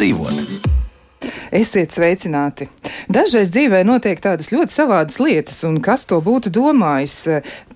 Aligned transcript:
dzīvot. 0.00 0.68
Esiet 1.52 1.92
sveicināti! 1.92 2.70
Dažreiz 3.10 3.50
dzīvē 3.52 3.82
notiek 3.84 4.20
tādas 4.22 4.48
ļoti 4.54 4.72
savādas 4.72 5.18
lietas, 5.20 5.58
un 5.66 5.80
kas 5.82 6.06
to 6.08 6.20
būtu 6.24 6.48
domājis? 6.54 7.16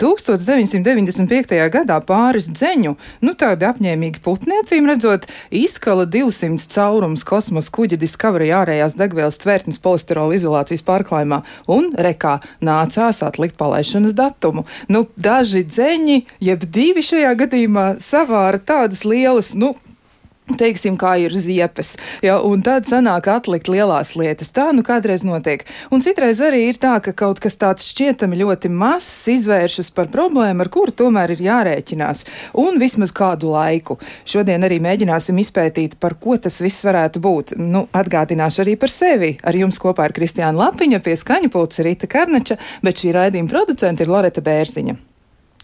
1995. 0.01 1.59
gadā 1.75 1.99
pāris 2.07 2.49
dzeņu, 2.49 2.95
nu 3.27 3.35
tādi 3.37 3.67
apņēmīgi 3.69 4.23
putni, 4.25 4.57
acīm 4.63 4.89
redzot, 4.89 5.27
izkala 5.51 6.07
200 6.09 6.71
caurums 6.71 7.27
kosmosa 7.29 7.75
kuģa 7.75 7.99
Discovery 8.01 8.53
ārējās 8.57 8.97
degvielas 8.97 9.41
tvertnes 9.43 9.83
polisterola 9.83 10.39
izolācijas 10.39 10.87
pārklājumā, 10.87 11.43
un 11.69 11.91
rekā 11.99 12.39
nācās 12.65 13.21
atlikt 13.27 13.59
palaišanas 13.61 14.17
datumu. 14.17 14.65
Nu, 14.89 15.09
daži 15.19 15.67
dzeņi, 15.67 16.23
jeb 16.47 16.65
divi 16.73 17.05
šajā 17.05 17.35
gadījumā, 17.43 17.89
savāra 18.01 18.63
tādas 18.63 19.05
lielas, 19.05 19.53
nu, 19.59 19.75
Teiksim, 20.45 20.99
kā 21.01 21.15
ir 21.25 21.33
ziepes, 21.33 21.95
ja, 22.21 22.35
un 22.45 22.61
tad 22.61 22.85
sanāk 22.85 23.31
atlikt 23.33 23.71
lielās 23.73 24.11
lietas. 24.13 24.51
Tā 24.53 24.67
nu 24.77 24.83
kādreiz 24.85 25.23
notiek. 25.25 25.63
Un 25.89 26.05
citreiz 26.05 26.43
arī 26.45 26.67
ir 26.69 26.77
tā, 26.77 26.99
ka 27.01 27.15
kaut 27.17 27.41
kas 27.41 27.57
tāds 27.57 27.87
šķietami 27.89 28.37
ļoti 28.43 28.69
mazs 28.69 29.25
izvēršas 29.33 29.89
par 29.97 30.11
problēmu, 30.13 30.61
ar 30.61 30.69
kuru 30.75 30.93
tomēr 30.93 31.33
ir 31.33 31.41
jārēķinās. 31.47 32.27
Un 32.61 32.77
vismaz 32.83 33.15
kādu 33.17 33.55
laiku. 33.55 33.97
Šodien 34.29 34.69
arī 34.69 34.83
mēģināsim 34.85 35.41
izpētīt, 35.41 35.97
par 35.97 36.19
ko 36.21 36.37
tas 36.37 36.61
viss 36.61 36.85
varētu 36.85 37.25
būt. 37.25 37.57
Nu, 37.57 37.87
atgādināšu 37.97 38.67
arī 38.67 38.77
par 38.77 38.93
sevi. 38.93 39.39
Ar 39.41 39.57
jums 39.57 39.81
kopā 39.81 40.11
ir 40.11 40.17
Kristiāna 40.21 40.61
Lapiņa, 40.61 41.01
pie 41.01 41.17
skaņa 41.25 41.49
pulca 41.57 41.89
Rita 41.89 42.11
Karnača, 42.19 42.61
bet 42.85 43.01
šī 43.01 43.17
raidījuma 43.17 43.49
producenta 43.57 44.05
ir 44.05 44.13
Loreta 44.13 44.45
Bērziņa. 44.45 45.14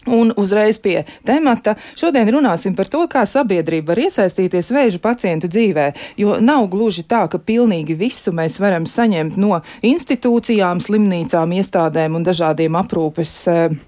Un 0.09 0.33
uzreiz 0.41 0.79
pie 0.81 1.03
temata. 1.29 1.75
Šodien 1.99 2.29
runāsim 2.33 2.73
par 2.77 2.89
to, 2.89 3.03
kā 3.11 3.27
sabiedrība 3.29 3.93
var 3.93 4.01
iesaistīties 4.07 4.73
vēža 4.73 5.01
pacientu 5.03 5.51
dzīvē, 5.53 5.91
jo 6.21 6.39
nav 6.41 6.71
gluži 6.73 7.05
tā, 7.05 7.27
ka 7.29 7.37
pilnīgi 7.37 7.99
visu 8.01 8.33
mēs 8.33 8.57
varam 8.63 8.89
saņemt 8.89 9.37
no 9.41 9.61
institūcijām, 9.85 10.81
slimnīcām, 10.81 11.53
iestādēm 11.61 12.17
un 12.17 12.25
dažādiem 12.25 12.81
aprūpes 12.81 13.37
uh, 13.53 13.81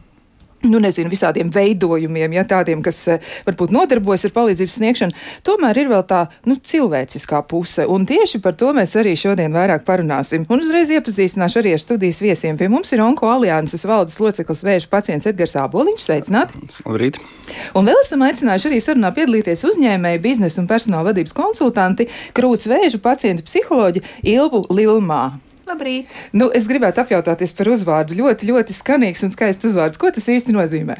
nu, 0.68 0.80
nezinu, 0.82 1.10
visādiem 1.12 1.50
veidojumiem, 1.52 2.36
ja 2.36 2.44
tādiem, 2.48 2.82
kas 2.84 3.00
eh, 3.10 3.32
varbūt 3.46 3.72
nodarbojas 3.74 4.26
ar 4.28 4.34
palīdzības 4.36 4.78
sniegšanu, 4.78 5.18
tomēr 5.46 5.82
ir 5.82 5.90
vēl 5.92 6.04
tā, 6.08 6.22
nu, 6.48 6.56
cilvēciskā 6.56 7.42
puse. 7.50 7.86
Un 7.90 8.06
tieši 8.08 8.42
par 8.44 8.56
to 8.58 8.72
mēs 8.76 8.94
arī 9.00 9.14
šodien 9.18 9.54
vairāk 9.54 9.86
parunāsim. 9.88 10.46
Un 10.52 10.64
uzreiz 10.64 10.92
iepazīstināšu 10.94 11.62
arī 11.62 11.74
ar 11.76 11.82
studijas 11.82 12.22
viesiem. 12.24 12.58
Pie 12.60 12.70
mums 12.72 12.92
ir 12.94 13.04
Onko 13.04 13.30
alianses 13.32 13.86
valdes 13.88 14.18
loceklis 14.22 14.64
vēža 14.66 14.90
pacients 14.92 15.28
Edgars 15.30 15.56
Āboliņš. 15.60 16.06
Sveicināti! 16.06 16.64
Labrīt! 16.86 17.20
Un 17.78 17.88
vēl 17.88 18.02
esam 18.02 18.24
aicinājuši 18.26 18.70
arī 18.70 18.82
sarunā 18.82 19.12
piedalīties 19.16 19.64
uzņēmēji, 19.70 20.24
biznesa 20.24 20.62
un 20.62 20.68
personāla 20.70 21.10
vadības 21.10 21.36
konsultanti, 21.36 22.08
krūts 22.36 22.70
vēža 22.70 23.02
pacientu 23.02 23.46
psiholoģi 23.48 24.04
Ilvu 24.34 24.66
Lilmā. 24.72 25.24
Labrīt! 25.68 26.10
Nu, 26.34 26.50
es 26.54 26.66
gribētu 26.70 27.04
apjautāties 27.04 27.54
par 27.56 27.70
uzvārdu. 27.72 28.18
Ļoti, 28.18 28.50
ļoti 28.50 28.76
skanīgs 28.76 29.24
un 29.26 29.34
skaists 29.34 29.70
uzvārds. 29.70 30.00
Ko 30.00 30.10
tas 30.14 30.28
īsti 30.32 30.54
nozīmē? 30.56 30.98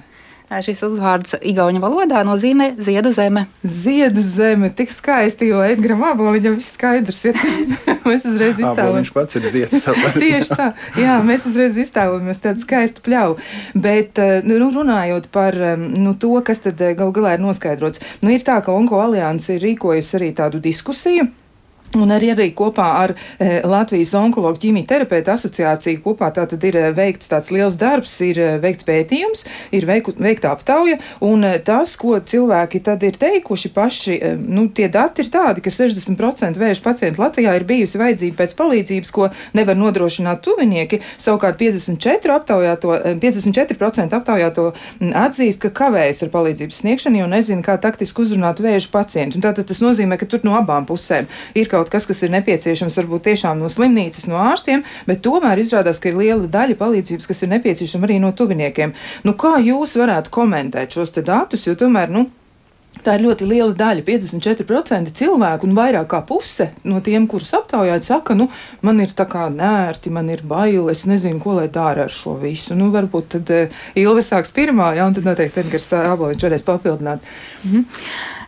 Šis 0.61 0.83
uzvārds 0.85 1.39
Igaunijas 1.41 1.81
valodā 1.81 2.21
nozīmē 2.29 2.75
ziedu 2.83 3.09
zeme. 3.15 3.47
Ziedu 3.65 4.21
zeme, 4.21 4.69
tik 4.77 4.93
skaisti, 4.93 5.49
jo 5.49 5.63
Edgars 5.65 6.05
Aboliņam 6.11 6.59
viss 6.59 6.75
skaidrs. 6.77 7.23
Ja 7.25 7.33
mēs 8.11 8.27
uzreiz 8.29 8.61
iztēlojamies. 8.61 8.99
Viņš 8.99 9.13
pats 9.17 9.41
ir 9.41 9.49
zieds. 9.55 9.87
Tieši 10.23 10.59
tā, 10.59 10.69
jā, 11.01 11.17
mēs 11.25 11.47
uzreiz 11.49 11.79
iztēlojamies 11.81 12.45
tādu 12.45 12.67
skaistu 12.67 13.05
pļauju. 13.07 13.39
Bet, 13.87 14.21
nu, 14.45 14.59
runājot 14.77 15.31
par 15.33 15.57
nu, 15.81 16.13
to, 16.21 16.35
kas 16.45 16.67
tad 16.67 16.83
gal 16.99 17.15
galā 17.17 17.39
ir 17.39 17.47
noskaidrots, 17.47 18.05
nu, 18.21 18.35
ir 18.35 18.45
tā, 18.45 18.61
ka 18.61 18.77
Onko 18.77 19.01
alianse 19.01 19.57
ir 19.57 19.65
rīkojusi 19.71 20.19
arī 20.21 20.35
tādu 20.37 20.61
diskusiju 20.61 21.31
Un 21.93 22.13
arī, 22.15 22.31
arī 22.33 22.49
kopā 22.57 22.87
ar 23.03 23.13
e, 23.13 23.61
Latvijas 23.69 24.15
onkoloģu 24.17 24.63
ķīmiju 24.63 24.89
terapeitu 24.89 25.33
asociāciju 25.35 26.01
kopā 26.05 26.31
tātad 26.33 26.63
ir 26.65 26.79
e, 26.79 26.85
veikts 26.97 27.29
tāds 27.29 27.51
liels 27.53 27.77
darbs, 27.81 28.15
ir 28.25 28.39
e, 28.41 28.49
veikts 28.63 28.87
pētījums, 28.89 29.45
ir 29.77 29.85
veiku, 29.89 30.15
veikta 30.17 30.55
aptauja, 30.55 30.99
un 31.25 31.45
tas, 31.67 31.93
ko 32.01 32.17
cilvēki 32.17 32.81
tad 32.87 33.05
ir 33.05 33.19
teikuši 33.21 33.73
paši, 33.77 34.17
e, 34.17 34.33
nu, 34.41 34.69
tie 34.73 34.89
dati 34.93 35.25
ir 35.25 35.29
tādi, 35.33 35.65
ka 35.65 35.73
60% 35.73 36.61
vēža 36.61 36.85
pacientu 36.85 37.21
Latvijā 37.21 37.55
ir 37.59 37.67
bijusi 37.69 38.01
vajadzība 38.01 38.41
pēc 38.41 38.57
palīdzības, 38.57 39.13
ko 39.13 39.29
nevar 39.59 39.77
nodrošināt 39.77 40.41
tuvinieki, 40.47 41.03
savukārt 41.21 41.61
54% 41.61 42.33
aptaujāto, 42.39 42.97
54% 43.21 44.17
aptaujāto 44.17 44.71
atzīst, 45.27 45.61
ka 45.67 45.73
kavējas 45.83 46.25
ar 46.25 46.33
palīdzības 46.33 46.83
sniegšanu, 46.85 47.21
jo 47.21 47.29
nezina, 47.37 47.67
kā 47.67 47.77
taktiski 47.77 48.25
uzrunāt 48.25 48.65
vēža 48.65 48.89
pacientu. 48.95 49.39
Un 49.39 49.45
tātad 49.45 49.69
tas 49.69 49.85
nozīmē, 49.85 50.17
ka 50.17 50.29
tur 50.31 50.45
no 50.47 50.57
abām 50.57 50.89
pusēm 50.89 51.29
ir 51.59 51.69
kaut 51.73 51.82
kaut 51.83 51.93
kas, 51.93 52.07
kas 52.07 52.23
ir 52.23 52.31
nepieciešams 52.37 52.99
varbūt 53.03 53.27
tiešām 53.31 53.63
no 53.63 53.71
slimnīcas, 53.73 54.29
no 54.31 54.39
ārstiem, 54.43 54.85
bet 55.09 55.25
tomēr 55.27 55.63
izrādās, 55.63 55.99
ka 56.03 56.13
ir 56.13 56.21
liela 56.21 56.47
daļa 56.47 56.79
palīdzības, 56.79 57.27
kas 57.31 57.43
ir 57.43 57.51
nepieciešama 57.57 58.07
arī 58.09 58.21
no 58.23 58.31
tuviniekiem. 58.37 58.95
Nu, 59.27 59.35
kā 59.39 59.59
jūs 59.63 59.99
varētu 59.99 60.33
komentēt 60.35 60.95
šos 60.95 61.19
datus, 61.23 61.67
jo 61.67 61.75
tomēr, 61.79 62.13
nu, 62.15 62.29
Tā 63.03 63.15
ir 63.17 63.23
ļoti 63.25 63.47
liela 63.49 63.73
daļa, 63.73 64.03
54% 64.05 65.15
cilvēku, 65.17 65.65
un 65.67 65.77
vairāk 65.79 66.11
kā 66.11 66.19
puse 66.29 66.67
no 66.85 67.01
tiem, 67.03 67.25
kurus 67.27 67.55
aptaujājat, 67.57 68.05
saka, 68.05 68.37
nu, 68.37 68.51
man 68.85 69.01
ir 69.01 69.15
tā 69.17 69.25
kā 69.33 69.47
nērti, 69.51 70.13
man 70.13 70.29
ir 70.31 70.45
bail, 70.47 70.91
es 70.93 71.07
nezinu, 71.09 71.41
ko 71.43 71.57
lai 71.57 71.71
dara 71.73 72.05
ar 72.05 72.13
šo 72.13 72.37
visu. 72.43 72.77
Nu, 72.79 72.91
varbūt 72.93 73.31
tad 73.33 73.55
uh, 73.57 73.81
Ilve 73.99 74.23
sāks 74.23 74.53
pirmā, 74.55 74.93
ja, 74.99 75.09
un 75.09 75.17
tad 75.17 75.25
noteikti 75.27 75.65
Edgars 75.65 75.89
Aboliņš 76.03 76.47
varēs 76.47 76.69
papildināt. 76.69 77.25
-hmm. 77.65 77.89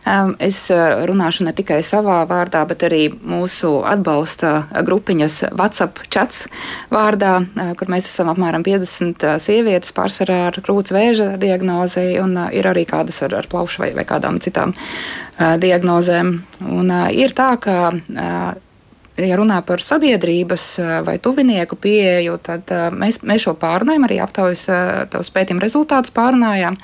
Es 0.05 0.59
runāšu 0.69 1.47
ne 1.47 1.53
tikai 1.57 1.79
savā 1.85 2.19
vārdā, 2.29 2.61
bet 2.69 2.83
arī 2.85 3.07
mūsu 3.09 3.79
atbalsta 3.89 4.67
grupiņas 4.85 5.37
WhatsApp 5.55 6.03
chats 6.13 6.43
vārdā, 6.93 7.39
kur 7.79 7.89
mēs 7.89 8.09
esam 8.11 8.29
apmēram 8.33 8.65
50 8.65 9.25
sievietes 9.41 9.95
pārsvarā 9.97 10.43
ar 10.51 10.59
krūts 10.61 10.93
vēža 10.93 11.31
diagnozi, 11.41 12.19
un 12.21 12.37
ir 12.53 12.69
arī 12.69 12.85
kādas 12.89 13.23
ar, 13.25 13.33
ar 13.41 13.49
plaušu 13.49 13.81
vai, 13.81 13.91
vai 13.97 14.05
kādām 14.05 14.37
citām 14.43 14.75
diagnozēm. 15.39 16.35
Un 16.69 16.93
ir 17.11 17.33
tā, 17.35 17.55
ka 17.61 17.79
ja 19.21 19.37
runā 19.39 19.61
par 19.65 19.83
sabiedrības 19.83 20.65
vai 21.07 21.15
tuvinieku 21.23 21.77
pieeju, 21.79 22.37
tad 22.43 22.71
mēs, 22.95 23.21
mēs 23.23 23.45
šo 23.45 23.55
pārunājam, 23.59 24.07
arī 24.07 24.19
aptaujas 24.23 24.65
tavs 25.11 25.31
pētījuma 25.35 25.63
rezultātus 25.63 26.13
pārunājām, 26.15 26.77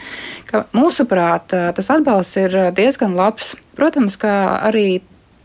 ka 0.50 0.66
mūsuprāt 0.76 1.52
tas 1.52 1.92
atbalsts 1.94 2.40
ir 2.42 2.58
diezgan 2.78 3.18
labs. 3.20 3.56
Protams, 3.76 4.18
ka 4.22 4.34
arī 4.70 5.02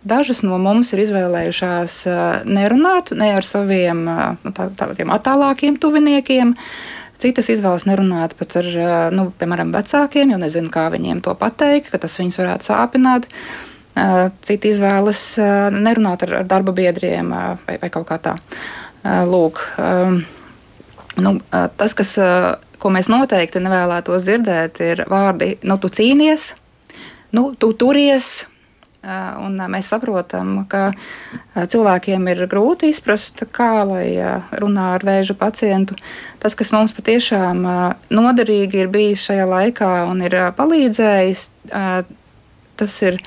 dažas 0.06 0.42
no 0.46 0.58
mums 0.62 0.92
ir 0.94 1.02
izvēlējušās 1.02 1.98
nerunāt 2.46 3.12
ne 3.18 3.32
ar 3.38 3.46
saviem 3.46 4.04
nu, 4.06 4.54
tā, 4.54 4.70
tādiem 4.78 5.10
attālākiem 5.14 5.80
tuviniekiem. 5.82 6.54
Citas 7.16 7.48
izvēlas 7.48 7.86
nerunāt 7.88 8.34
pat 8.36 8.58
ar, 8.60 8.66
nu, 9.16 9.30
piemēram, 9.40 9.72
vecākiem, 9.72 10.34
jo 10.34 10.38
nezinu, 10.40 10.68
kā 10.72 10.90
viņiem 10.92 11.22
to 11.24 11.32
pateikt, 11.38 11.88
ka 11.90 12.00
tas 12.02 12.18
viņus 12.20 12.42
varētu 12.42 12.68
sāpināt. 12.68 13.30
Citi 14.44 14.68
izvēlas 14.68 15.20
nerunāt 15.72 16.26
ar, 16.26 16.34
ar 16.42 16.48
darba 16.48 16.74
biedriem 16.76 17.30
vai, 17.32 17.78
vai 17.80 17.88
kaut 17.92 18.04
kā 18.10 18.18
tā. 18.20 18.34
Lūk, 19.30 19.62
nu, 21.22 21.32
tas, 21.80 21.94
kas, 21.96 22.10
ko 22.82 22.92
mēs 22.92 23.08
noteikti 23.12 23.62
nevēlētos 23.64 24.26
dzirdēt, 24.26 24.82
ir 24.84 25.06
vārdi, 25.08 25.54
nu, 25.64 25.78
tu 25.80 25.88
cīnies, 25.88 26.50
nu, 27.36 27.48
tu 27.56 27.72
turies. 27.78 28.44
Un 29.06 29.54
mēs 29.70 29.86
saprotam, 29.92 30.64
ka 30.66 30.88
cilvēkiem 31.54 32.24
ir 32.32 32.40
grūti 32.50 32.88
izprast, 32.90 33.44
kā 33.54 33.84
lai 33.86 34.08
runā 34.58 34.88
ar 34.96 35.06
vēža 35.06 35.36
pacientu. 35.38 35.94
Tas, 36.42 36.56
kas 36.58 36.72
mums 36.74 36.96
patiešām 36.96 37.62
noderīgi 38.10 38.82
ir 38.82 38.90
bijis 38.90 39.22
šajā 39.28 39.46
laikā 39.46 39.92
un 40.10 40.24
ir 40.26 40.34
palīdzējis, 40.58 41.44
tas 42.76 42.96
ir 43.06 43.20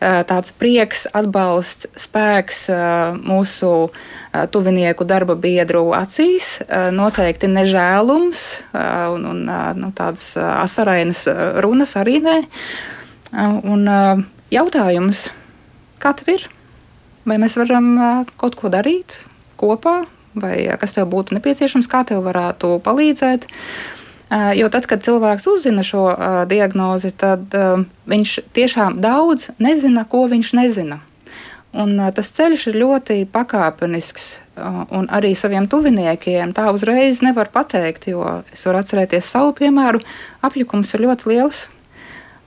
tāds 0.00 0.52
prieks, 0.56 1.06
atbalsts, 1.16 1.88
spēks 1.96 2.66
mūsu 3.16 3.70
tuvinieku 4.52 5.06
darba 5.08 5.36
biedru 5.40 5.88
acīs, 5.96 6.58
noteikti 6.92 7.48
nežēlums 7.48 8.42
un, 8.74 9.24
un 9.32 9.40
nu, 9.80 9.92
tādas 9.96 10.34
asarainas 10.36 11.24
runas 11.64 11.96
arī 11.96 12.18
nē. 12.24 12.36
Un 13.64 13.88
jautājums, 14.52 15.30
kā 16.02 16.12
tev 16.18 16.34
ir? 16.36 16.46
Vai 17.26 17.40
mēs 17.42 17.56
varam 17.58 17.96
kaut 18.38 18.54
ko 18.60 18.70
darīt 18.70 19.22
kopā, 19.58 20.02
vai 20.36 20.58
kas 20.78 20.94
tev 20.94 21.08
būtu 21.10 21.38
nepieciešams, 21.38 21.88
kā 21.90 22.04
tev 22.06 22.20
varētu 22.28 22.76
palīdzēt? 22.84 23.48
Jo 24.30 24.66
tad, 24.74 24.88
kad 24.90 25.04
cilvēks 25.06 25.44
uzzina 25.46 25.84
šo 25.86 26.08
uh, 26.10 26.40
diagnozi, 26.50 27.12
tad 27.14 27.52
uh, 27.54 27.84
viņš 28.10 28.32
tiešām 28.56 28.96
daudz 28.98 29.52
nezina, 29.62 30.02
ko 30.02 30.24
viņš 30.32 30.50
nezina. 30.58 30.98
Un, 31.70 31.92
uh, 32.00 32.10
tas 32.10 32.32
ceļš 32.34 32.64
ir 32.72 32.80
ļoti 32.82 33.20
pakāpenisks, 33.30 34.26
uh, 34.58 34.82
un 34.98 35.06
arī 35.14 35.30
saviem 35.38 35.68
tuviniekiem 35.70 36.56
tā 36.58 36.66
uzreiz 36.74 37.22
nevar 37.22 37.52
pateikt, 37.54 38.10
jo 38.10 38.24
es 38.50 38.66
varu 38.66 38.82
atcerēties 38.82 39.30
savu 39.30 39.54
piemēru. 39.60 40.02
Apjukums 40.42 40.90
ir 40.96 41.06
ļoti 41.06 41.30
liels. 41.30 41.62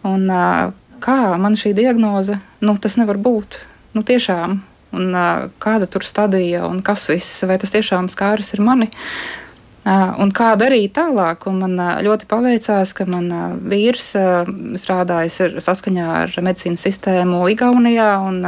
Un, 0.04 0.28
uh, 0.28 0.76
kā 1.00 1.20
man 1.40 1.56
šī 1.56 1.72
diagnoze, 1.80 2.42
nu, 2.60 2.76
tas 2.76 3.00
nevar 3.00 3.18
būt. 3.18 3.62
nu, 3.96 4.04
tiešām, 4.06 4.60
un 4.94 5.16
kāda 5.62 5.88
tur 5.90 6.06
stadija 6.06 6.68
un 6.68 6.84
kas 6.86 7.08
viss, 7.10 7.44
vai 7.50 7.58
tas 7.58 7.72
tiešām 7.74 8.10
skāris 8.12 8.54
ir 8.54 8.62
mani. 8.62 8.90
Un 9.90 10.30
kā 10.36 10.52
darīt 10.60 10.94
tālāk? 11.00 11.48
Un 11.50 11.64
man 11.64 11.80
ļoti 12.06 12.28
paveicās, 12.30 12.92
ka 12.94 13.08
man 13.10 13.32
vīrs 13.72 14.12
strādājis 14.78 15.40
saskaņā 15.66 16.08
ar 16.24 16.36
medicīnas 16.46 16.84
sistēmu 16.86 17.42
Igaunijā, 17.56 18.12
un 18.22 18.44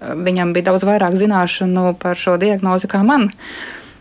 viņam 0.00 0.54
bija 0.56 0.72
daudz 0.72 0.86
vairāk 0.88 1.14
zināšanu 1.18 1.92
par 2.02 2.18
šo 2.18 2.34
diagnozi 2.40 2.90
kā 2.90 3.02
man, 3.06 3.28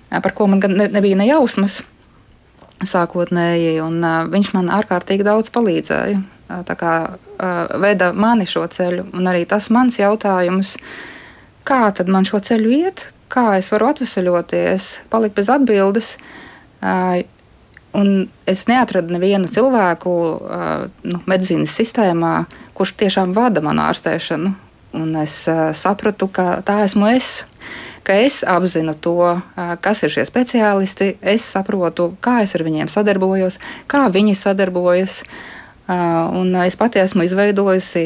par 0.09 0.33
ko 0.33 0.47
man 0.49 0.63
ne, 0.63 0.89
nebija 0.89 1.19
ne 1.19 1.27
jausmas 1.29 1.83
sākotnēji, 2.83 3.77
un 3.83 4.01
viņš 4.31 4.53
man 4.57 4.71
ārkārtīgi 4.73 5.25
daudz 5.27 5.51
palīdzēja. 5.55 6.21
Tā 6.65 6.75
kā 6.77 6.93
veda 7.81 8.11
mani 8.13 8.45
šo 8.49 8.65
ceļu, 8.69 9.07
un 9.17 9.29
arī 9.29 9.45
tas 9.49 9.69
mans 9.73 9.97
jautājums, 9.97 10.75
kā 11.65 11.87
tad 11.95 12.11
man 12.11 12.27
šo 12.27 12.41
ceļu 12.43 12.73
iet, 12.75 13.07
kā 13.31 13.55
es 13.57 13.71
varu 13.73 13.89
atvesaļoties, 13.93 14.89
palikt 15.13 15.37
bez 15.39 15.49
atbildes. 15.49 16.15
Un 17.95 18.09
es 18.49 18.65
neatradu 18.67 19.15
nevienu 19.15 19.47
cilvēku 19.47 20.13
nu, 21.07 21.21
medicīnas 21.25 21.75
sistēmā, 21.79 22.33
kurš 22.75 22.97
tiešām 22.99 23.31
vada 23.37 23.63
manu 23.63 23.85
ārstēšanu. 23.87 24.51
Un 24.95 25.15
es 25.21 25.43
sapratu, 25.79 26.27
ka 26.31 26.59
tā 26.67 26.81
esmu 26.83 27.07
es 27.15 27.45
ka 28.05 28.13
es 28.21 28.43
apzinu 28.45 28.93
to, 28.93 29.41
kas 29.81 30.03
ir 30.05 30.13
šie 30.13 30.25
speciālisti, 30.27 31.15
es 31.25 31.45
saprotu, 31.55 32.11
kā 32.21 32.43
es 32.45 32.53
ar 32.53 32.63
viņiem 32.65 32.91
sadarbojos, 32.91 33.57
kā 33.89 34.05
viņi 34.13 34.35
sadarbojas. 34.37 35.23
Un 35.89 36.53
es 36.63 36.77
pati 36.77 37.01
esmu 37.01 37.25
izveidojusi 37.25 38.05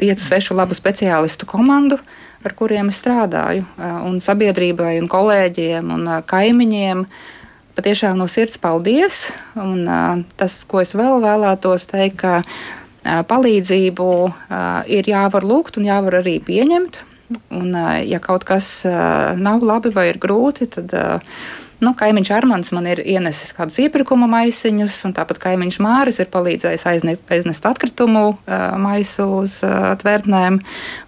piecu, 0.00 0.24
sešu 0.24 0.56
labu 0.56 0.76
speciālistu 0.76 1.48
komandu, 1.48 2.00
ar 2.44 2.56
kuriem 2.56 2.88
es 2.92 3.00
strādāju. 3.04 3.66
Un 4.08 4.16
sabiedrībai, 4.24 4.96
un 5.00 5.08
kolēģiem 5.12 5.92
un 5.96 6.08
kaimiņiem 6.28 7.04
patiešām 7.76 8.18
no 8.18 8.26
sirds 8.30 8.58
paldies. 8.60 9.28
Un 9.58 9.84
tas, 10.40 10.62
ko 10.68 10.82
es 10.82 10.94
vēl 10.98 11.22
vēlētos 11.24 11.88
teikt, 11.90 12.24
ka 12.24 13.22
palīdzību 13.30 14.10
ir 14.92 15.08
jāvar 15.08 15.46
lūgt 15.46 15.80
un 15.80 15.88
jāvar 15.88 16.20
arī 16.20 16.38
pieņemt. 16.44 17.04
Un, 17.54 17.74
ja 18.04 18.18
kaut 18.22 18.44
kas 18.44 18.82
nav 19.38 19.62
labi 19.62 19.92
vai 19.94 20.08
ir 20.10 20.18
grūti, 20.18 20.66
tad 20.66 20.90
nu, 21.80 21.92
kaimiņš 21.96 22.30
Armāns 22.34 22.72
man 22.74 22.88
ir 22.90 23.00
ienesis 23.06 23.54
kādus 23.56 23.78
iepirkuma 23.84 24.26
maisiņus, 24.30 24.98
un 25.06 25.14
tāpat 25.16 25.38
kaimiņš 25.46 25.78
Māris 25.80 26.20
ir 26.20 26.30
palīdzējis 26.34 26.86
aiznest, 26.90 27.24
aiznest 27.32 27.68
atkritumu 27.70 28.24
maisu 28.82 29.28
uz 29.38 29.60
tvērtnēm. 30.02 30.58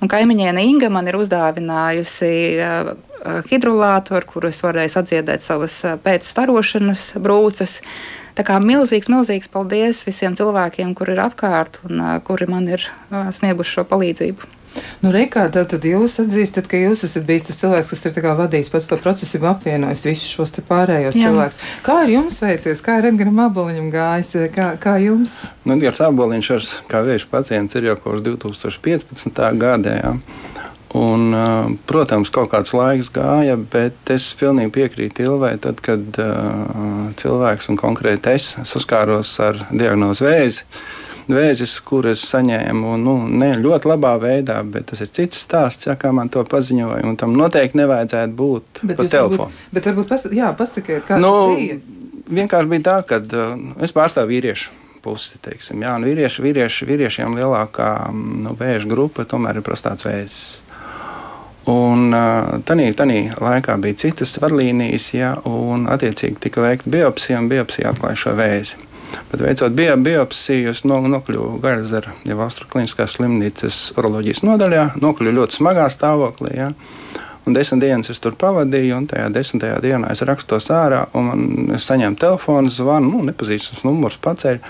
Un 0.00 0.12
kaimiņiene 0.14 0.64
Inga 0.70 0.92
man 0.94 1.10
ir 1.10 1.18
uzdāvinājusi 1.18 2.32
hidrolātu, 3.50 4.16
ar 4.18 4.26
kuru 4.28 4.50
es 4.50 4.62
varēju 4.64 4.96
sadziedēt 4.96 5.44
savas 5.44 5.78
pēcstarošanas 6.04 7.12
brūces. 7.22 7.80
Tā 8.32 8.46
kā 8.48 8.56
milzīgs, 8.64 9.10
milzīgs 9.12 9.50
paldies 9.52 10.06
visiem 10.06 10.36
cilvēkiem, 10.38 10.94
kuri 10.96 11.12
ir 11.16 11.20
apkārt 11.26 11.82
un 11.88 12.00
uh, 12.00 12.16
kuri 12.24 12.48
man 12.48 12.64
ir 12.70 12.88
snieguši 13.12 13.78
šo 13.78 13.84
palīdzību. 13.90 14.52
Nu, 15.02 15.10
Reikā, 15.12 15.44
tad 15.52 15.84
jūs 15.84 16.14
atzīstat, 16.22 16.68
ka 16.70 16.78
jūs 16.80 17.02
esat 17.06 17.26
bijis 17.28 17.48
tas 17.48 17.58
cilvēks, 17.60 17.90
kas 17.92 18.06
ir 18.08 18.28
vadījis 18.38 18.70
pats 18.72 18.86
to 18.88 18.96
procesu, 19.00 19.36
jau 19.36 19.50
apvienojis 19.50 20.04
visus 20.06 20.30
šos 20.32 20.54
pārējos 20.68 21.18
Jā. 21.18 21.26
cilvēkus. 21.26 21.60
Kā 21.84 21.98
ir 22.06 22.14
jums 22.14 22.40
veicies, 22.44 22.84
kā 22.84 22.98
ir 23.00 23.10
Edgars 23.10 23.42
Aboliņam 23.46 23.90
gājis, 23.92 24.32
kā, 24.54 24.70
kā 24.80 24.96
jums? 25.02 25.42
Nu, 25.66 25.76
Edgars 25.76 26.00
Aboliņš 26.06 26.50
ar 26.56 26.70
kā 26.88 27.02
vēža 27.04 27.28
pacients 27.34 27.76
ir 27.76 27.90
jau 27.90 27.98
kopš 28.06 28.24
2015. 28.30 29.44
gada. 29.60 29.98
Jā. 29.98 30.14
Un, 30.92 31.30
protams, 31.88 32.28
kaut 32.32 32.50
kāds 32.52 32.74
laiks 32.76 33.08
gāja, 33.14 33.54
bet 33.56 34.10
es 34.12 34.26
pilnīgi 34.36 34.74
piekrītu 34.74 35.24
Ilvai, 35.24 35.54
tad, 35.62 35.80
kad 35.84 36.18
uh, 36.20 37.06
cilvēks 37.16 37.70
un 37.72 37.78
konkrēti 37.80 38.34
es 38.34 38.50
saskāros 38.68 39.30
ar 39.40 39.62
diagnozi 39.70 40.26
vēzi. 40.26 40.66
Vēzis, 41.32 41.78
kuras 41.86 42.20
saņēmu 42.28 42.96
nu, 43.00 43.14
ne 43.30 43.52
ļoti 43.62 43.88
labā 43.88 44.16
veidā, 44.20 44.58
bet 44.68 44.90
tas 44.90 45.00
ir 45.04 45.08
cits 45.14 45.40
stāsts, 45.46 45.86
ja, 45.86 45.94
kā 45.96 46.10
man 46.12 46.28
to 46.32 46.42
paziņoja. 46.44 47.14
Tam 47.20 47.38
noteikti 47.38 47.78
nevajadzētu 47.78 48.36
būt 48.36 48.82
bet 48.82 48.98
pa 48.98 49.06
telefonu. 49.06 49.48
Varbūt, 49.48 49.72
bet 49.72 49.88
varbūt 49.88 50.12
pas, 50.12 50.28
jā, 50.34 50.50
pasakiet, 50.58 51.06
kā 51.08 51.20
nu, 51.22 51.32
tas 51.32 51.56
bija. 51.62 51.80
Vienkārši 52.32 52.68
bija 52.74 52.84
tā, 52.90 52.98
ka 53.06 53.22
uh, 53.22 53.54
es 53.86 53.94
pārstāvu 53.96 54.34
vīriešu 54.34 54.74
pusi. 55.02 55.40
Teiksim, 55.42 55.82
jā, 55.82 55.94
vīrieši, 56.02 56.44
vīrieši, 56.44 56.90
vīriešiem 56.90 57.38
lielākā 57.38 57.92
nu, 58.12 58.54
vēža 58.58 58.90
grupa 58.90 59.26
tomēr 59.28 59.58
ir 59.58 59.66
prostāts 59.66 60.06
vēzis. 60.06 60.61
Un 61.70 62.10
tādā 62.66 62.88
laikā 63.38 63.76
bija 63.78 63.98
citas 64.06 64.34
vadlīnijas, 64.42 65.12
ja, 65.14 65.34
un 65.46 65.86
attiecīgi 65.86 66.40
tika 66.42 66.64
veikta 66.64 66.90
biopsija, 66.90 67.38
un 67.38 67.50
biopsija 67.52 67.92
atklāja 67.92 68.18
šo 68.18 68.32
vēzi. 68.34 68.80
Bet 69.30 69.40
veicot 69.44 69.74
bio, 69.76 69.94
biopsiju, 69.96 70.72
es 70.72 70.82
no, 70.88 70.98
nokļuvu 71.12 71.60
Gaļzera, 71.62 72.14
jau 72.26 72.38
Austrijas 72.42 72.72
Kliniskās 72.72 73.16
slimnīcas 73.18 73.80
uroloģijas 74.00 74.42
nodaļā, 74.46 74.86
nokļuvu 75.02 75.36
ļoti 75.38 75.58
smagā 75.60 75.86
stāvoklī. 75.92 76.54
Ja. 76.56 76.72
Un 77.46 77.54
desmit 77.56 77.82
dienas 77.82 78.10
es 78.10 78.22
tur 78.22 78.36
pavadīju, 78.38 78.96
un 78.96 79.08
tajā 79.10 79.28
desmitajā 79.34 79.78
dienā 79.84 80.12
es 80.14 80.22
rakstos 80.26 80.70
ārā, 80.74 81.04
un 81.18 81.72
es 81.76 81.86
saņēmu 81.90 82.18
telefonu 82.18 82.72
zvanu, 82.72 83.16
nu, 83.16 83.22
nepazīstams 83.30 83.84
numurs 83.86 84.18
paceļ. 84.22 84.60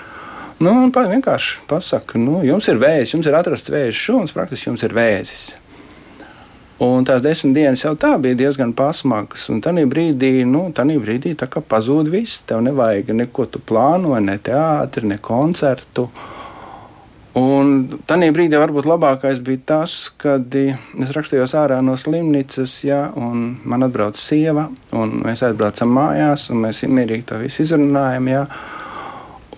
Nu, 0.63 0.75
un 0.85 0.93
vienkārši 0.93 1.65
pasaka, 1.69 2.21
nu, 2.21 2.41
jums 2.45 2.69
ir 2.69 2.79
vēzis, 2.81 3.15
jums 3.15 3.29
ir 3.29 3.37
atrasts 3.37 3.73
vēzis 3.73 3.99
šūns, 3.99 4.35
praktiski 4.37 4.69
jums 4.69 4.85
ir 4.85 4.95
vēzis. 4.95 5.51
Un 6.83 7.05
tās 7.07 7.21
desmit 7.23 7.53
dienas 7.55 7.83
jau 7.85 7.93
tā 7.95 8.15
bija 8.19 8.35
diezgan 8.35 8.73
pasmagas. 8.75 9.45
Un 9.53 9.61
tajā 9.63 9.85
brīdī, 9.87 10.43
nu, 10.43 10.65
brīdī 10.73 11.31
pazūd 11.37 12.09
viss. 12.11 12.41
Tev 12.47 12.63
nevajag 12.65 13.13
neko 13.15 13.45
tu 13.45 13.61
plāno, 13.63 14.17
ne 14.19 14.35
teātri, 14.37 15.07
ne 15.07 15.19
koncertu. 15.21 16.09
Un 17.39 18.01
tajā 18.09 18.33
brīdī 18.35 18.59
varbūt 18.59 18.89
labākais 18.89 19.39
bija 19.45 19.61
tas, 19.65 19.95
kad 20.17 20.53
es 20.57 21.13
rakstījos 21.15 21.55
ārā 21.57 21.79
no 21.81 21.95
slimnīcas, 21.97 22.75
ja, 22.85 23.07
un 23.15 23.55
man 23.63 23.87
atbrauca 23.87 24.19
sieva, 24.19 24.67
un 24.91 25.15
mēs 25.23 25.45
aizbraucam 25.47 25.95
mājās, 25.95 26.49
un 26.51 26.61
mēs 26.67 26.83
mierīgi 26.83 27.29
to 27.31 27.39
visu 27.41 27.63
izrunājam. 27.63 28.29
Ja. 28.33 28.43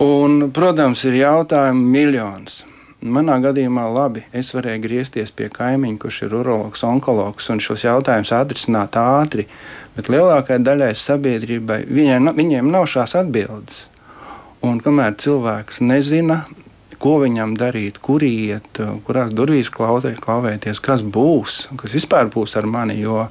Un, 0.06 0.52
protams, 0.54 1.08
ir 1.10 1.20
jautājumi 1.24 1.92
miljons. 1.98 2.62
Manā 3.06 3.36
gadījumā 3.38 3.84
labi, 3.94 4.24
es 4.34 4.48
varēju 4.56 4.82
griezties 4.82 5.30
pie 5.30 5.46
kaimiņa, 5.54 5.98
kurš 6.02 6.24
ir 6.26 6.32
urologs, 6.40 6.82
onkologs, 6.88 7.52
un 7.54 7.60
šos 7.62 7.84
jautājumus 7.86 8.32
atrisināt 8.34 8.96
ātri, 8.98 9.46
bet 9.94 10.10
lielākajai 10.10 10.64
daļai 10.66 10.88
sabiedrībai 10.98 11.84
viņiem, 11.86 12.32
viņiem 12.34 12.72
nav 12.74 12.88
šās 12.90 13.14
atbildes. 13.20 13.84
Un 14.66 14.80
kamēr 14.82 15.14
cilvēks 15.22 15.84
nezina, 15.86 16.40
ko 16.98 17.20
viņam 17.22 17.54
darīt, 17.60 18.00
kur 18.02 18.26
iet, 18.26 18.82
kurās 19.06 19.38
durvīs 19.38 19.70
klauvē, 19.70 20.16
klauvēties, 20.26 20.82
kas 20.82 21.06
būs, 21.06 21.60
kas 21.78 21.94
vispār 22.00 22.34
būs 22.34 22.58
ar 22.58 22.66
mani. 22.66 22.98
Jo 23.04 23.28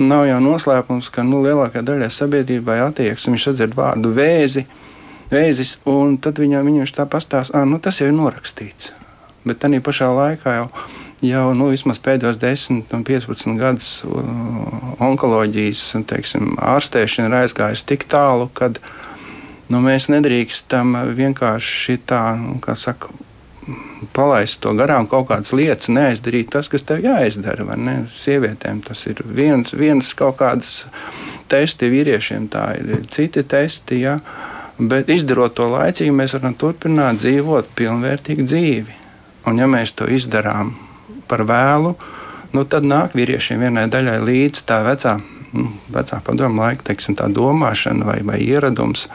nav 0.00 0.24
jau 0.30 0.40
noslēpums, 0.46 1.12
ka 1.12 1.26
nu, 1.26 1.42
lielākajai 1.44 1.84
daļai 1.90 2.08
sabiedrībai 2.16 2.80
attieksme, 2.86 3.36
viņš 3.36 3.50
atzird 3.52 3.76
vārdu 3.76 4.16
vēzi, 4.16 4.64
vēzis, 5.28 5.76
un 5.84 6.16
tad 6.16 6.40
viņam 6.40 6.72
viņš 6.72 6.96
tā 6.96 7.04
pastāsta, 7.04 7.60
ah, 7.60 7.68
nu, 7.68 7.76
tas 7.76 8.00
jau 8.00 8.08
ir 8.08 8.16
norakstīts 8.16 8.94
bet 9.48 9.62
tā 9.62 9.70
pašā 9.82 10.10
laikā 10.14 10.56
jau, 10.58 10.66
jau 11.26 11.46
nu, 11.58 11.70
pēdējos 12.06 12.40
10 12.42 12.94
un 12.94 13.04
15 13.08 13.58
gadus 13.60 13.90
onkoloģijas 15.02 15.84
teiksim, 16.10 16.54
ārstēšana 16.58 17.30
ir 17.30 17.38
aizgājusi 17.42 17.88
tik 17.94 18.06
tālu, 18.10 18.48
ka 18.54 18.72
nu, 19.72 19.80
mēs 19.82 20.10
nedrīkstam 20.12 20.96
vienkārši 21.16 22.00
tā, 22.06 22.24
nu, 22.38 22.58
kā 22.62 22.76
saka, 22.78 23.10
palaist 24.12 24.60
to 24.62 24.72
garām, 24.78 25.06
kaut 25.10 25.28
kādas 25.30 25.52
lietas, 25.54 25.90
neaizdarīt 25.92 26.50
tas, 26.52 26.68
kas 26.72 26.84
tev 26.86 27.02
jāizdara. 27.04 27.66
Sievietēm 28.10 28.82
tas 28.86 29.04
ir 29.10 29.22
viens, 29.24 29.74
viens 29.76 30.12
kaut 30.18 30.40
kāds 30.40 30.82
testi, 31.52 31.90
vīriešiem 31.92 32.48
tā 32.52 32.66
ir 32.80 33.06
citi 33.12 33.44
testi. 33.46 34.02
Ja? 34.06 34.18
Bet 34.78 35.12
izdarot 35.12 35.54
to 35.58 35.68
laicīgi, 35.70 36.14
mēs 36.16 36.34
varam 36.38 36.56
turpināt 36.58 37.22
dzīvot 37.22 37.70
pilnvērtīgu 37.78 38.48
dzīvi. 38.48 39.01
Un 39.48 39.58
ja 39.58 39.68
mēs 39.70 39.94
to 39.98 40.06
izdarām 40.06 40.74
par 41.30 41.44
vēlu, 41.48 41.94
nu, 42.54 42.64
tad 42.68 42.86
nāk 42.86 43.16
vīriešiem 43.18 43.64
vienai 43.64 43.88
daļai 43.90 44.18
līdzi 44.22 44.66
tā 44.68 44.82
vecā, 44.86 45.16
nu, 45.56 45.70
vecā 45.92 46.20
padomu 46.24 46.62
laika 46.62 46.90
teiksim, 46.90 47.16
domāšana 47.16 48.06
vai, 48.06 48.20
vai 48.26 48.42
ieradums, 48.44 49.08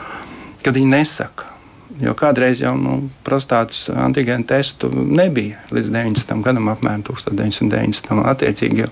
kad 0.65 0.75
viņi 0.75 0.97
nesaka. 0.97 1.53
Jo 1.97 2.11
kādreiz 2.13 2.59
jau 2.61 2.75
nu, 2.77 2.97
prostātas 3.25 3.87
antigēnu 3.89 4.45
testu 4.45 4.89
nebija 4.93 5.63
līdz 5.73 5.89
90. 5.89 6.33
gadam, 6.45 6.67
apmēram 6.69 7.01
1990. 7.07 8.11
Attiecīgi 8.33 8.83
jau 8.83 8.89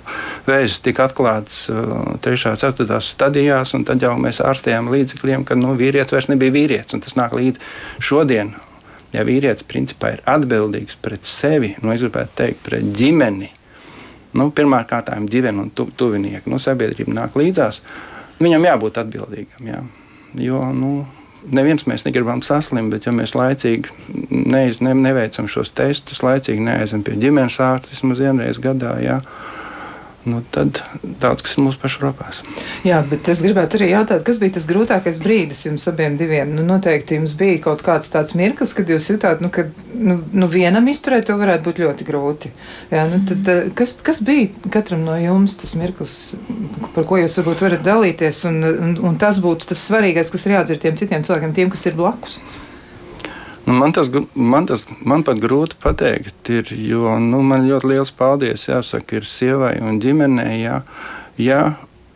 vēzis 0.47 0.79
tika 0.81 1.05
atklāts 1.05 1.67
3. 1.69 2.45
un 2.49 2.57
4. 2.63 3.01
stadijās, 3.05 3.75
un 3.77 3.85
tad 3.85 4.01
jau 4.01 4.15
mēs 4.17 4.41
ārstējām 4.41 4.89
līdzekļiem, 4.93 5.45
ka 5.45 5.59
nu, 5.59 5.75
vīrietis 5.77 6.15
vairs 6.15 6.31
nebija 6.33 6.55
vīrietis. 6.55 6.97
Tas 7.05 7.19
nāk 7.19 7.35
līdz 7.37 7.61
šodien 8.01 8.55
ja 9.13 9.27
vīrietis 9.27 9.67
principā 9.67 10.15
ir 10.15 10.25
atbildīgs 10.29 10.97
pret 11.01 11.27
sevi, 11.29 11.75
nu, 11.81 11.93
es 11.93 12.01
gribētu 12.01 12.37
teikt, 12.41 12.63
pret 12.65 12.89
ģimeni, 12.97 13.51
Nu, 14.35 14.49
Pirmkārt, 14.51 15.13
ģimene 15.31 15.63
un 15.63 15.69
tu, 15.71 15.87
tuvinieki, 15.95 16.49
nu, 16.51 16.59
sabiedrība 16.59 17.13
nāk 17.15 17.37
līdzās. 17.39 17.79
Viņam 18.43 18.67
jābūt 18.67 18.97
atbildīgam. 18.99 19.69
Jā. 19.69 19.81
Jo 20.43 20.59
nu, 20.75 21.05
neviens 21.55 21.85
mēs 21.87 22.03
negribam 22.03 22.41
saslimt, 22.43 22.91
bet 22.91 23.07
ja 23.07 23.13
mēs 23.15 23.35
laicīgi 23.37 23.93
neiz, 24.31 24.81
ne, 24.83 24.91
neveicam 24.99 25.47
šos 25.51 25.71
testus, 25.77 26.19
laicīgi 26.25 26.65
neaizam 26.67 27.05
pie 27.05 27.15
ģimenes 27.21 27.61
ārsta 27.63 27.93
vismaz 27.93 28.19
vienreiz 28.25 28.59
gadā. 28.59 28.97
Jā, 29.03 29.21
nu, 30.25 30.41
tad 30.51 30.79
daudz 31.21 31.45
kas 31.45 31.55
ir 31.55 31.63
mūsu 31.65 31.79
pašu 31.81 32.01
rokās. 32.03 32.41
Jā, 32.87 32.99
bet 33.09 33.29
es 33.31 33.41
gribētu 33.45 33.77
arī 33.79 33.91
jautāt, 33.91 34.23
kas 34.25 34.39
bija 34.41 34.55
tas 34.57 34.67
grūtākais 34.69 35.19
brīdis 35.23 35.63
jums 35.67 35.85
abiem 35.91 36.17
diviem? 36.19 36.51
Nu, 36.57 36.65
noteikti 36.65 37.19
jums 37.19 37.35
bija 37.39 37.61
kaut 37.67 37.83
kāds 37.85 38.09
tāds 38.13 38.33
mirklis, 38.37 38.73
kad 38.77 38.89
jūs 38.89 39.09
jutāt, 39.13 39.43
nu, 39.45 39.51
ka 39.53 39.67
nu, 39.93 40.17
nu, 40.33 40.49
vienam 40.51 40.89
izturēt 40.91 41.29
to 41.29 41.37
varētu 41.39 41.65
būt 41.67 41.81
ļoti 41.85 42.09
grūti. 42.09 42.51
Jā, 42.93 43.05
nu, 43.11 43.21
tad, 43.29 43.53
eh, 43.53 43.71
kas, 43.77 43.97
kas 44.05 44.21
bija 44.25 44.49
katram 44.73 45.05
no 45.05 45.15
jums 45.21 45.59
tas 45.61 45.77
mirklis, 45.79 46.17
par 46.97 47.07
ko 47.07 47.21
jūs 47.21 47.37
varbūt 47.41 47.65
varat 47.67 47.85
dalīties, 47.85 48.43
un, 48.49 48.61
un, 48.73 48.99
un 49.11 49.17
tas 49.21 49.39
būtu 49.43 49.69
tas 49.71 49.87
svarīgais, 49.89 50.33
kas 50.33 50.47
ir 50.47 50.57
jādzird 50.57 50.85
tiem 50.85 50.97
citiem 50.99 51.25
cilvēkiem, 51.27 51.55
tiem, 51.55 51.73
kas 51.73 51.85
ir 51.85 51.97
blakus? 51.97 52.39
Nu, 53.65 53.73
man, 53.73 53.91
tas, 53.91 54.11
man, 54.33 54.67
tas, 54.69 54.83
man 55.01 55.23
pat 55.25 55.39
grūti 55.41 55.77
pateikt, 55.81 56.49
ir, 56.53 56.69
jo 56.85 57.15
nu, 57.21 57.39
man 57.41 57.65
ļoti 57.65 57.89
liels 57.89 58.11
paldies 58.13 58.67
jāsaka 58.67 59.17
ir 59.17 59.25
sievai 59.25 59.73
un 59.81 59.97
ģimenei. 60.03 60.59
Jā, 60.61 60.75
jā, 61.41 61.61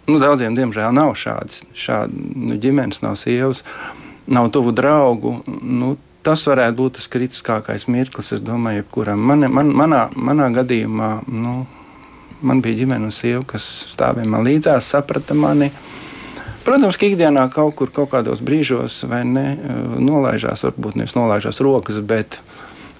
nu, 0.06 0.20
daudziem, 0.22 0.53
diemžēl, 0.58 0.94
nav 0.94 1.15
šādas 1.18 1.63
šād, 1.74 2.13
nu, 2.13 2.60
ģimenes, 2.62 3.01
nav 3.01 3.18
sievas, 3.18 3.63
nav 4.29 4.51
tuvu 4.53 4.75
draugu. 4.77 5.39
Nu, 5.65 5.96
tas 6.22 6.46
varētu 6.46 6.77
būt 6.84 7.00
tas 7.00 7.10
kritiskākais 7.10 7.88
mirklis, 7.89 8.29
es 8.38 8.46
domāju, 8.46 8.84
jebkuram. 8.84 9.25
Man, 9.32 9.50
man, 9.50 9.74
manā, 9.74 10.06
manā 10.13 10.51
gadījumā 10.53 11.15
nu, 11.34 11.63
man 12.46 12.62
bija 12.62 12.84
ģimene 12.84 13.10
un 13.10 13.15
sieva, 13.15 13.41
kas 13.56 13.65
stāvēja 13.96 14.29
man 14.29 14.46
līdzās, 14.46 14.94
saprata 14.94 15.34
mani. 15.34 15.74
Uh, 15.74 15.99
Protams, 16.65 16.97
ka 16.99 17.07
ikdienā 17.07 17.45
kaut 17.53 17.75
kur, 17.79 17.91
kaut 17.93 18.11
kādos 18.11 18.43
brīžos, 18.45 19.01
vai 19.09 19.23
ne, 19.27 19.45
eh, 19.55 19.79
nolaižās, 20.03 20.65
varbūt 20.67 20.99
nevis 20.99 21.15
nolaižās 21.17 21.61
rokas, 21.63 22.01
bet 22.05 22.39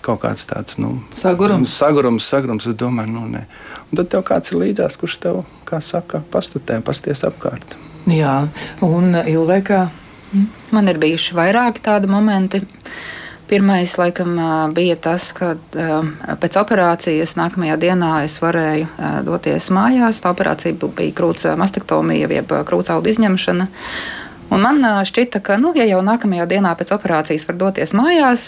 kaut 0.02 0.22
kāds 0.24 0.48
tāds 0.48 0.80
nu, 0.80 1.02
sagurums. 1.14 1.70
sagurums, 1.70 2.24
sagurums. 2.24 2.68
Es 2.68 2.76
domāju, 2.80 3.14
nu, 3.14 3.28
nē. 3.28 3.46
Un 3.92 4.00
tad 4.00 4.10
tev 4.10 4.24
kāds 4.24 4.54
ir 4.54 4.62
līdzās, 4.62 4.98
kurš 4.98 5.20
tev, 5.20 5.44
kā 5.66 5.82
saka, 5.84 6.24
pastutē, 6.32 6.82
pasties 6.82 7.26
apkārt. 7.28 7.76
Jā, 8.08 8.48
un 8.82 9.14
Ilvēkā. 9.14 9.90
Man 10.72 10.88
ir 10.88 10.98
bijuši 11.02 11.34
vairāki 11.34 11.82
tādi 11.82 12.08
momenti. 12.08 12.62
Uh, 12.62 13.19
Pirmais, 13.50 13.96
laikam, 13.98 14.36
bija 14.78 14.94
tas, 15.02 15.32
ka 15.34 15.56
pēc 15.74 16.58
operācijas 16.62 17.34
nākamajā 17.40 17.80
dienā 17.82 18.12
es 18.28 18.36
varēju 18.44 18.86
doties 19.26 19.72
mājās. 19.74 20.20
Tā 20.22 20.30
operācija 20.36 20.78
bija 20.78 21.16
krūts 21.18 21.48
mastektomija, 21.58 22.30
jeb 22.30 22.54
krūtsaudu 22.70 23.10
izņemšana. 23.10 23.66
Un 24.54 24.62
man 24.66 24.86
šķita, 25.06 25.42
ka, 25.46 25.58
nu, 25.62 25.72
ja 25.78 25.86
jau 25.90 26.04
nākamajā 26.06 26.46
dienā 26.50 26.76
pēc 26.78 26.94
operācijas 26.94 27.48
var 27.50 27.58
doties 27.58 27.96
mājās, 27.98 28.46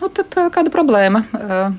nu, 0.00 0.10
tad 0.14 0.34
kāda 0.54 0.74
problēma? 0.74 1.22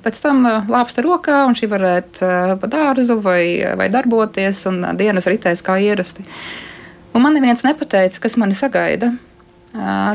Pēc 0.04 0.24
tam 0.24 0.48
lāpsta 0.72 1.04
rokā, 1.04 1.44
un 1.48 1.60
šī 1.60 1.72
varētu 1.72 2.32
pa 2.64 2.72
dārzu 2.72 3.20
vai, 3.24 3.60
vai 3.80 3.92
darboties, 3.92 4.66
un 4.72 4.84
dienas 5.00 5.28
ritēs 5.28 5.64
kā 5.64 5.82
ierasti. 5.84 6.24
Un 7.12 7.28
man 7.28 7.36
neviens 7.36 7.68
nepateica, 7.68 8.24
kas 8.24 8.40
mani 8.40 8.56
sagaida. 8.56 9.14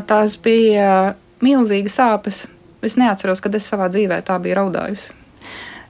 Tās 0.09 0.37
bija 0.41 1.13
milzīgas 1.45 1.99
sāpes. 1.99 2.43
Es 2.85 2.95
neatceros, 2.99 3.41
kad 3.43 3.55
es 3.59 3.67
savā 3.67 3.89
dzīvē 3.91 4.21
tā 4.27 4.37
biju 4.39 4.59
raudājusi. 4.61 5.15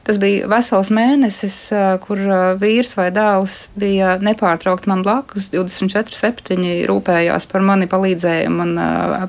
Tas 0.10 0.18
bija 0.18 0.48
vesels 0.50 0.88
mēnesis, 0.90 1.56
kur 2.02 2.22
vīrs 2.58 2.96
vai 2.98 3.12
dēls 3.14 3.58
bija 3.78 4.16
nepārtraukti 4.18 4.90
man 4.90 5.04
blakus, 5.06 5.52
24, 5.54 6.16
7 6.18 6.64
rūpējās 6.90 7.46
par 7.52 7.62
mani, 7.68 7.86
palīdzēja 7.92 8.48
man 8.50 8.72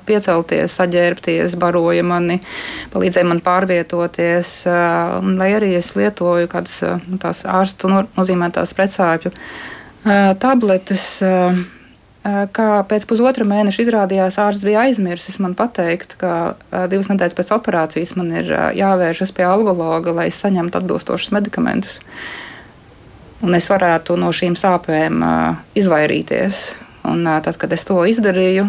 piecelties, 0.08 0.78
saģērbties, 0.80 1.58
baroja 1.60 2.06
mani, 2.06 2.38
palīdzēja 2.94 3.28
man 3.28 3.42
pārvietoties. 3.44 4.54
Un, 5.20 5.36
lai 5.42 5.50
arī 5.58 5.74
es 5.76 5.90
lietoju 6.00 6.48
kādas 6.48 6.78
nu, 7.10 7.20
tās 7.20 7.44
ārstu 7.44 7.92
nozīmētās 7.98 8.72
precāpju 8.78 9.34
tabletes 10.40 11.04
Kā 12.20 12.68
pēc 12.84 13.06
pusotra 13.08 13.46
mēneša 13.48 13.80
izrādījās, 13.80 14.36
ārsts 14.42 14.66
bija 14.68 14.82
aizmirsis 14.84 15.38
man 15.40 15.54
pateikt, 15.56 16.18
ka 16.20 16.58
divas 16.92 17.08
nedēļas 17.08 17.36
pēc 17.38 17.52
operācijas 17.56 18.12
man 18.18 18.28
ir 18.42 18.50
jāvēršas 18.76 19.32
pie 19.32 19.46
algologa, 19.48 20.12
lai 20.18 20.28
saņemtu 20.28 20.82
atbilstošus 20.82 21.32
medikamentus. 21.32 21.96
Un 23.40 23.56
es 23.56 23.70
varētu 23.72 24.18
no 24.20 24.34
šīm 24.36 24.52
sāpēm 24.52 25.24
izvairīties. 25.80 26.66
Un, 27.08 27.24
tad, 27.24 27.56
kad 27.56 27.72
es 27.72 27.86
to 27.88 27.96
izdarīju, 28.04 28.66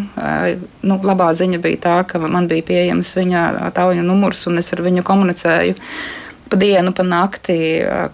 nu, 0.88 0.96
labā 1.04 1.28
ziņa 1.36 1.60
bija 1.60 1.82
tā, 1.84 1.96
ka 2.08 2.22
man 2.24 2.48
bija 2.48 2.64
pieejams 2.70 3.12
viņa 3.18 3.42
tālruņa 3.76 4.06
numurs, 4.06 4.46
un 4.48 4.56
es 4.62 4.72
ar 4.72 4.80
viņu 4.80 5.04
komunicēju 5.04 5.76
pa 6.52 6.58
dienu, 6.60 6.92
pa 6.92 7.04
nakti, 7.06 7.56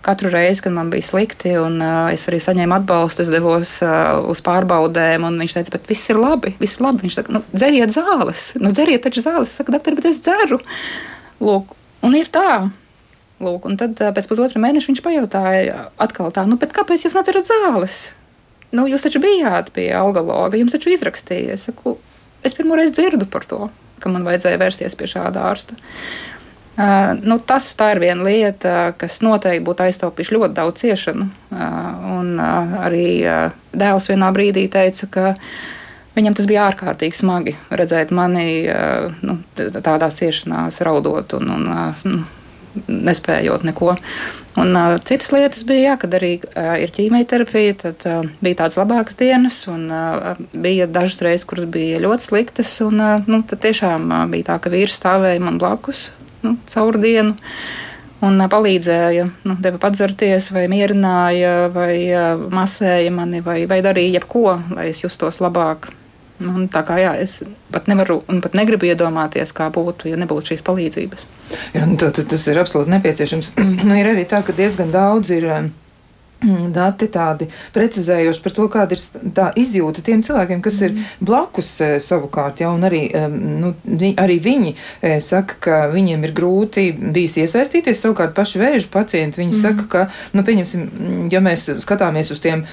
katru 0.07 0.31
reizi, 0.31 0.63
kad 0.63 0.75
man 0.77 0.93
bija 0.93 1.03
slikti, 1.09 1.57
un 1.59 1.81
es 2.13 2.29
arī 2.31 2.39
saņēmu 2.43 2.77
atbalstu, 2.77 3.25
es 3.25 3.33
devos 3.35 3.73
uz 3.83 4.43
pārbaudēm, 4.47 5.27
un 5.27 5.41
viņš 5.43 5.57
teica, 5.57 5.75
bet 5.75 5.91
viss 5.91 6.13
ir 6.13 6.21
labi, 6.23 6.55
viss 6.61 6.79
ir 6.79 6.85
labi. 6.87 7.03
Viņš 7.07 7.17
saka, 7.19 7.35
nu, 7.35 7.43
dzeriet 7.51 7.95
zāles, 7.95 8.53
nu, 8.63 8.71
dzeriet 8.75 9.03
taču 9.07 9.25
zāles. 9.25 9.51
Es 9.51 9.59
saku, 9.59 9.75
doktor, 9.75 9.97
bet 9.99 10.07
es 10.13 10.23
dzeru. 10.23 10.61
Lūk, 11.43 11.75
un 12.07 12.15
ir 12.19 12.31
tā. 12.35 12.69
Lūk, 13.43 13.67
un 13.67 13.79
tad 13.81 13.99
pēc 14.15 14.31
pusotra 14.31 14.63
mēneša 14.63 14.93
viņš 14.93 15.03
pajautāja 15.03 15.89
atkal 15.99 16.31
tā, 16.35 16.47
nu, 16.47 16.59
kāpēc 16.59 17.07
jūs 17.07 17.19
nedzerat 17.19 17.51
zāles? 17.51 18.01
Nu, 18.75 18.87
jūs 18.91 19.07
taču 19.07 19.23
bijāt 19.25 19.71
pie 19.75 19.89
algologa, 19.97 20.59
jums 20.61 20.75
taču 20.75 20.95
izrakstīja. 20.95 21.59
Es 21.59 21.69
saku, 21.71 21.97
es 22.47 22.55
pirmo 22.59 22.79
reizi 22.79 22.99
dzirdu 22.99 23.27
par 23.31 23.47
to, 23.49 23.69
ka 24.03 24.11
man 24.13 24.27
vajadzēja 24.27 24.61
vērsties 24.61 24.99
pie 24.99 25.11
šāda 25.11 25.47
ārsta. 25.51 25.79
Uh, 26.79 27.17
nu, 27.27 27.41
tas 27.43 27.73
ir 27.91 27.99
viena 27.99 28.23
lieta, 28.23 28.93
kas 29.01 29.17
noteikti 29.27 29.65
būtu 29.67 29.83
aiztaupījuši 29.89 30.35
ļoti 30.37 30.55
daudz 30.55 30.85
ciešanu. 30.85 31.25
Uh, 31.51 32.05
un 32.21 32.37
uh, 32.39 32.77
arī 32.87 33.09
dēls 33.75 34.07
vienā 34.07 34.29
brīdī 34.31 34.69
teica, 34.71 35.09
ka 35.11 35.33
viņam 36.15 36.37
tas 36.39 36.47
bija 36.47 36.69
ārkārtīgi 36.71 37.19
smagi 37.19 37.57
redzēt 37.71 38.15
mani 38.15 38.67
nu, 39.27 39.41
tādā 39.59 40.07
ciešanās, 40.11 40.79
raudot 40.87 41.35
un, 41.39 41.51
un 41.57 42.23
nespējot 42.87 43.67
neko. 43.67 43.97
Un, 44.59 44.71
uh, 44.75 44.97
citas 45.07 45.33
lietas 45.35 45.65
bija, 45.67 45.93
jā, 45.93 45.97
kad 46.03 46.15
arī 46.19 46.31
uh, 46.43 46.77
ir 46.83 46.95
ķīmijterapija, 46.95 47.75
tad 47.83 48.07
uh, 48.07 48.31
bija 48.43 48.61
tādas 48.63 48.79
labākas 48.79 49.19
dienas, 49.19 49.59
un 49.71 49.87
uh, 49.91 50.39
bija 50.55 50.87
dažas 50.91 51.23
reizes, 51.27 51.47
kuras 51.49 51.67
bija 51.71 51.99
ļoti 52.03 52.31
sliktas. 52.31 52.77
Un, 52.87 53.03
uh, 53.03 53.27
nu, 53.31 53.43
tad 53.47 53.63
tiešām 53.67 54.07
uh, 54.11 54.25
bija 54.31 54.53
tā, 54.53 54.61
ka 54.63 54.73
vīrs 54.75 54.99
stāvēja 54.99 55.43
man 55.43 55.59
blakus 55.63 56.09
nu, 56.49 56.57
caur 56.73 56.99
dienu. 57.03 57.37
Un 58.19 58.43
palīdzēja, 58.51 59.29
nu, 59.47 59.55
deva 59.63 59.79
padzerties, 59.79 60.49
vai 60.51 60.65
mierināja, 60.67 61.69
vai 61.71 61.93
masēja 62.51 63.13
mani, 63.15 63.45
vai, 63.47 63.61
vai 63.71 63.79
darīja 63.85 64.17
jebko, 64.17 64.57
lai 64.75 64.89
es 64.91 65.05
justos 65.05 65.39
labāk. 65.45 65.87
Un 66.43 66.69
tā 66.71 66.85
kā 66.87 66.97
jā, 66.99 67.13
es 67.19 67.41
pat 67.75 67.87
nevaru 67.91 68.21
un 68.31 68.43
pat 68.43 68.55
negribu 68.59 68.87
iedomāties, 68.87 69.51
kā 69.55 69.69
būtu, 69.75 70.11
ja 70.11 70.19
nebūtu 70.19 70.53
šīs 70.53 70.67
palīdzības. 70.67 71.27
Jā, 71.75 71.87
nu, 71.87 71.99
tā, 71.99 72.11
tas 72.15 72.47
ir 72.51 72.59
absolūti 72.59 72.95
nepieciešams. 72.95 73.53
nu, 73.89 73.95
ir 73.99 74.11
arī 74.13 74.27
tā, 74.27 74.43
ka 74.47 74.55
diezgan 74.55 74.91
daudz 74.95 75.31
ir. 75.35 75.47
Um, 75.55 75.71
dati 76.75 77.09
tādi 77.11 77.49
precizējoši 77.75 78.43
par 78.45 78.55
to, 78.55 78.67
kāda 78.71 78.95
ir 78.95 79.33
tā 79.35 79.49
izjūta 79.59 80.05
tiem 80.07 80.23
cilvēkiem, 80.23 80.63
kas 80.63 80.81
ir 80.85 80.95
mm. 80.95 81.09
blakus 81.27 81.73
eh, 81.83 81.97
savukārt, 82.03 82.63
ja, 82.63 82.71
un 82.75 82.87
arī, 82.87 83.03
nu, 83.33 83.73
arī 84.23 84.39
viņi 84.45 84.75
eh, 84.75 85.19
saka, 85.25 85.59
ka 85.65 85.81
viņiem 85.93 86.29
ir 86.29 86.37
grūti 86.37 86.93
bijis 86.95 87.41
iesaistīties, 87.43 88.05
savukārt 88.05 88.37
paši 88.39 88.63
vēža 88.63 88.93
pacienti, 88.95 89.43
viņi 89.43 89.55
mm. 89.57 89.61
saka, 89.65 89.89
ka, 89.91 90.07
nu, 90.37 90.47
pieņemsim, 90.47 90.89
ja 91.33 91.43
mēs 91.43 91.69
skatāmies 91.83 92.31
uz 92.35 92.43
tiem 92.45 92.67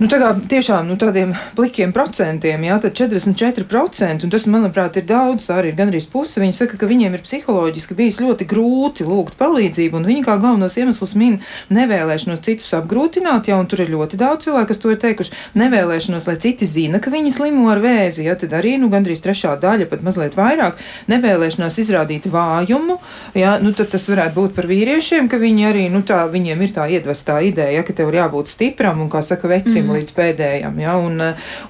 nu, 0.00 0.08
tā 0.10 0.18
tiešām 0.50 0.88
nu, 0.90 0.96
tādiem 1.00 1.32
plikiem 1.56 1.92
procentiem, 1.96 2.64
jā, 2.68 2.76
tad 2.82 2.96
44%, 2.98 4.26
un 4.26 4.32
tas, 4.32 4.46
manuprāt, 4.50 4.98
ir 5.00 5.06
daudz, 5.08 5.48
arī 5.54 5.72
ir 5.72 5.78
gandrīz 5.78 6.08
puse. 6.12 6.40
Viņi 6.42 6.56
saka, 6.56 6.78
ka 6.80 6.88
viņiem 6.90 7.16
ir 7.16 7.24
psiholoģiski 7.24 7.96
bijis 7.96 8.20
ļoti 8.20 8.48
grūti 8.48 9.06
lūgt 9.08 9.38
palīdzību, 9.40 10.00
un 10.00 10.08
viņi 10.08 10.24
kā 10.26 10.36
galvenos 10.42 10.76
iemeslus 10.76 11.16
min 11.16 11.38
nevēlēšanos 11.72 12.44
citus 12.44 12.74
apgrūtināt, 12.76 13.48
jā, 13.50 13.56
un 13.56 13.70
tur 13.70 13.84
ir 13.84 13.92
ļoti 13.94 14.20
daudz 14.20 14.46
cilvēku, 14.46 14.68
kas 14.72 14.82
to 14.82 14.92
ir 14.92 15.00
teikuši, 15.00 15.34
nevēlēšanos, 15.62 16.28
lai 16.28 16.36
citi 16.44 16.68
zina, 16.68 17.00
ka 17.00 17.12
viņi 17.14 17.32
slimo 17.38 17.70
ar 17.72 17.80
vēzi, 17.84 18.26
jā, 18.28 18.36
tad 18.38 18.52
arī, 18.58 18.76
nu, 18.82 18.90
gandrīz 18.92 19.24
trešā 19.24 19.56
daļa, 19.62 19.88
pat 19.90 20.04
mazliet 20.06 20.36
vairāk, 20.36 20.76
nevēlēšanās 21.08 21.80
izrādīt 21.82 22.28
vājumu, 22.32 22.98
jā, 23.38 23.56
nu, 23.64 23.72
tad 23.76 23.94
tas 23.94 24.06
varētu 24.10 24.36
būt 24.36 24.56
par 24.58 24.68
vīriešiem, 24.68 25.30
ka 25.32 25.40
viņi 25.40 25.68
arī, 25.70 25.88
nu, 25.92 26.04
tā, 26.06 26.22
viņiem 26.30 26.66
ir 26.66 26.76
tā 26.76 26.88
iedvestā 26.92 27.40
ideja, 27.48 27.80
ja, 27.80 27.86
ka 27.86 27.96
tev 27.96 28.12
ir 28.12 28.20
jābūt 28.20 28.52
stipram 28.52 29.00
un, 29.04 29.10
kā 29.12 29.22
saka, 29.24 29.48
vecim, 29.50 29.85
mm. 29.85 29.85
Līdz 29.94 30.12
pēdējam. 30.16 30.82
Ja? 30.82 30.96
Un, 30.98 31.22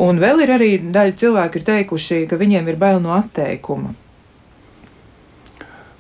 un 0.03 0.23
vēl 0.23 0.43
ir 0.47 0.57
arī 0.57 0.73
daļa 0.81 1.17
cilvēku 1.21 1.61
ir 1.61 1.69
teikuši, 1.71 2.25
ka 2.31 2.41
viņiem 2.41 2.73
ir 2.73 2.81
bail 2.81 3.01
no 3.05 3.15
atteikuma. 3.17 3.95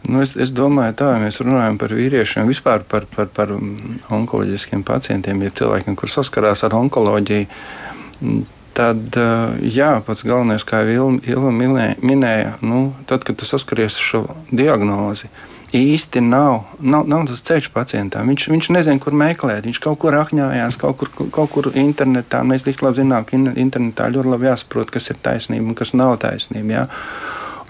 Nu, 0.06 0.20
es, 0.23 0.37
es 0.38 0.52
domāju, 0.54 0.94
tā, 1.00 1.08
ja 1.16 1.23
mēs 1.23 1.40
runājam 1.42 1.78
par 1.80 1.90
vīriešiem, 1.96 2.46
vispār 2.46 2.85
par, 2.87 3.08
par, 3.11 3.26
par 3.35 3.50
onkoloģiskiem 3.56 4.85
pacientiem, 4.87 5.40
ja 5.42 5.54
cilvēkiem, 5.62 5.96
kur 5.99 6.12
saskarās 6.12 6.62
ar 6.66 6.76
onkoloģiju, 6.78 7.49
tad 8.76 9.18
jā, 9.64 9.90
pats 10.06 10.23
galvenais, 10.26 10.62
kā 10.68 10.85
Ilva 10.87 11.50
minēja, 11.50 12.54
nu, 12.62 12.92
tad, 13.11 13.26
kad 13.26 13.38
tu 13.40 13.49
saskaries 13.49 13.99
ar 13.99 14.06
šo 14.11 14.23
diagnozi, 14.52 15.32
īsti 15.76 16.23
nav, 16.25 16.62
nav, 16.80 17.06
nav 17.11 17.26
tas 17.30 17.42
ceļš 17.47 17.71
pacientam. 17.75 18.28
Viņš, 18.33 18.49
viņš 18.52 18.68
nezina, 18.75 19.02
kur 19.02 19.16
meklēt. 19.16 19.66
Viņš 19.68 19.80
kaut 19.85 20.00
kur 20.02 20.16
akņājās, 20.18 20.78
kaut 20.80 21.00
kur, 21.00 21.11
kaut 21.35 21.52
kur 21.52 21.71
internetā. 21.76 22.42
Mēs 22.47 22.66
ļoti 22.66 22.87
labi 22.87 23.02
zinām, 23.02 23.26
ka 23.28 23.38
internetā 23.38 24.09
ļoti 24.14 24.33
labi 24.33 24.49
jāsaprot, 24.50 24.92
kas 24.95 25.11
ir 25.12 25.21
taisnība 25.23 25.71
un 25.71 25.76
kas 25.78 25.95
nav 25.97 26.16
taisnība. 26.25 26.73
Jā. 26.73 26.87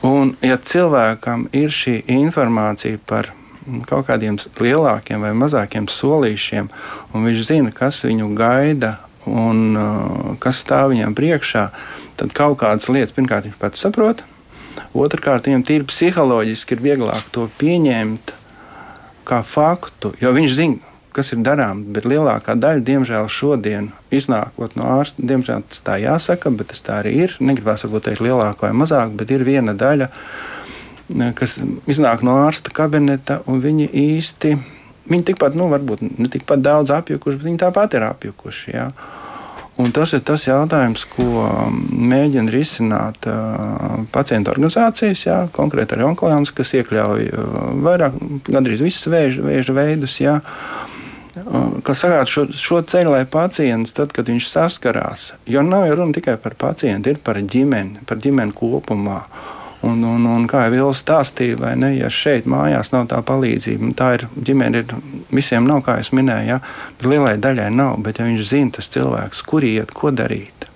Un, 0.06 0.36
ja 0.44 0.58
cilvēkam 0.60 1.48
ir 1.56 1.72
šī 1.72 1.98
informācija 2.18 3.00
par 3.08 3.32
kaut 3.88 4.06
kādiem 4.06 4.38
lielākiem 4.60 5.24
vai 5.24 5.32
mazākiem 5.34 5.88
solīšiem, 5.90 6.70
un 7.12 7.26
viņš 7.26 7.42
zina, 7.48 7.74
kas 7.74 8.04
viņu 8.06 8.30
gaida 8.38 8.96
un 9.26 9.74
uh, 9.74 10.36
kas 10.42 10.62
stāv 10.62 10.92
viņam 10.92 11.16
priekšā, 11.18 11.66
tad 12.20 12.34
kaut 12.36 12.60
kādas 12.62 12.86
lietas 12.92 13.14
pirmkārt 13.16 13.48
viņš 13.48 13.58
pats 13.60 13.82
saprot. 13.82 14.22
Otrakārt, 14.96 15.48
viņam 15.48 15.64
tīri 15.66 15.88
psiholoģiski 15.88 16.76
ir 16.76 16.84
vieglāk 16.84 17.30
to 17.34 17.46
pieņemt 17.60 18.34
kā 19.26 19.40
faktu, 19.46 20.12
jo 20.22 20.30
viņš 20.36 20.54
zina, 20.54 20.92
kas 21.16 21.32
ir 21.32 21.40
darāms. 21.44 21.86
Bet 21.96 22.06
lielākā 22.08 22.54
daļa, 22.60 22.84
diemžēl, 22.86 23.28
šodien 23.32 23.90
iznākot 24.14 24.76
no 24.78 24.88
ārsta, 24.98 25.24
diemžēl 25.24 25.64
tas 25.70 25.82
tā 25.86 25.96
jāsaka, 26.02 26.52
bet 26.54 26.70
tas 26.72 26.84
tā 26.84 27.00
arī 27.00 27.14
ir. 27.24 27.36
Negribās 27.40 27.86
varbūt 27.86 28.10
teikt 28.10 28.24
lielāko 28.26 28.68
vai 28.68 28.74
mazāk, 28.76 29.14
bet 29.18 29.32
ir 29.32 29.46
viena 29.46 29.74
daļa, 29.76 30.10
kas 31.38 31.58
iznāk 31.88 32.24
no 32.26 32.36
ārsta 32.44 32.74
kabineta, 32.74 33.40
un 33.50 33.62
viņi 33.64 33.88
īsti, 34.02 34.56
viņi 35.10 35.30
tikpat, 35.32 35.56
nu, 35.58 35.70
varbūt 35.72 36.04
ne 36.06 36.30
tikpat 36.32 36.64
daudz 36.64 36.92
apjukuši, 36.94 37.40
bet 37.40 37.50
viņi 37.50 37.62
tāpat 37.64 37.96
ir 37.96 38.08
apjukuši. 38.10 38.74
Jā. 38.74 38.90
Un 39.76 39.90
tas 39.92 40.14
ir 40.16 40.22
tas 40.24 40.46
jautājums, 40.46 41.02
ko 41.12 41.44
mēģina 41.92 42.52
risināt 42.52 43.26
uh, 43.28 44.06
pacientu 44.12 44.48
organizācijas, 44.54 45.24
jā, 45.26 45.36
konkrēti 45.52 45.96
arī 45.96 46.06
onkoloģijas, 46.06 46.52
kas 46.56 46.72
iekļauj 46.78 47.26
uh, 47.28 47.58
vairāk, 47.84 48.16
gandrīz 48.48 48.84
visus 48.86 49.10
vēža, 49.12 49.44
vēža 49.44 49.74
veidus. 49.76 50.16
Jā. 50.22 50.38
Kas 51.84 52.00
sagādā 52.00 52.24
šo, 52.32 52.46
šo 52.56 52.80
ceļu, 52.88 53.12
lai 53.12 53.26
pacients, 53.28 53.92
tad, 53.92 54.14
kad 54.16 54.30
viņš 54.32 54.48
saskarās, 54.48 55.26
jo 55.44 55.60
nav 55.60 55.84
jau 55.90 55.98
runa 56.00 56.16
tikai 56.16 56.38
par 56.40 56.56
pacientu, 56.56 57.12
ir 57.12 57.20
par 57.20 57.42
ģimeni, 57.44 58.06
par 58.08 58.22
ģimeni 58.24 58.56
kopumā. 58.56 59.20
Un, 59.86 60.02
un, 60.08 60.26
un 60.26 60.46
kā 60.50 60.64
jau 60.66 60.72
Vils 60.74 61.02
stāstīja, 61.04 61.58
vai 61.60 61.74
ne, 61.78 61.92
ja 61.98 62.10
šeit 62.12 62.48
mājās 62.50 62.92
nav 62.94 63.06
tā 63.12 63.20
palīdzība, 63.26 63.92
tā 63.98 64.12
ir 64.16 64.26
ģimene, 64.48 64.82
ir, 64.82 64.94
visiem 65.34 65.66
nav, 65.68 65.82
kā 65.86 65.98
es 66.02 66.12
minēju, 66.16 66.48
ja, 66.54 66.60
bet 66.98 67.10
lielai 67.12 67.36
daļai 67.42 67.68
nav. 67.74 68.00
Bet, 68.06 68.20
ja 68.20 68.28
viņš 68.28 68.48
zina, 68.50 68.74
tas 68.78 68.90
cilvēks, 68.94 69.44
kur 69.46 69.66
iet, 69.66 69.92
ko 69.96 70.10
darīt, 70.14 70.66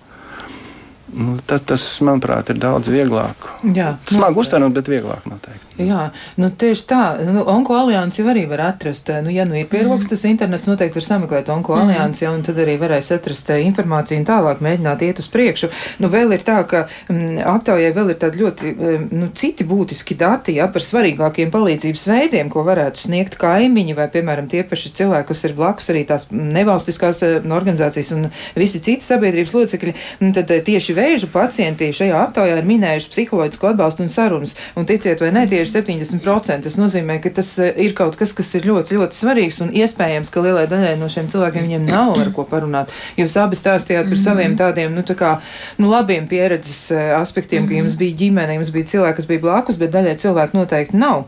nu, 1.16 1.36
tad 1.46 1.66
tas, 1.70 1.86
manuprāt, 2.06 2.52
ir 2.52 2.60
daudz 2.62 2.90
vieglāk. 2.92 3.50
Jā, 3.74 3.94
Smagi 4.10 4.36
nu, 4.36 4.44
uztverot, 4.44 4.76
bet 4.76 4.90
vieglāk 4.92 5.26
noteikti. 5.30 5.69
Jā, 5.80 6.10
nu 6.40 6.50
tieši 6.52 6.84
tā. 6.90 7.02
Nu, 7.24 7.42
onko 7.48 7.76
aliansi 7.78 8.24
arī 8.28 8.44
var 8.50 8.62
atrast. 8.68 9.08
Nu, 9.24 9.32
ja 9.32 9.46
nu 9.48 9.56
ir 9.56 9.68
pieroks, 9.70 10.08
tas 10.10 10.24
internets 10.28 10.68
noteikti 10.68 10.98
var 10.98 11.06
sameklēt 11.06 11.48
onko 11.52 11.76
mhm. 11.76 11.88
aliansi, 11.88 12.24
ja, 12.26 12.32
un 12.34 12.42
tad 12.46 12.58
arī 12.60 12.76
varēs 12.80 13.12
atrast 13.16 13.50
eh, 13.54 13.62
informāciju 13.68 14.20
un 14.20 14.26
tālāk 14.28 14.60
mēģināt 14.64 15.04
iet 15.06 15.22
uz 15.22 15.28
priekšu. 15.32 15.70
Nu, 16.02 16.10
vēl 16.12 16.34
ir 16.36 16.44
tā, 16.46 16.58
ka 16.68 16.84
m, 17.08 17.16
mm, 17.16 17.38
aptaujai 17.54 17.92
vēl 17.96 18.12
ir 18.12 18.20
tādi 18.20 18.42
ļoti 18.42 18.72
eh, 18.74 19.06
nu, 19.08 19.30
citi 19.36 19.66
būtiski 19.68 20.16
dati 20.20 20.56
ja, 20.58 20.68
par 20.72 20.84
svarīgākiem 20.84 21.52
palīdzības 21.54 22.06
veidiem, 22.12 22.52
ko 22.52 22.64
varētu 22.66 23.06
sniegt 23.06 23.38
kaimiņi 23.40 23.96
vai, 23.96 24.10
piemēram, 24.12 24.50
tie 24.52 24.62
paši 24.68 24.92
cilvēki, 25.00 25.30
kas 25.32 25.44
ir 25.48 25.56
blakus 25.58 25.90
arī 25.94 26.04
tās 26.08 26.28
nevalstiskās 26.30 27.22
eh, 27.26 27.38
organizācijas 27.60 28.12
un 28.18 28.28
visi 28.58 28.82
citi 28.84 29.06
sabiedrības 29.06 29.56
locekļi. 29.56 29.96
Tad 30.36 30.52
tieši 30.66 30.94
vēža 30.96 31.30
pacienti 31.32 31.90
šajā 31.94 32.20
aptaujā 32.26 32.60
ir 32.60 32.68
minējuši 32.68 33.10
psiholoģisku 33.14 33.72
atbalstu 33.72 34.04
un 34.04 34.12
sarunas. 34.12 34.56
Un 34.78 34.86
ticiet 34.88 35.22
vai 35.22 35.32
ne, 35.34 35.46
tie 35.50 35.62
ir 35.76 35.84
70%. 35.86 36.64
Tas 36.66 36.76
nozīmē, 36.80 37.18
ka 37.22 37.32
tas 37.40 37.52
eh, 37.62 37.72
ir 37.84 37.94
kaut 37.98 38.18
kas, 38.20 38.34
kas 38.36 38.52
ir 38.58 38.68
ļoti, 38.68 38.96
ļoti 38.98 39.18
svarīgs 39.22 39.60
un 39.64 39.72
iespējams, 39.76 40.32
ka 40.32 40.44
lielai 40.44 40.66
daļai 40.70 40.96
no 41.00 41.08
šiem 41.12 41.30
cilvēkiem 41.32 41.66
viņiem 41.68 41.88
nav 41.88 42.18
ar 42.20 42.32
ko 42.36 42.46
parunāt. 42.48 42.94
Jūs 43.20 43.36
abi 43.40 43.58
stāstījāt 43.58 44.10
par 44.10 44.20
saviem 44.20 44.52
mhm. 44.52 44.60
tādiem, 44.60 44.94
nu, 44.96 45.04
tā 45.06 45.16
kā, 45.18 45.36
nu, 45.80 45.90
labiem 45.92 46.28
pieredzes 46.30 46.88
eh, 46.94 47.12
aspektiem, 47.18 47.68
ka 47.68 47.78
jums 47.78 47.94
mhm. 47.94 48.02
bija 48.04 48.18
ģimene, 48.24 48.58
jums 48.58 48.74
bija 48.74 48.92
cilvēki, 48.94 49.20
kas 49.20 49.30
bija 49.30 49.44
blakus, 49.46 49.80
bet 49.80 49.94
daļai 49.94 50.16
cilvēku 50.20 50.60
noteikti 50.60 51.00
nav. 51.00 51.26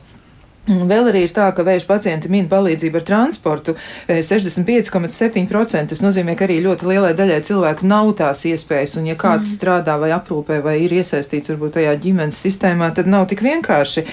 Vēl 0.62 1.08
arī 1.10 1.24
ir 1.26 1.32
tā, 1.34 1.48
ka 1.50 1.64
vēža 1.66 1.88
pacienti 1.88 2.28
min 2.30 2.46
palīdzību 2.46 3.00
ar 3.00 3.04
transportu 3.06 3.72
65,7%. 4.06 5.42
Eh, 5.42 5.88
Tas 5.90 6.02
nozīmē, 6.04 6.36
ka 6.38 6.46
arī 6.46 6.60
ļoti 6.62 6.86
lielai 6.86 7.10
daļai 7.18 7.40
cilvēku 7.42 7.86
nav 7.90 8.12
tās 8.20 8.44
iespējas, 8.46 8.94
un 9.00 9.08
ja 9.10 9.16
kāds 9.18 9.48
mm. 9.48 9.56
strādā 9.56 9.96
vai 9.98 10.12
aprūpē 10.14 10.60
vai 10.62 10.76
ir 10.84 10.94
iesaistīts 11.00 11.50
varbūt 11.50 11.74
tajā 11.76 11.96
ģimenes 12.04 12.38
sistēmā, 12.46 12.92
tad 12.94 13.10
nav 13.10 13.26
tik 13.32 13.42
vienkārši. 13.42 14.04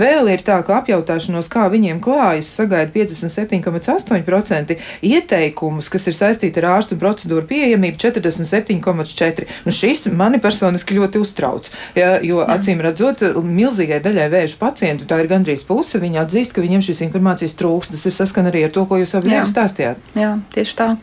Vēl 0.00 0.32
ir 0.32 0.44
tā, 0.46 0.56
ka 0.64 0.78
apjautāšanos, 0.80 1.50
kā 1.52 1.66
viņiem 1.68 2.00
klājas, 2.00 2.54
sagaida 2.56 2.88
57,8%, 2.96 4.78
ieteikumus, 5.04 5.92
kas 5.92 6.08
ir 6.08 6.16
saistīti 6.16 6.64
ar 6.64 6.70
ārstu 6.78 6.96
procedūru 6.96 7.44
pieejamību 7.52 8.00
47,4%. 8.00 9.46
Nu, 9.68 9.76
šis 9.76 10.08
mani 10.16 10.40
personiski 10.40 10.96
ļoti 10.96 11.20
uztrauc, 11.20 11.68
ja, 11.98 12.16
jo 12.24 12.40
acīm 12.48 12.80
redzot, 12.80 13.28
milzīgai 13.44 14.00
daļai 14.08 14.32
vēža 14.32 14.60
pacientu 14.64 15.04
tā 15.04 15.20
ir 15.20 15.28
gandrīz 15.30 15.68
puse 15.68 15.97
puse 15.98 16.06
viņi 16.06 16.22
atzīst, 16.22 16.54
ka 16.54 16.62
viņiem 16.62 16.82
šīs 16.84 17.02
informācijas 17.08 17.58
trūkst. 17.58 17.92
Tas 17.92 18.06
ir 18.06 18.14
saskan 18.14 18.48
arī 18.50 18.64
ar 18.66 18.72
to, 18.72 18.86
ko 18.86 18.98
jūs 18.98 19.16
abi 19.18 19.34
stāstījāt. 19.46 19.98
Jā, 20.14 20.38
tieši 20.54 20.78
tā. 20.78 20.96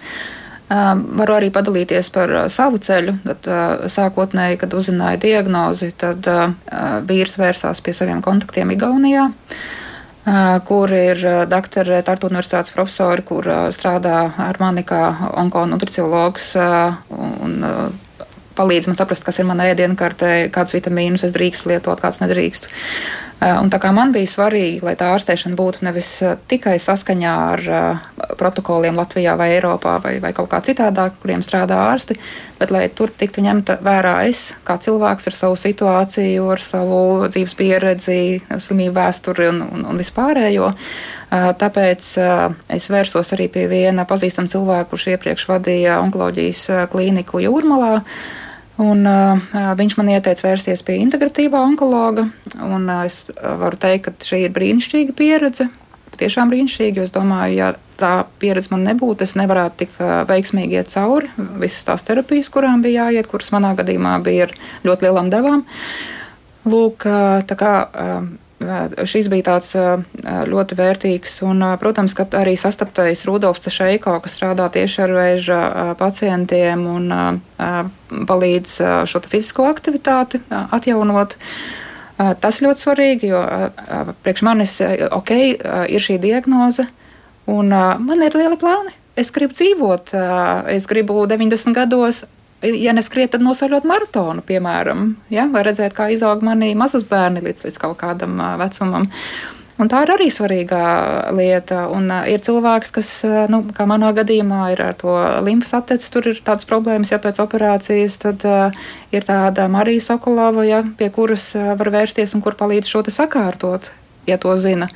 Uh, 0.66 0.98
varu 1.20 1.36
arī 1.36 1.52
padalīties 1.54 2.10
par 2.10 2.32
uh, 2.32 2.46
savu 2.50 2.80
ceļu. 2.82 3.20
Tad, 3.22 3.46
uh, 3.46 3.86
sākotnēji, 3.92 4.58
kad 4.64 4.74
uzzināju 4.74 5.20
diagnozi, 5.22 5.92
tad 5.94 6.26
uh, 6.26 6.56
vīrs 7.06 7.38
vērsās 7.38 7.84
pie 7.86 7.94
saviem 7.94 8.24
kontaktiem 8.26 8.72
Igaunijā, 8.74 9.28
uh, 9.30 10.58
kur 10.66 10.90
ir 10.90 11.22
uh, 11.22 11.44
doktora 11.46 12.02
Tartu 12.02 12.32
universitātes 12.32 12.74
profesori, 12.74 13.22
kur 13.22 13.46
uh, 13.46 13.68
strādā 13.70 14.32
ar 14.42 14.58
mani 14.64 14.82
kā 14.88 15.04
onkonutriciologs 15.44 16.56
uh, 16.58 16.98
un 17.14 17.62
palīdz 18.56 18.90
man 18.90 18.98
saprast, 18.98 19.28
kas 19.28 19.38
ir 19.38 19.46
mana 19.46 19.70
ēdienkartē, 19.70 20.48
kādus 20.56 20.80
vitamīnus 20.80 21.28
es 21.28 21.36
drīkstu 21.36 21.76
lietot, 21.76 22.02
kāds 22.02 22.24
nedrīkstu. 22.24 22.74
Eh, 23.46 23.54
un 23.62 23.70
tā 23.70 23.78
kā 23.78 23.92
man 23.94 24.10
bija 24.16 24.26
svarīgi, 24.30 24.80
lai 24.86 24.96
tā 24.98 25.12
ārstēšana 25.14 25.58
būtu 25.60 25.84
nevis 25.86 26.08
eh, 26.26 26.34
tikai 26.50 26.80
saskaņā 26.82 27.34
ar 27.52 27.62
uh, 27.70 28.06
protokoliem 28.40 28.98
Latvijā 28.98 29.36
vai 29.38 29.52
Eiropā 29.54 30.00
vai, 30.02 30.16
vai 30.24 30.32
kaut 30.34 30.50
kā 30.50 30.62
citādāk, 30.66 31.20
kuriem 31.22 31.44
strādā 31.46 31.78
ārsti, 31.92 32.18
bet 32.58 32.74
lai 32.74 32.88
tur 32.90 33.12
tiktu 33.14 33.44
ņemta 33.46 33.78
vērā 33.86 34.16
es 34.30 34.48
kā 34.66 34.80
cilvēks 34.82 35.30
ar 35.30 35.38
savu 35.38 35.60
situāciju, 35.62 36.48
ar 36.56 36.64
savu 36.64 37.02
dzīves 37.28 37.54
pieredzi, 37.60 38.18
slimību 38.50 38.96
vēsturi 38.98 39.52
un, 39.52 39.62
un, 39.68 39.86
un 39.92 40.02
vispārējo. 40.02 40.72
Tāpēc 41.60 42.08
es 42.78 42.88
vērsos 42.94 43.34
arī 43.36 43.50
pie 43.52 43.66
viena 43.70 44.06
pazīstama 44.08 44.50
cilvēka, 44.50 44.90
kurš 44.94 45.10
iepriekš 45.14 45.46
vadīja 45.52 46.00
onkoloģijas 46.06 46.90
klīniku 46.94 47.44
Jūrmalā. 47.44 48.00
Un, 48.82 49.06
uh, 49.08 49.40
viņš 49.80 49.96
man 49.96 50.12
ieteica 50.12 50.50
vērsties 50.50 50.84
pie 50.84 50.98
integratīvā 51.00 51.62
onkologa. 51.64 52.28
Un, 52.60 52.90
uh, 52.90 53.06
es 53.08 53.30
varu 53.36 53.80
teikt, 53.80 54.10
ka 54.10 54.28
šī 54.28 54.46
ir 54.46 54.56
brīnišķīga 54.56 55.16
pieredze. 55.16 55.70
Tiešām 56.16 56.52
brīnišķīgi, 56.52 57.00
jo 57.00 57.04
es 57.04 57.12
domāju, 57.12 57.58
ja 57.58 57.70
tā 58.00 58.12
pieredze 58.40 58.72
man 58.72 58.86
nebūtu, 58.88 59.26
es 59.28 59.34
nevarētu 59.36 59.80
tik 59.82 59.98
veiksmīgi 60.30 60.78
iet 60.78 60.92
cauri 60.94 61.28
visas 61.60 61.84
tās 61.88 62.06
terapijas, 62.08 62.48
kurām 62.52 62.80
bija 62.84 63.10
jāiet, 63.10 63.28
kuras 63.28 63.52
manā 63.52 63.74
gadījumā 63.76 64.14
bija 64.24 64.48
ar 64.48 64.54
ļoti 64.88 65.08
lielām 65.10 65.32
devām. 65.34 65.66
Lūk, 66.72 67.04
tā 67.52 67.58
kā 67.60 67.74
Šis 68.56 69.28
bija 69.28 69.50
tāds 69.50 69.74
ļoti 70.48 70.78
vērtīgs, 70.80 71.34
un, 71.44 71.60
protams, 71.82 72.14
ka 72.16 72.24
arī 72.40 72.54
sastaptais 72.58 73.26
Rudolfs 73.28 73.68
Šeiko, 73.68 74.16
kas 74.24 74.38
strādā 74.38 74.70
tieši 74.72 75.02
ar 75.04 75.16
vēža 75.18 75.62
pacientiem 76.00 76.86
un 76.88 77.12
palīdz 78.30 78.78
šo 79.12 79.22
fizisko 79.28 79.68
aktivitāti 79.68 80.40
atjaunot. 80.50 81.36
Tas 82.16 82.62
ļoti 82.64 82.86
svarīgi, 82.86 83.34
jo 83.34 83.42
priekš 84.24 84.46
manis, 84.48 84.78
ok, 85.12 85.34
ir 85.92 86.06
šī 86.08 86.16
diagnoze, 86.24 86.88
un 87.52 87.76
man 87.76 88.24
ir 88.24 88.40
lieli 88.40 88.56
plāni. 88.62 88.96
Es 89.20 89.36
gribu 89.36 89.56
dzīvot, 89.56 90.16
es 90.72 90.88
gribu 90.92 91.22
90 91.28 91.76
gados 91.76 92.24
ja 92.66 92.94
neskriet, 92.96 93.34
tad 93.36 93.44
nosauļot 93.46 93.86
maratonu, 93.88 94.44
piemēram, 94.46 95.12
ja? 95.34 95.48
vai 95.52 95.66
redzēt, 95.68 95.96
kā 95.98 96.10
izaug 96.14 96.44
mani 96.46 96.74
mazus 96.78 97.06
bērni 97.10 97.44
līdz, 97.46 97.68
līdz 97.68 97.82
kaut 97.82 98.00
kādam 98.02 98.40
uh, 98.40 98.56
vecumam. 98.62 99.08
Un 99.76 99.90
tā 99.92 100.06
ir 100.06 100.12
arī 100.14 100.30
svarīga 100.32 100.80
lieta. 101.36 101.82
Un, 101.92 102.08
uh, 102.08 102.24
ir 102.32 102.40
cilvēks, 102.44 102.94
kas, 102.96 103.10
uh, 103.28 103.44
nu, 103.52 103.62
kā 103.76 103.88
manā 103.90 104.14
gadījumā, 104.16 104.62
ir 104.72 104.84
ar 104.86 104.96
to 105.00 105.16
limfas 105.44 105.76
atteci, 105.82 106.10
tur 106.14 106.32
ir 106.32 106.40
tādas 106.46 106.68
problēmas, 106.70 107.12
ja 107.12 107.20
pēc 107.24 107.42
operācijas, 107.44 108.20
tad 108.24 108.48
uh, 108.48 108.86
ir 109.16 109.28
tāda 109.28 109.68
Marija 109.72 110.08
Sokolova, 110.12 110.64
ja, 110.68 110.84
pie 110.98 111.12
kuras 111.16 111.50
uh, 111.60 111.74
var 111.80 111.92
vērsties 111.98 112.38
un 112.38 112.46
kur 112.46 112.56
palīdz 112.60 112.92
šo 112.92 113.04
sakārtot. 113.12 113.92
ja 114.28 114.38
to 114.38 114.56
zina. 114.58 114.90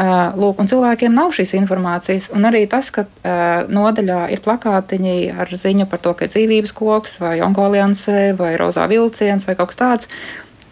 Lūk, 0.00 0.58
un 0.58 0.66
cilvēkiem 0.66 1.12
nav 1.14 1.34
šīs 1.36 1.52
informācijas. 1.58 2.30
Un 2.34 2.46
arī 2.48 2.64
tas, 2.70 2.88
ka 2.94 3.04
uh, 3.04 3.68
nodaļā 3.70 4.24
ir 4.34 4.40
plakātiņi 4.42 5.16
ar 5.36 5.52
ziņu 5.52 5.86
par 5.90 6.00
to, 6.02 6.14
ka 6.16 6.26
ir 6.26 6.32
dzīvības 6.32 6.72
koks, 6.74 7.18
vai 7.22 7.36
onkoliansē, 7.44 8.32
vai 8.38 8.54
rozā 8.58 8.88
vilciens, 8.90 9.46
vai 9.46 9.54
kaut 9.58 9.70
kas 9.70 9.78
tāds. 9.82 10.10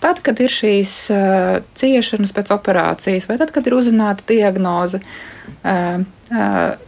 Tad, 0.00 0.22
kad 0.24 0.40
ir 0.40 0.50
šīs 0.50 0.94
uh, 1.12 1.60
ciešanas 1.76 2.32
pēc 2.34 2.50
operācijas, 2.56 3.28
vai 3.30 3.36
tad, 3.38 3.52
kad 3.54 3.68
ir 3.68 3.76
uzzināta 3.76 4.26
diagnoze, 4.32 5.02
uh, 5.04 6.00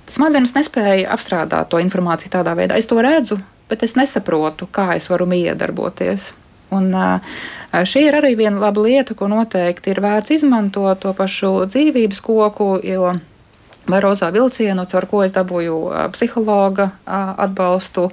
smadzenes 0.08 0.56
nespēja 0.56 1.12
apstrādāt 1.12 1.70
to 1.70 1.82
informāciju 1.84 2.32
tādā 2.32 2.56
veidā. 2.58 2.80
Es 2.80 2.88
to 2.90 2.98
redzu, 3.04 3.38
bet 3.70 3.84
es 3.86 3.94
nesaprotu, 3.98 4.66
kā 4.72 4.94
es 4.96 5.10
varu 5.12 5.28
iedarboties. 5.36 6.32
Un, 6.72 6.92
šī 7.72 8.06
ir 8.08 8.16
arī 8.20 8.34
viena 8.38 8.60
laba 8.62 8.84
lieta, 8.84 9.16
ko 9.18 9.28
noteikti 9.32 9.92
ir 9.92 10.00
vērts 10.04 10.36
izmantot 10.38 11.02
to 11.02 11.12
pašu 11.16 11.52
dzīvības 11.68 12.22
koku, 12.24 12.72
vai 13.88 13.98
rozā 14.02 14.30
vilcienu, 14.32 14.84
caur 14.86 15.06
ko 15.10 15.22
es 15.26 15.34
dabūju 15.34 15.76
psihologa 16.14 16.90
atbalstu. 17.06 18.08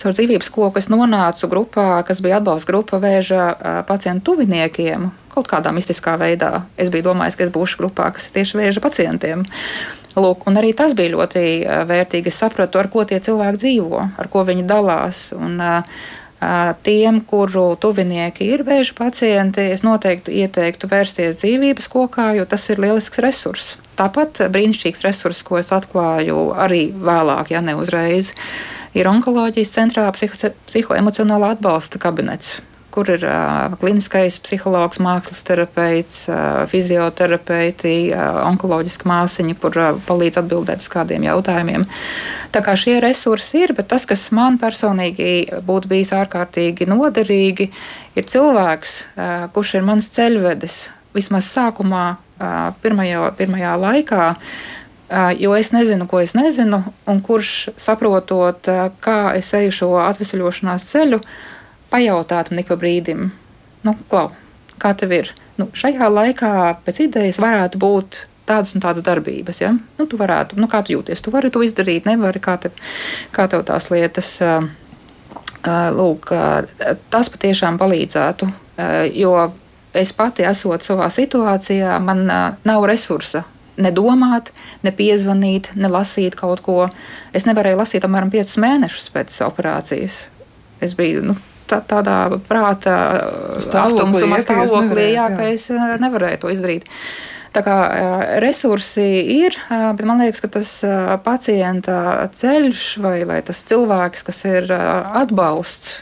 Caur 0.00 0.16
dzīvības 0.16 0.50
koku 0.52 0.80
es 0.80 0.90
nonācu 0.92 1.48
grupā, 1.50 1.88
kas 2.06 2.20
bija 2.24 2.40
atbalsta 2.42 2.72
grupa 2.72 3.00
vēža 3.02 3.84
pacientu 3.88 4.32
tuviniekiem. 4.32 5.10
Kaut 5.34 5.48
kādā 5.50 5.72
mistiskā 5.74 6.14
veidā 6.20 6.66
es 6.78 6.92
biju 6.94 7.08
domājis, 7.08 7.38
ka 7.38 7.46
es 7.46 7.54
būšu 7.54 7.80
grupā, 7.80 8.12
kas 8.14 8.28
ir 8.28 8.36
tieši 8.36 8.60
vēža 8.60 8.84
pacientiem. 8.84 9.46
Lūk, 10.14 10.44
un 10.46 10.60
arī 10.60 10.70
tas 10.78 10.92
bija 10.94 11.10
ļoti 11.16 11.40
vērtīgi. 11.88 12.30
Es 12.30 12.36
sapratu, 12.38 12.78
ar 12.78 12.86
ko 12.92 13.02
tie 13.08 13.18
cilvēki 13.18 13.58
dzīvo, 13.64 14.02
ar 14.14 14.28
ko 14.30 14.44
viņi 14.46 14.62
dalās. 14.68 15.32
Un, 15.34 15.56
uh, 15.58 16.04
Tiem, 16.84 17.20
kuru 17.24 17.76
tuvinieki 17.80 18.50
ir 18.52 18.64
vēža 18.66 18.96
pacienti, 18.98 19.62
es 19.72 19.84
noteikti 19.86 20.34
ieteiktu 20.42 20.90
vērsties 20.90 21.40
dzīvības 21.40 21.88
kokā, 21.92 22.32
jo 22.36 22.44
tas 22.44 22.66
ir 22.68 22.82
lielisks 22.84 23.22
resurs. 23.24 23.70
Tāpat 23.96 24.42
brīnišķīgs 24.52 25.04
resurs, 25.06 25.40
ko 25.46 25.60
es 25.62 25.72
atklāju 25.72 26.50
arī 26.58 26.88
vēlāk, 26.92 27.54
ja 27.54 27.62
ne 27.64 27.78
uzreiz, 27.78 28.34
ir 28.92 29.08
onkoloģijas 29.08 29.74
centrā 29.78 30.10
psihoemocionālā 30.12 31.54
atbalsta 31.56 32.02
kabinets 32.02 32.58
kur 32.94 33.10
ir 33.10 33.24
uh, 33.26 33.74
kliniskais 33.80 34.36
psihologs, 34.42 35.00
mākslas 35.02 35.42
terapeits, 35.46 36.24
uh, 36.30 36.62
fizioterapeiti, 36.70 37.94
uh, 38.14 38.44
onkoloģiska 38.52 39.08
māsiņa, 39.10 39.56
kur 39.58 39.78
uh, 39.80 39.88
palīdz 40.06 40.38
atbildēt 40.44 40.84
uz 40.84 40.90
kādiem 40.92 41.26
jautājumiem. 41.26 41.86
Tā 42.54 42.62
kā 42.64 42.76
šie 42.78 43.00
resursi 43.02 43.64
ir, 43.66 43.74
bet 43.74 43.90
tas, 43.90 44.06
kas 44.06 44.28
man 44.34 44.60
personīgi 44.62 45.62
būtu 45.66 45.90
bijis 45.90 46.14
ārkārtīgi 46.14 46.86
noderīgi, 46.90 47.70
ir 48.14 48.30
cilvēks, 48.30 49.00
uh, 49.02 49.32
kurš 49.54 49.74
ir 49.80 49.88
mans 49.90 50.12
ceļvedis 50.14 50.78
vismaz 51.14 51.50
sākumā, 51.50 52.06
uh, 52.14 52.70
pirmajā, 52.82 53.26
pirmajā 53.40 53.74
laikā. 53.88 54.30
Jo 55.38 55.52
es 55.54 55.68
nezinu, 55.70 56.06
ko 56.10 56.18
es 56.24 56.32
nezinu, 56.34 56.78
un 57.06 57.18
kurš 57.22 57.50
saprotot, 57.78 58.66
kā 59.04 59.18
es 59.36 59.52
eju 59.54 59.74
šo 59.76 59.90
atvesaļošanās 60.00 60.86
ceļu, 60.88 61.20
pajautāt 61.94 62.50
un 62.50 62.60
ik 62.60 62.68
pa 62.72 62.78
brīdim, 62.80 63.28
nu, 63.86 63.96
klau, 64.10 64.28
kā 64.82 64.92
tev 64.98 65.14
ir? 65.14 65.32
Nu, 65.60 65.70
šajā 65.70 66.10
laikā 66.10 66.52
pēc 66.82 67.04
idejas 67.06 67.38
varētu 67.38 67.78
būt 67.78 68.24
tādas 68.48 68.74
un 68.74 68.82
tādas 68.84 69.04
darbības. 69.06 69.60
Ja? 69.62 69.72
Nu, 69.98 70.08
tu 70.10 70.18
varētu, 70.20 70.58
nu, 70.60 70.68
kā 70.70 70.82
tu 70.84 70.96
jūties, 70.96 71.22
tu 71.22 71.32
vari 71.34 71.52
to 71.54 71.62
izdarīt, 71.64 72.08
nevari, 72.10 72.42
kā 72.42 72.58
tev, 72.60 72.74
kā 73.34 73.46
tev 73.50 73.64
tās 73.68 73.88
lietas. 73.94 74.36
Lūk, 75.64 76.28
tas 77.08 77.30
patiešām 77.32 77.78
palīdzētu, 77.80 78.48
jo 79.16 79.30
es 79.96 80.10
pati 80.12 80.44
esot 80.44 80.84
savā 80.84 81.06
situācijā, 81.08 81.94
man 82.04 82.26
nav 82.28 82.84
resursa 82.90 83.46
ne 83.80 83.90
domāt, 83.94 84.50
ne 84.84 84.92
piezvanīt, 84.94 85.72
ne 85.78 85.88
lasīt 85.88 86.36
kaut 86.38 86.60
ko. 86.66 86.90
Es 87.32 87.48
nevarēju 87.48 87.80
lasīt 87.80 88.04
apmēram 88.04 88.30
5 88.34 88.54
mēnešus 88.60 89.08
pēc 89.14 89.38
operācijas. 89.48 90.20
Es 90.84 90.94
biju 90.98 91.24
nu, 91.30 91.38
tā, 91.70 91.80
tādā 91.88 92.16
prāta 92.48 92.96
stāvoklī, 93.62 94.40
stāvoklī 94.42 95.06
jā, 95.14 95.28
ka 95.34 95.48
es 95.52 95.68
eh, 95.72 95.94
nevarēju 96.02 96.42
to 96.44 96.52
izdarīt. 96.54 96.88
Tā 97.54 97.62
kā 97.66 97.76
eh, 97.86 98.24
resursi 98.42 99.06
ir, 99.36 99.58
bet 99.70 100.04
man 100.08 100.22
liekas, 100.24 100.42
ka 100.44 100.50
tas 100.58 100.72
pacienta 101.26 102.28
ceļš 102.34 102.88
vai, 103.04 103.18
vai 103.28 103.40
tas 103.46 103.62
cilvēks, 103.68 104.26
kas 104.26 104.44
ir 104.50 104.74
atbalsts, 104.74 106.00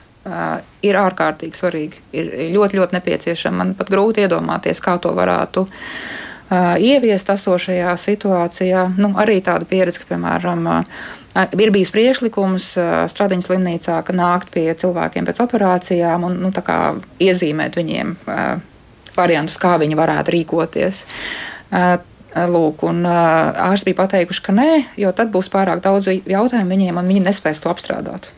ir 0.87 0.97
ārkārtīgi 1.01 1.59
svarīgi. 1.59 2.03
Ir 2.15 2.29
ļoti, 2.55 2.79
ļoti 2.79 2.95
nepieciešama. 2.95 3.59
Man 3.59 3.73
pat 3.75 3.89
grūti 3.91 4.23
iedomāties, 4.23 4.79
kā 4.85 4.95
to 5.03 5.11
varētu 5.17 5.65
ieviest 6.79 7.33
esošajā 7.33 7.97
situācijā. 7.99 8.85
Nu, 9.01 9.11
arī 9.19 9.41
tāda 9.43 9.67
pieredze, 9.67 10.03
ka, 10.03 10.13
piemēram, 10.13 10.69
Ir 11.33 11.71
bijis 11.73 11.93
priekšlikums 11.95 12.67
Stradiņas 13.09 13.47
slimnīcā, 13.49 13.95
ka 14.05 14.13
nākt 14.17 14.51
pie 14.53 14.67
cilvēkiem 14.77 15.25
pēc 15.29 15.41
operācijām 15.47 16.27
un 16.29 16.37
nu, 16.45 16.51
iezīmēt 17.25 17.79
viņiem 17.81 18.13
variantus, 19.17 19.57
kā 19.61 19.79
viņi 19.81 19.97
varētu 19.97 20.35
rīkoties. 20.37 21.07
Lūk, 22.53 22.85
un 22.89 23.03
ārsti 23.09 23.91
bija 23.91 24.03
pateikuši, 24.05 24.45
ka 24.45 24.55
nē, 24.57 24.69
jo 25.01 25.13
tad 25.17 25.33
būs 25.33 25.49
pārāk 25.53 25.83
daudz 25.85 26.09
jautājumu 26.13 26.77
viņiem, 26.77 27.01
un 27.01 27.11
viņi 27.13 27.25
nespēs 27.27 27.61
to 27.65 27.73
apstrādāt. 27.73 28.31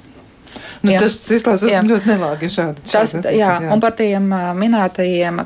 Nu, 0.84 0.92
jā. 0.92 1.00
tas 1.00 1.16
izklausās 1.32 1.86
ļoti 1.88 2.10
nelāgi 2.10 2.50
šādi. 2.52 2.84
Tas, 2.84 3.14
šādi 3.14 3.32
jā, 3.38 3.54
jā, 3.64 3.70
un 3.72 3.80
par 3.80 3.94
tiem 3.96 4.26
minētajiem 4.60 5.40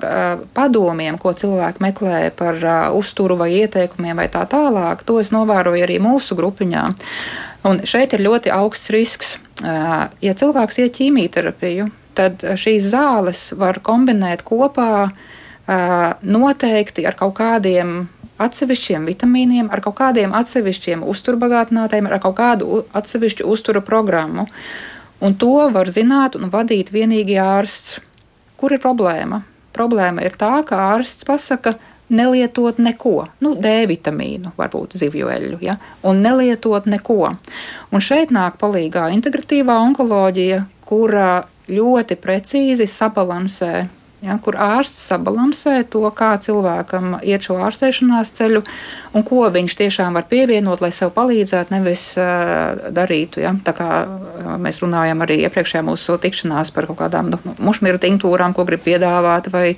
padomiem, 0.57 1.19
ko 1.23 1.31
cilvēki 1.39 1.85
meklē 1.85 2.23
par 2.39 2.59
uzturu 2.99 3.37
vai 3.39 3.53
ieteikumiem 3.61 4.19
vai 4.19 4.27
tā 4.33 4.43
tālāk, 4.51 5.05
to 5.07 5.21
es 5.23 5.31
novēroju 5.35 5.87
arī 5.87 6.01
mūsu 6.03 6.35
grupiņā. 6.39 6.89
Un 7.71 7.81
šeit 7.87 8.17
ir 8.17 8.27
ļoti 8.27 8.53
augsts 8.55 8.91
risks. 8.95 9.37
Ja 9.63 10.35
cilvēks 10.43 10.83
iet 10.83 10.99
ķīmijterapiju, 10.99 11.89
tad 12.19 12.43
šīs 12.59 12.91
zāles 12.91 13.49
var 13.59 13.79
kombinēt 13.85 14.43
kopā 14.47 15.09
noteikti 16.23 17.07
ar 17.07 17.19
kaut 17.19 17.37
kādiem 17.39 18.07
atsevišķiem 18.39 19.07
vitamīniem, 19.11 19.71
ar 19.71 19.83
kaut 19.83 19.99
kādiem 19.99 20.35
atsevišķiem 20.39 21.03
uzturbagātinātājiem, 21.07 22.07
ar 22.07 22.23
kaut 22.23 22.39
kādu 22.39 22.85
atsevišķu 22.97 23.47
uzturu 23.51 23.83
programmu. 23.85 24.47
Un 25.21 25.35
to 25.35 25.55
var 25.75 25.91
zināt 25.91 26.37
un 26.39 26.51
vadīt 26.53 26.93
tikai 26.95 27.39
ārsts. 27.43 27.99
Kur 28.59 28.75
ir 28.75 28.83
problēma? 28.83 29.43
Problēma 29.75 30.23
ir 30.27 30.35
tā, 30.39 30.63
ka 30.67 30.79
ārsts 30.95 31.27
pasaka, 31.27 31.75
nelietot 32.09 32.79
neko, 32.79 33.29
nu, 33.45 33.53
D 33.55 33.85
vitamīnu, 33.91 34.55
varbūt 34.57 34.97
zivju 34.97 35.29
eļļu, 35.29 35.59
ja, 35.61 35.77
un 36.03 36.23
nelietot 36.25 36.87
neko. 36.89 37.35
Un 37.93 38.03
šeit 38.03 38.33
nāk 38.35 38.57
palīdzīgā 38.63 39.11
integratīvā 39.19 39.77
onkoloģija, 39.91 40.65
kura 40.89 41.29
ļoti 41.69 42.17
precīzi 42.17 42.89
sabalansē 42.89 43.89
Ja, 44.19 44.35
kur 44.43 44.57
ārsts 44.59 45.05
sabalansē 45.13 45.85
to, 45.93 46.01
kā 46.11 46.33
cilvēkam 46.43 47.21
iet 47.23 47.45
šo 47.47 47.61
ārstēšanās 47.63 48.33
ceļu 48.35 48.65
un 49.15 49.25
ko 49.27 49.45
viņš 49.55 49.77
tiešām 49.79 50.19
var 50.19 50.27
pievienot, 50.27 50.83
lai 50.83 50.91
sev 50.95 51.13
palīdzētu, 51.15 51.71
nevis 51.77 52.03
uh, 52.19 52.89
darītu. 52.95 53.45
Ja. 53.45 53.53
Tā 53.63 53.77
kā 53.79 53.91
uh, 54.03 54.49
mēs 54.59 54.83
runājam 54.83 55.23
arī 55.23 55.39
iepriekšējā 55.47 55.85
mūsu 55.87 56.19
tikšanās 56.25 56.75
par 56.75 56.89
kaut 56.91 56.99
kādām 57.05 57.31
nu, 57.31 57.39
mušmiru 57.63 58.03
tinktūrām, 58.03 58.57
ko 58.59 58.67
grib 58.67 58.83
piedāvāt, 58.83 59.53
vai 59.55 59.69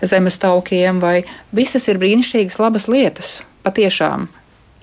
zemes 0.00 0.40
taukiem, 0.40 1.04
vai 1.04 1.18
visas 1.52 1.84
ir 1.92 2.00
brīnišķīgas 2.00 2.60
labas 2.64 2.88
lietas. 2.88 3.36
Patiešām, 3.68 4.30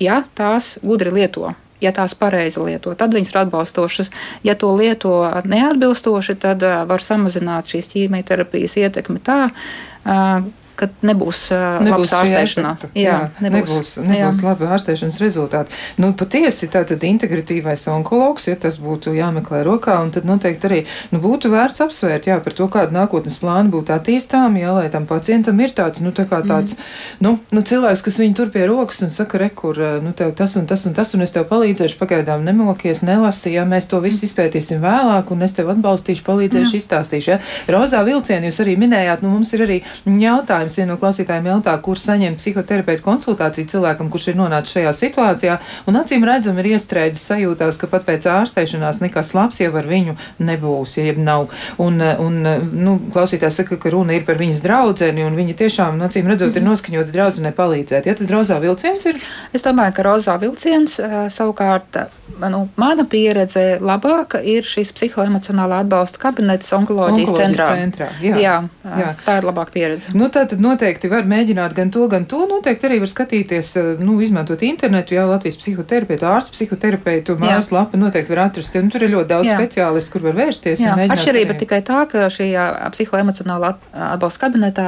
ja 0.02 0.22
tās 0.38 0.76
gudri 0.86 1.10
lieto 1.18 1.56
ja 1.82 1.92
tās 1.96 2.16
pareizi 2.18 2.62
lieto, 2.64 2.94
tad 2.96 3.14
viņas 3.16 3.34
ir 3.34 3.42
atbalstošas. 3.44 4.12
Ja 4.48 4.56
to 4.56 4.72
lieto 4.78 5.26
neatbilstoši, 5.46 6.38
tad 6.42 6.66
var 6.88 7.04
samazināt 7.04 7.72
šīs 7.74 7.92
ķīmijterapijas 7.94 8.78
ietekmi 8.84 9.22
tā, 9.26 9.44
ka 10.82 10.90
nebūs, 11.06 11.44
nebūs 11.86 12.12
ārstēšanā. 12.18 12.72
Jā, 12.98 13.02
jā, 13.04 13.18
nebūs, 13.44 13.70
nebūs, 13.70 13.92
nebūs 14.02 14.40
jā. 14.42 14.46
labi 14.48 14.70
ārstēšanas 14.74 15.20
rezultāti. 15.22 15.78
Nu, 16.02 16.12
patiesi 16.18 16.70
tātad 16.72 17.04
integratīvais 17.06 17.86
onkologs, 17.94 18.48
ja 18.50 18.58
tas 18.60 18.80
būtu 18.82 19.14
jāmeklē 19.14 19.62
rokā, 19.68 20.00
un 20.02 20.10
tad 20.16 20.26
noteikti 20.26 20.70
arī 20.70 20.80
nu, 21.14 21.22
būtu 21.22 21.52
vērts 21.54 21.84
apsvērt, 21.86 22.30
jā, 22.32 22.40
par 22.42 22.58
to, 22.58 22.68
kādu 22.72 22.98
nākotnes 22.98 23.38
plānu 23.42 23.74
būtu 23.76 23.94
attīstām, 23.94 24.58
jā, 24.58 24.74
lai 24.80 24.88
tam 24.94 25.06
pacientam 25.10 25.62
ir 25.62 25.76
tāds, 25.78 26.02
nu, 26.02 26.14
tā 26.18 26.26
kā 26.30 26.42
tāds, 26.48 26.78
mm. 26.78 27.22
nu, 27.28 27.36
nu, 27.54 27.64
cilvēks, 27.72 28.06
kas 28.08 28.20
viņu 28.24 28.38
tur 28.42 28.52
pie 28.54 28.66
rokas 28.72 29.04
un 29.06 29.14
saka, 29.14 29.42
re, 29.44 29.52
kur, 29.54 29.78
nu, 30.02 30.16
tev 30.18 30.34
tas 30.38 30.58
un 30.58 30.66
tas 30.70 30.88
un 30.90 30.98
tas, 30.98 31.14
un 31.14 31.26
es 31.26 31.36
tev 31.36 31.46
palīdzēšu, 31.52 32.00
pagaidām 32.02 32.46
nemokies, 32.48 33.04
nelasi, 33.06 33.54
ja 33.54 33.68
mēs 33.70 33.90
to 33.92 34.02
visu 34.02 34.26
izpētīsim 34.26 34.82
vēlāk, 34.82 35.30
un 35.36 35.46
es 35.46 35.54
tev 35.58 35.70
atbalstīšu, 35.76 36.26
palīdzēšu, 36.26 36.74
mm. 36.74 36.82
izstāstīšu, 36.82 37.34
ja. 37.36 37.40
Rozā 37.72 38.02
vilcienu 38.08 38.50
jūs 38.50 38.62
arī 38.66 38.78
minējāt, 38.82 39.22
nu, 39.22 39.36
mums 39.36 39.54
ir 39.54 39.66
arī 39.68 39.80
jautājumi 40.06 40.71
jautājums. 40.72 40.80
Viena 40.82 40.94
no 40.94 41.00
klausītājiem 41.00 41.48
jautā, 41.50 41.74
kur 41.82 41.98
saņemt 42.00 42.40
psihoterapeitu 42.40 43.04
konsultāciju 43.04 43.68
cilvēkam, 43.68 44.10
kurš 44.12 44.32
ir 44.32 44.38
nonācis 44.40 44.76
šajā 44.76 44.94
situācijā, 44.94 45.58
un 45.88 45.96
acīm 46.00 46.24
redzam 46.26 46.58
ir 46.60 46.72
iestrēdzis 46.74 47.28
sajūtās, 47.32 47.80
ka 47.80 47.88
pat 47.88 48.06
pēc 48.06 48.28
ārstēšanās 48.28 49.02
nekas 49.02 49.34
labs 49.34 49.62
jau 49.62 49.72
ar 49.76 49.88
viņu 49.88 50.16
nebūs, 50.40 50.98
ja 50.98 51.14
nav. 51.18 51.50
Un, 51.78 52.02
un 52.02 52.42
nu, 52.72 52.98
klausītājs 53.12 53.62
saka, 53.62 53.78
ka 53.78 53.92
runa 53.92 54.16
ir 54.16 54.26
par 54.26 54.40
viņas 54.40 54.64
draudzeni, 54.64 55.26
un 55.26 55.36
viņa 55.38 55.58
tiešām, 55.60 56.00
nu, 56.00 56.08
acīm 56.08 56.28
redzot, 56.28 56.56
ir 56.56 56.64
mhm. 56.64 56.72
noskaņota 56.72 57.12
draudzenei 57.14 57.54
palīdzēt. 57.56 58.10
Ja 58.10 58.18
tad 58.18 58.32
rozā 58.32 58.60
vilciens 58.64 59.06
ir? 59.12 59.22
Es 59.54 59.66
domāju, 59.66 59.96
ka 59.98 60.08
rozā 60.08 60.38
vilciens 60.42 60.98
savukārt, 61.32 62.04
nu, 62.50 62.64
mana 62.80 63.06
pieredze 63.10 63.78
labāka 63.82 64.42
ir 64.44 64.66
šis 64.68 64.94
psihoemocionālā 64.98 65.82
atbalsta 65.86 66.22
kabinets 66.22 66.72
onkoloģijas, 66.76 67.30
onkoloģijas 67.30 67.60
centrā. 67.60 67.68
centrā 67.76 68.10
jā. 68.24 68.40
Jā, 68.42 68.56
jā, 69.02 69.10
tā 69.26 69.38
ir 69.40 69.48
labāka 69.48 69.76
pieredze. 69.76 70.14
Nu, 70.18 70.30
tā 70.34 70.46
tad 70.50 70.61
noteikti 70.62 71.10
var 71.12 71.28
mēģināt 71.30 71.76
gan 71.78 71.92
to, 71.94 72.06
gan 72.12 72.26
to. 72.30 72.44
Noteikti 72.50 72.88
arī 72.88 73.00
var 73.04 73.12
skatīties, 73.12 73.74
nu, 74.02 74.18
izmantot 74.24 74.62
internetu, 74.66 75.16
jā, 75.18 75.26
Latvijas 75.30 75.60
psihoterapeitu, 75.62 76.28
ārstu 76.30 76.56
psihoterapeitu 76.56 77.38
mājaslapa 77.42 78.00
noteikti 78.00 78.34
var 78.34 78.46
atrast. 78.48 78.78
Nu, 78.82 78.92
tur 78.94 79.06
ir 79.06 79.14
ļoti 79.16 79.30
daudz 79.32 79.50
jā. 79.50 79.58
speciālistu, 79.60 80.14
kur 80.16 80.28
var 80.30 80.38
vērsties. 80.40 80.84
Jā, 80.84 80.96
atšķirība 81.16 81.56
ir 81.56 81.62
tikai 81.62 81.82
tā, 81.88 82.04
ka 82.12 82.28
šajā 82.34 82.68
psihoemocionālā 82.96 83.74
atbalsta 84.12 84.46
kabinetā 84.46 84.88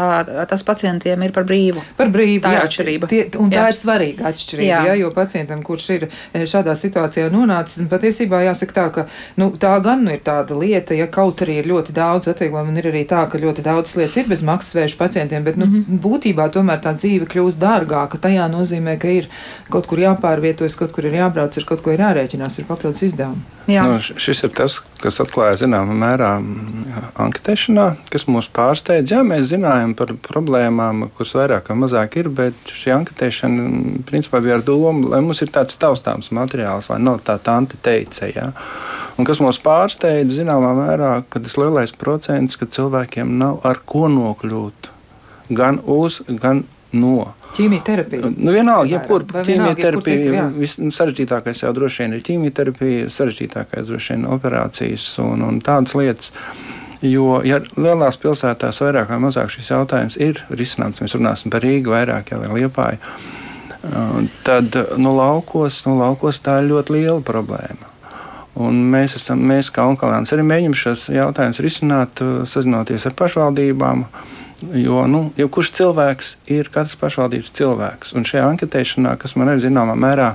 tas 0.49 0.65
pacientiem 0.67 1.25
ir 1.27 1.33
par 1.35 1.47
brīvu. 1.49 1.83
Par 1.97 2.11
brīvu, 2.13 2.41
tā 2.43 2.53
jā, 2.57 2.63
atšķirība. 2.67 3.09
Tie, 3.11 3.23
un 3.41 3.51
jā. 3.53 3.63
tā 3.63 3.73
ir 3.73 3.79
svarīga 3.79 4.29
atšķirība, 4.31 4.69
jā. 4.69 4.81
Jā, 4.89 4.97
jo 5.01 5.11
pacientam, 5.15 5.63
kurš 5.65 5.89
ir 5.97 6.07
e, 6.07 6.43
šādā 6.49 6.75
situācijā 6.77 7.29
nonācis, 7.33 7.87
patiesībā 7.91 8.43
jāsaka 8.47 8.77
tā, 8.77 8.87
ka 8.97 9.05
nu, 9.41 9.51
tā 9.59 9.75
gan 9.83 10.05
nu, 10.05 10.13
ir 10.13 10.23
tāda 10.25 10.57
lieta, 10.57 10.95
ja 10.97 11.07
kaut 11.11 11.43
arī 11.45 11.59
ir 11.61 11.69
ļoti 11.71 11.95
daudz 11.95 12.29
atvieglojumu, 12.31 12.73
un 12.73 12.81
ir 12.81 12.89
arī 12.91 13.03
tā, 13.09 13.23
ka 13.29 13.41
ļoti 13.41 13.65
daudz 13.65 13.95
lietas 13.99 14.19
ir 14.21 14.29
bez 14.29 14.43
maksas 14.45 14.77
vēža 14.77 14.99
pacientiem, 14.99 15.45
bet 15.45 15.59
nu, 15.59 15.62
mm 15.65 15.73
-hmm. 15.73 15.99
būtībā 16.05 16.49
tomēr 16.51 16.79
tā 16.83 16.93
dzīve 16.95 17.27
kļūst 17.31 17.59
dārgāka. 17.59 18.19
Tajā 18.19 18.47
nozīmē, 18.51 18.97
ka 18.99 19.07
ir 19.07 19.29
kaut 19.69 19.87
kur 19.87 19.99
jāpārvietojas, 19.99 20.77
kaut 20.77 20.91
kur 20.91 21.05
ir 21.05 21.13
jābrauc, 21.13 21.57
ir 21.57 21.65
kaut 21.65 21.81
ko 21.81 21.91
ir 21.91 21.99
jārēķinās, 21.99 22.59
ir 22.59 22.65
papildus 22.65 23.01
izdevumi. 23.01 23.41
Jā. 23.67 23.83
Nu, 23.87 23.99
šis 23.99 24.43
ir 24.43 24.51
tas, 24.51 24.81
kas 24.99 25.21
atklāja 25.23 25.55
zināmā 25.61 25.95
mērā 25.95 26.31
anketēšanā, 27.23 27.85
kas 28.11 28.25
mūs 28.27 28.49
pārsteidz. 28.51 29.13
Jā, 29.15 29.21
mēs 29.23 29.47
zinājām 29.53 29.93
par 29.95 30.11
problēmām, 30.27 31.05
kuras 31.15 31.31
vairāk 31.37 31.71
vai 31.71 31.77
mazāk 31.85 32.17
ir, 32.19 32.29
bet 32.29 32.53
šī 32.75 32.91
anketēšana 32.97 34.03
principā 34.09 34.43
bija 34.43 34.59
ar 34.59 34.65
domu, 34.67 35.07
lai 35.13 35.21
mums 35.23 35.41
ir 35.41 35.51
tāds 35.55 35.79
taustāms 35.79 36.31
materiāls, 36.35 36.91
lai 36.91 36.99
nav 36.99 37.21
tā 37.23 37.37
tante 37.39 37.79
teica. 37.81 38.27
Jā. 38.27 38.51
Un 39.17 39.27
kas 39.29 39.39
mūs 39.39 39.61
pārsteidz, 39.63 40.39
zināmā 40.41 40.73
mērā, 40.75 41.13
ka 41.29 41.39
tas 41.39 41.55
lielais 41.61 41.95
procents, 41.95 42.59
ka 42.59 42.67
cilvēkiem 42.67 43.37
nav 43.39 43.61
ar 43.63 43.79
ko 43.85 44.09
nokļūt 44.11 44.92
gan 45.57 45.79
uz, 45.85 46.21
gan 46.27 46.63
no. 46.93 47.33
Ķīmijterapija. 47.53 48.31
Nu, 48.33 48.53
vienalga, 48.55 48.89
jebkurā 48.95 49.43
ķīmijterapija, 49.45 50.47
vissarežģītākais 50.57 51.63
jau 51.63 51.73
droši 51.77 52.03
vien 52.03 52.17
ir 52.17 52.23
ķīmijterapija, 52.25 53.09
sarežģītākais 53.13 53.89
droši 53.89 54.15
vien 54.15 54.27
operācijas 54.33 55.07
un, 55.21 55.45
un 55.45 55.61
tādas 55.65 55.93
lietas. 55.97 56.33
Jo, 57.03 57.41
ja 57.43 57.59
lielās 57.75 58.15
pilsētās 58.21 58.79
vairāk 58.79 59.09
vai 59.11 59.19
mazāk 59.25 59.51
šis 59.51 59.73
jautājums 59.73 60.15
ir 60.23 60.39
risināms, 60.55 61.01
mēs 61.03 61.17
runāsim 61.17 61.51
par 61.51 61.65
Rīgu 61.65 61.91
vairāk 61.91 62.31
jau 62.31 62.39
vai 62.39 62.61
Liepāju, 62.61 63.01
tad 64.47 64.77
no 64.95 65.09
nu, 65.09 65.15
laukos, 65.17 65.81
no 65.85 65.97
nu, 65.97 65.99
laukos 65.99 66.39
tā 66.39 66.61
ir 66.61 66.69
ļoti 66.71 66.95
liela 66.95 67.19
problēma. 67.25 67.89
Un 68.63 68.77
mēs, 68.93 69.17
esam, 69.17 69.41
mēs 69.49 69.71
kā 69.73 69.85
onkolāns 69.89 70.31
arī 70.33 70.45
mēģinām 70.45 70.75
šos 70.77 71.07
jautājumus 71.09 71.61
risināt, 71.65 72.21
uh, 72.21 72.43
sazinoties 72.49 73.07
ar 73.09 73.15
pašvaldībām. 73.17 74.05
Jo 74.77 75.03
nu, 75.09 75.25
jebkurš 75.37 75.73
cilvēks 75.79 76.35
ir 76.53 76.69
katrs 76.71 76.95
pašvaldības 77.01 77.49
cilvēks. 77.57 78.13
Un 78.17 78.27
šajā 78.27 78.45
anketēšanā, 78.53 79.15
kas 79.19 79.35
man 79.39 79.51
arī 79.51 79.65
zināmā 79.65 79.97
mērā 79.99 80.29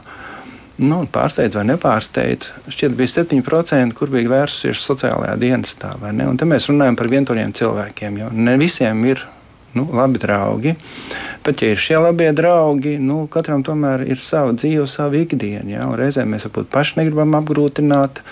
nu, 0.78 1.00
pārsteidz 1.12 1.59
vai 1.59 1.64
nepārsteidz, 1.72 2.52
šķiet, 2.70 2.94
bija 2.98 3.14
7%, 3.14 3.96
kur 3.98 4.12
bija 4.12 4.35
vērsusies 4.35 4.85
sociālajā 4.85 5.35
dienestā. 5.40 5.94
Te 6.38 6.48
mēs 6.48 6.68
runājam 6.70 6.98
par 6.98 7.11
vientuļiem 7.14 7.57
cilvēkiem, 7.57 8.20
jo 8.22 8.31
ne 8.35 8.59
visiem 8.61 9.02
ir 9.09 9.24
nu, 9.74 9.88
labi 9.92 10.18
draugi. 10.18 10.74
Pat 11.42 11.62
ja 11.62 11.72
ir 11.72 11.81
šie 11.81 11.98
labie 12.00 12.31
draugi, 12.37 12.96
nu, 13.02 13.24
katram 13.33 13.64
tomēr 13.66 14.04
ir 14.09 14.20
sava 14.22 14.54
dzīve, 14.57 14.87
sava 14.90 15.18
ikdiena. 15.20 15.68
Ja? 15.70 15.88
Reizēm 15.98 16.33
mēs 16.35 16.48
varbūt 16.48 16.70
paši 16.72 17.00
negribam 17.00 17.37
apgrūtināt, 17.40 18.22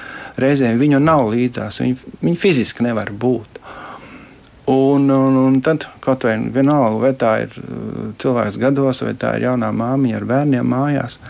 reizēm 0.41 0.81
viņu 0.81 1.03
nav 1.03 1.29
līdzās, 1.33 1.81
viņi, 1.83 2.17
viņi 2.23 2.41
fiziski 2.41 2.87
nevar 2.87 3.13
būt. 3.13 3.56
Un, 4.67 5.11
un, 5.15 5.37
un 5.39 5.59
tad 5.63 5.85
kaut 6.03 6.25
vai 6.27 6.35
vienalga, 6.51 6.99
vai 6.99 7.13
tā 7.15 7.33
ir 7.45 7.53
uh, 7.63 8.09
cilvēks 8.19 8.59
gados, 8.59 9.03
vai 9.07 9.15
tā 9.15 9.37
ir 9.37 9.47
jaunā 9.47 9.71
māmiņa 9.71 10.17
ar 10.19 10.27
bērniem 10.27 10.73
mājās. 10.73 11.21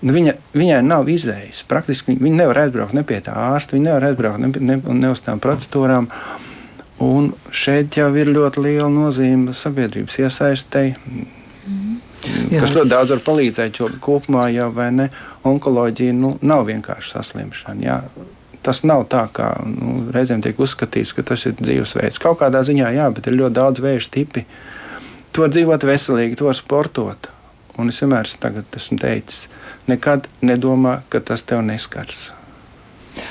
Nu, 0.00 0.14
viņa, 0.16 0.32
viņai 0.56 0.78
nav 0.86 1.10
izējas. 1.12 1.60
Praktiski 1.68 2.16
viņa 2.16 2.38
nevar 2.38 2.62
aizbraukt 2.62 2.96
ne 2.96 3.04
pie 3.04 3.18
tā 3.24 3.34
ārsta, 3.36 3.76
viņa 3.76 3.90
nevar 3.90 4.06
aizbraukt 4.08 4.40
ne, 4.40 4.52
ne, 4.64 4.78
ne 4.96 5.10
uz 5.12 5.20
tām 5.26 5.42
procedūrām. 5.44 6.08
Un 7.04 7.30
šeit 7.52 7.96
jau 8.00 8.08
ir 8.16 8.32
ļoti 8.32 8.64
liela 8.64 8.88
nozīme 8.92 9.52
sabiedrības 9.56 10.16
iesaistei. 10.24 10.94
Mm. 10.96 11.28
Jā. 12.50 12.60
Kas 12.60 12.74
ļoti 12.76 12.90
daudz 12.92 13.14
var 13.14 13.22
palīdzēt, 13.24 13.78
jo 13.80 13.88
kopumā 14.04 14.48
jau 14.52 14.68
ne, 14.92 15.08
onkoloģija 15.48 16.16
nu, 16.16 16.34
nav 16.44 16.66
vienkārši 16.68 17.14
saslimšana. 17.14 17.84
Jā. 17.84 17.98
Tas 18.66 18.82
nav 18.84 19.06
tā, 19.12 19.22
kā 19.32 19.52
nu, 19.64 20.10
reizēm 20.12 20.42
tiek 20.44 20.58
uzskatīts, 20.60 21.14
ka 21.16 21.24
tas 21.30 21.46
ir 21.48 21.56
dzīvesveids. 21.60 22.20
Kaut 22.20 22.42
kādā 22.42 22.60
ziņā, 22.66 22.90
jā, 22.96 23.06
bet 23.16 23.30
ir 23.30 23.38
ļoti 23.40 23.56
daudz 23.56 23.84
vēža 23.84 24.10
tipi. 24.12 24.44
Tu 25.32 25.44
vari 25.44 25.54
dzīvot 25.56 25.86
veselīgi, 25.88 26.36
tu 26.36 26.48
vari 26.48 26.60
sportot. 26.60 27.30
Un 27.80 27.88
es 27.88 28.02
vienmēr 28.02 28.28
esmu 28.28 28.98
teicis, 29.00 29.46
nekad 29.88 30.28
nedomā, 30.44 31.00
ka 31.08 31.22
tas 31.24 31.46
tev 31.46 31.62
neskars. 31.64 32.28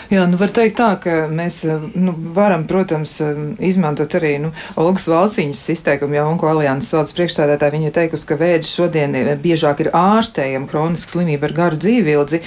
Jā, 0.10 0.24
nu 0.26 0.40
var 0.42 0.50
teikt 0.50 0.80
tā, 0.80 0.90
ka 1.02 1.16
mēs 1.30 1.62
eh, 1.70 1.84
nu, 2.02 2.16
varam, 2.34 2.66
protams, 2.70 3.14
eh, 3.22 3.38
izmantot 3.68 4.14
arī 4.18 4.36
nu, 4.42 4.50
Olgas 4.80 5.06
Valciņas 5.10 5.62
izteikumu, 5.76 6.18
jau 6.18 6.26
Onko 6.32 6.50
alianses 6.50 6.96
valdes 6.96 7.14
priekšstādātāja. 7.18 7.76
Viņa 7.76 7.92
teikusi, 7.94 8.26
ka 8.30 8.38
vēdzi 8.40 8.72
šodien 8.72 9.14
eh, 9.20 9.30
biežāk 9.40 9.84
ir 9.84 9.92
ārstējama 9.94 10.70
kroniska 10.70 11.14
slimība 11.14 11.50
ar 11.50 11.56
garu 11.60 11.80
dzīvildzi, 11.80 12.42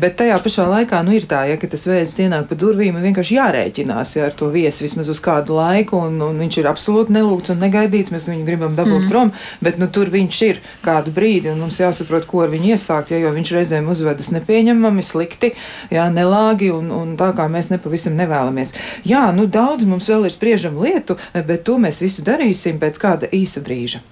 bet 0.00 0.16
tajā 0.20 0.36
pašā 0.44 0.66
laikā 0.68 1.00
nu, 1.06 1.14
ir 1.16 1.26
tā, 1.28 1.42
ja 1.48 1.56
tas 1.56 1.86
vēzis 1.88 2.26
ienāk 2.26 2.46
pa 2.50 2.58
durvīm, 2.58 2.98
vienkārši 3.02 3.38
jārēķinās 3.38 4.14
ja, 4.18 4.28
ar 4.28 4.36
to 4.36 4.50
viesi 4.52 4.84
vismaz 4.84 5.08
uz 5.12 5.20
kādu 5.24 5.56
laiku, 5.56 5.98
un, 6.06 6.20
un 6.22 6.38
viņš 6.40 6.60
ir 6.60 6.68
absolūti 6.70 7.16
nelūgts 7.16 7.54
un 7.54 7.62
negaidīts. 7.64 8.12
Mēs 8.14 8.28
viņu 8.30 8.46
gribam 8.46 8.76
dabūt 8.78 9.06
mm. 9.06 9.10
prom, 9.10 9.32
bet 9.64 9.80
nu, 9.80 9.88
tur 9.92 10.12
viņš 10.12 10.42
ir 10.46 10.60
kādu 10.84 11.14
brīdi, 11.16 11.50
un 11.52 11.64
mums 11.64 11.80
jāsaprot, 11.80 12.28
ko 12.28 12.44
ar 12.44 12.52
viņu 12.52 12.74
iesākt, 12.76 13.12
ja, 13.14 13.22
jo 13.24 13.32
viņš 13.34 13.54
reizēm 13.56 13.90
uzvedas 13.92 14.30
nepieņemami, 14.36 15.04
slikti, 15.06 15.54
jā, 15.92 16.06
nelāgi. 16.12 16.75
Un, 16.76 16.90
un 16.94 17.14
tā 17.18 17.30
kā 17.36 17.46
mēs 17.52 17.70
nepavisam 17.72 18.16
nevēlamies. 18.18 18.74
Jā, 19.08 19.28
nu 19.36 19.46
daudz 19.50 19.86
mums 19.88 20.08
vēl 20.12 20.28
ir 20.28 20.34
spriežama 20.34 20.86
lietu, 20.86 21.18
bet 21.34 21.64
to 21.66 21.78
mēs 21.82 22.02
visu 22.04 22.24
darīsim 22.26 22.80
pēc 22.82 23.00
kāda 23.02 23.30
īsa 23.34 23.64
brīža. 23.66 24.02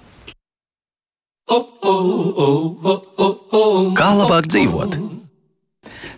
Kā 3.95 4.09
labāk 4.17 4.49
dzīvot? 4.49 5.14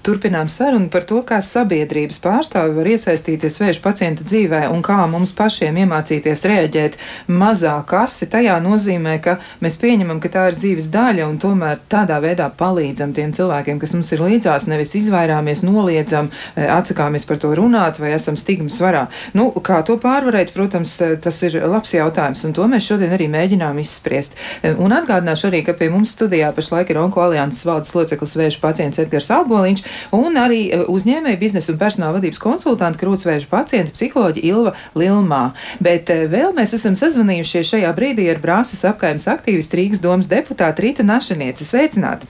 Turpinām 0.08 0.48
sarunu 0.48 0.88
par 0.88 1.04
to, 1.04 1.18
kā 1.28 1.42
sabiedrības 1.44 2.22
pārstāvi 2.24 2.78
var 2.78 2.88
iesaistīties 2.94 3.58
vēža 3.60 3.82
pacientu 3.84 4.24
dzīvē 4.24 4.62
un 4.72 4.80
kā 4.80 5.02
mums 5.12 5.34
pašiem 5.36 5.82
iemācīties 5.82 6.46
rēģēt 6.48 6.94
mazāk 7.28 7.92
asi. 8.06 8.30
Tajā 8.32 8.56
nozīmē, 8.64 9.18
ka 9.26 9.34
mēs 9.60 9.76
pieņemam, 9.82 10.22
ka 10.24 10.32
tā 10.32 10.46
ir 10.48 10.56
dzīves 10.62 10.88
daļa 10.94 11.26
un 11.28 11.36
tomēr 11.44 11.82
tādā 11.92 12.22
veidā 12.24 12.48
palīdzam 12.48 13.12
tiem 13.18 13.34
cilvēkiem, 13.36 13.82
kas 13.82 13.98
mums 13.98 14.14
ir 14.16 14.24
līdzās, 14.24 14.70
nevis 14.72 14.96
izvairāmies, 14.96 15.66
noliedzam, 15.68 16.32
e, 16.56 16.64
atsakāmies 16.72 17.28
par 17.28 17.44
to 17.44 17.52
runāt 17.60 18.00
vai 18.00 18.14
esam 18.16 18.40
stigmas 18.40 18.80
varā. 18.80 19.10
Nu, 19.36 19.50
kā 19.60 19.82
to 19.84 20.00
pārvarēt, 20.00 20.56
protams, 20.56 20.96
e, 21.04 21.18
tas 21.20 21.42
ir 21.44 21.60
labs 21.68 21.98
jautājums, 21.98 22.46
un 22.48 22.56
to 22.56 22.70
mēs 22.72 22.88
šodien 22.94 23.12
arī 23.18 23.28
mēģinām 23.36 23.84
izspriest. 23.84 24.40
E, 24.64 24.72
un 24.72 24.96
atgādināšu 25.02 25.52
arī, 25.52 25.66
ka 25.68 25.76
pie 25.76 25.92
mums 25.92 26.16
studijā 26.16 26.56
pašlaik 26.56 26.96
ir 26.96 27.04
Onko 27.04 27.28
alianses 27.28 27.68
valdes 27.68 27.92
loceklis 27.92 28.40
vēža 28.40 28.64
pacients 28.64 29.04
Edgars 29.04 29.32
Aboliņš, 29.36 29.97
un 30.16 30.40
arī 30.40 30.62
e, 30.70 30.82
uzņēmēja 30.92 31.40
biznesa 31.42 31.74
un 31.74 31.80
personāla 31.82 32.18
vadības 32.18 32.42
konsultanti 32.44 33.02
krūtsvēža 33.04 33.50
pacienta 33.52 33.94
psiholoģi 33.96 34.44
Ilva 34.50 34.74
Lilmā. 34.98 35.44
Bet 35.84 36.12
e, 36.14 36.26
vēl 36.32 36.56
mēs 36.58 36.76
esam 36.78 36.98
sazvanījušies 37.00 37.74
šajā 37.74 37.94
brīdī 37.98 38.28
ar 38.34 38.42
Brāzes 38.44 38.84
apkaimes 38.88 39.30
aktīvistu 39.32 39.82
Rīgas 39.82 40.04
domas 40.04 40.30
deputātu 40.32 40.88
Rīta 40.88 41.06
Našanieci. 41.08 41.68
Sveicināti! 41.68 42.30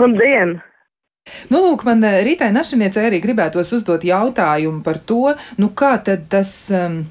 Labdien! 0.00 0.58
Nu, 1.52 1.60
lūk, 1.62 1.84
man 1.86 2.02
e, 2.06 2.16
Rītai 2.26 2.50
Našaniecei 2.54 3.06
arī 3.10 3.20
gribētos 3.22 3.72
uzdot 3.76 4.04
jautājumu 4.06 4.82
par 4.86 5.00
to, 5.04 5.34
nu 5.60 5.72
kā 5.76 5.94
tad 6.04 6.28
tas. 6.32 6.52
Um, 6.74 7.02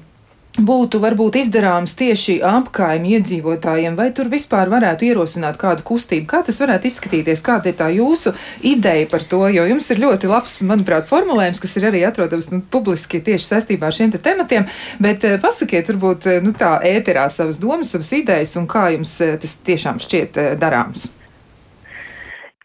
būtu 0.58 0.98
varbūt 1.02 1.38
izdarāms 1.40 1.94
tieši 1.98 2.40
apkaimju 2.46 3.18
iedzīvotājiem, 3.18 3.96
vai 3.98 4.08
tur 4.16 4.30
vispār 4.32 4.70
varētu 4.72 5.06
ierosināt 5.06 5.60
kādu 5.60 5.84
kustību? 5.86 6.26
Kā 6.30 6.42
tas 6.46 6.58
varētu 6.62 6.90
izskatīties? 6.90 7.44
Kāda 7.46 7.70
ir 7.70 7.76
tā 7.78 7.90
jūsu 7.94 8.34
ideja 8.66 9.06
par 9.10 9.22
to? 9.30 9.44
Jo 9.52 9.68
jums 9.70 9.90
ir 9.94 10.02
ļoti 10.02 10.30
labs, 10.30 10.58
manuprāt, 10.66 11.06
formulējums, 11.10 11.62
kas 11.62 11.76
ir 11.78 11.88
arī 11.90 12.02
atrodams 12.08 12.50
nu, 12.54 12.60
publiski 12.72 13.22
tieši 13.24 13.52
saistībā 13.52 13.90
ar 13.90 13.96
šiem 13.96 14.10
te 14.14 14.22
tematiem, 14.22 14.66
bet 15.02 15.28
uh, 15.28 15.38
pasakiet, 15.42 15.92
varbūt, 15.92 16.28
nu 16.44 16.54
tā, 16.56 16.76
ēterā 16.90 17.28
savas 17.30 17.62
domas, 17.62 17.94
savas 17.94 18.12
idejas 18.18 18.58
un 18.60 18.68
kā 18.70 18.90
jums 18.96 19.16
uh, 19.24 19.38
tas 19.40 19.56
tiešām 19.70 20.02
šķiet 20.02 20.44
darāms. 20.60 21.10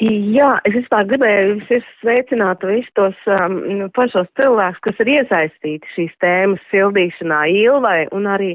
Jā, 0.04 0.58
es 0.68 0.74
vispār 0.76 1.06
gribēju 1.08 1.54
visus 1.62 1.86
sveicināt 2.02 2.64
visus 2.68 2.92
tos 3.00 3.28
um, 3.32 3.86
pašos 3.96 4.28
cilvēkus, 4.36 4.82
kas 4.84 4.98
ir 5.00 5.12
iesaistīti 5.14 5.94
šīs 5.94 6.18
tēmas 6.20 6.66
sildīšanā, 6.68 7.46
Ilvai 7.64 8.02
un 8.12 8.28
arī 8.28 8.50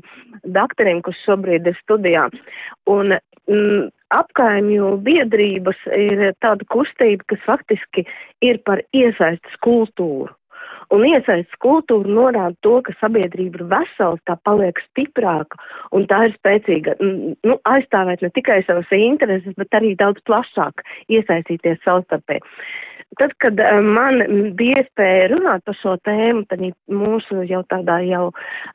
doktoriem, 0.45 1.01
kas 1.07 1.17
šobrīd 1.25 1.71
ir 1.71 1.79
studijā. 1.81 2.27
Un 2.93 3.17
mm, 3.17 3.89
apkaimju 4.21 4.99
biedrības 5.07 5.81
ir 5.97 6.27
tāda 6.45 6.69
kustība, 6.69 7.25
kas 7.33 7.49
faktiski 7.49 8.05
ir 8.45 8.61
par 8.69 8.85
iesaistas 8.93 9.57
kultūru. 9.65 10.29
Un 10.91 11.05
iesaistas 11.07 11.59
kultūra 11.63 12.11
norāda 12.11 12.57
to, 12.67 12.81
ka 12.87 12.95
sabiedrība 12.99 13.61
ir 13.61 13.67
vesela, 13.71 14.19
tā 14.27 14.35
paliek 14.47 14.79
stiprāka 14.89 15.59
un 15.95 16.07
tā 16.11 16.25
ir 16.27 16.35
spēcīga. 16.35 16.97
Nu, 17.47 17.59
aizstāvēt 17.71 18.25
ne 18.27 18.31
tikai 18.35 18.61
savas 18.67 18.91
intereses, 18.97 19.55
bet 19.61 19.79
arī 19.79 19.95
daudz 19.99 20.23
plašāk 20.27 20.83
iesaistīties 21.15 21.83
savstarpēji. 21.87 22.43
Tad, 23.19 23.33
kad 23.43 23.59
man 23.83 24.21
bija 24.55 24.85
iespēja 24.85 25.31
runāt 25.33 25.65
par 25.67 25.75
šo 25.81 25.97
tēmu, 26.07 26.45
tad 26.51 26.63
mūsu 26.95 27.43
jau 27.49 27.65
tādā 27.73 27.97
jau 28.07 28.29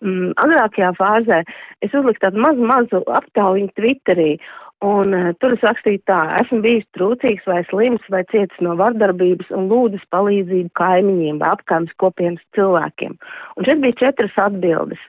mm, 0.04 0.34
agrākajā 0.44 0.90
fāzē, 0.98 1.38
es 1.86 1.96
uzliku 1.96 2.20
tādu 2.26 2.44
mazu, 2.44 2.66
mazu 2.68 3.00
aptaujiņu 3.16 3.72
Twitterī, 3.80 4.34
Un 4.84 5.14
uh, 5.16 5.32
tur 5.40 5.56
es 5.56 5.64
rakstīju 5.64 6.02
tā, 6.10 6.20
esmu 6.42 6.60
bijis 6.66 6.88
trūcīgs 6.98 7.46
vai 7.48 7.62
slims 7.70 8.04
vai 8.12 8.26
cietis 8.32 8.64
no 8.66 8.76
vardarbības 8.80 9.54
un 9.56 9.70
lūdzis 9.72 10.04
palīdzību 10.12 10.74
kaimiņiem 10.76 11.40
vai 11.40 11.54
apkaimes 11.56 11.94
kopienas 12.02 12.44
cilvēkiem. 12.58 13.16
Un 13.56 13.68
šeit 13.68 13.80
bija 13.84 14.02
četras 14.04 14.36
atbildes. 14.48 15.00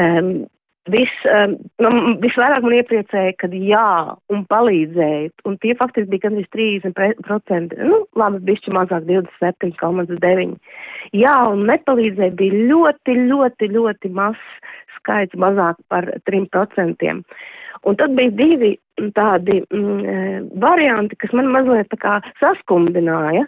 Um, 0.00 0.44
Vis, 0.90 1.10
um, 1.30 1.52
nu, 1.78 1.90
visvairāk 2.18 2.64
man 2.64 2.72
iepriecēja, 2.74 3.36
kad 3.38 3.52
jā, 3.54 4.16
un 4.34 4.40
palīdzēja, 4.50 5.28
un 5.46 5.54
tie 5.62 5.76
faktiski 5.78 6.10
bija 6.10 6.24
gandrīz 6.24 6.48
30%, 6.50 7.76
nu, 7.86 8.00
labi, 8.18 8.40
bišķi 8.48 8.74
mazāk 8.74 9.06
27,9. 9.06 10.56
Jā, 11.14 11.36
un 11.52 11.62
nepalīdzēja 11.70 12.34
bija 12.34 12.64
ļoti, 12.72 13.14
ļoti, 13.30 13.70
ļoti 13.76 14.10
mazs 14.18 14.74
skaits, 14.96 15.38
mazāk 15.38 15.78
par 15.86 16.10
3%. 16.26 17.14
Un 17.88 17.98
tad 17.98 18.14
bija 18.14 18.30
divi 18.38 18.76
tādi 19.16 19.58
mm, 19.64 20.02
e, 20.06 20.16
varianti, 20.62 21.18
kas 21.18 21.32
man 21.34 21.50
mazliet 21.50 21.90
tā 21.90 21.98
kā 22.02 22.18
saskumbināja, 22.38 23.46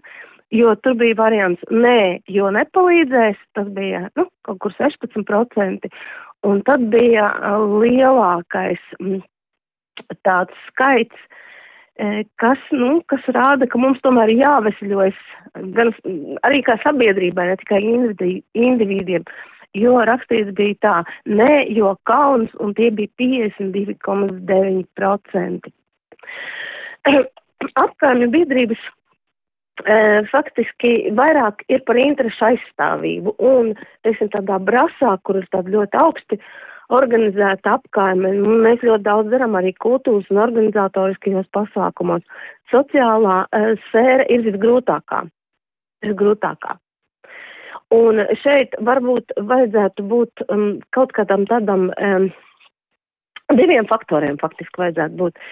jo 0.55 0.75
tur 0.83 0.97
bija 0.99 1.19
variants 1.21 1.63
nē, 1.71 2.25
jo 2.31 2.51
nepalīdzēs, 2.55 3.39
tas 3.55 3.69
bija, 3.77 4.09
nu, 4.19 4.27
kaut 4.47 4.59
kur 4.65 4.75
16%, 4.79 5.87
un 6.51 6.65
tad 6.67 6.89
bija 6.91 7.31
e, 7.31 7.55
lielākais 7.85 8.83
mm, 8.99 9.23
tāds 10.27 10.67
skaits, 10.73 11.31
e, 11.95 12.25
kas, 12.43 12.59
nu, 12.75 12.99
kas 13.11 13.31
rāda, 13.37 13.71
ka 13.71 13.79
mums 13.79 14.03
tomēr 14.03 14.35
jāveseļojas 14.35 15.23
gan 15.79 15.95
arī 16.43 16.65
kā 16.67 16.81
sabiedrībai, 16.83 17.53
ne 17.53 17.59
tikai 17.63 17.83
individiem, 17.87 19.27
jo 19.79 19.95
rakstīts 20.09 20.55
bija 20.57 20.75
tā, 20.85 20.97
nē, 21.27 21.67
jo 21.75 21.95
kauns, 22.09 22.51
un 22.63 22.75
tie 22.79 22.91
bija 22.95 23.09
52,9%. 23.21 25.73
Apkārņu 27.85 28.27
biedrības 28.33 28.81
e, 28.85 28.87
faktiski 30.31 30.91
vairāk 31.17 31.57
ir 31.73 31.81
par 31.89 31.97
interešu 32.01 32.43
aizstāvību, 32.51 33.31
un, 33.41 33.65
teiksim, 34.07 34.29
tādā 34.35 34.57
brasā, 34.63 35.13
kur 35.25 35.35
ir 35.41 35.47
tāda 35.53 35.69
ļoti 35.75 35.95
augsti 36.03 36.37
organizēta 36.95 37.67
apkaime, 37.79 38.29
mēs 38.65 38.81
ļoti 38.85 39.05
daudz 39.07 39.29
darām 39.33 39.53
arī 39.59 39.73
kultūras 39.81 40.29
un 40.33 40.39
organizatoriskajos 40.45 41.49
pasākumos. 41.57 42.23
Sociālā 42.73 43.39
e, 43.49 43.51
sfēra 43.89 44.25
ir 44.33 44.41
visgrūtākā. 44.51 45.19
Visgrūtākā. 46.05 46.73
Un 47.95 48.23
šeit 48.41 48.75
varbūt 48.87 49.35
vajadzētu 49.51 50.05
būt 50.09 50.45
um, 50.49 50.67
kaut 50.97 51.13
kādam 51.17 51.45
tādam 51.51 51.91
um, 51.93 52.29
diviem 53.53 53.87
faktoriem 53.91 54.39
faktiski 54.41 54.81
vajadzētu 54.81 55.19
būt. 55.21 55.43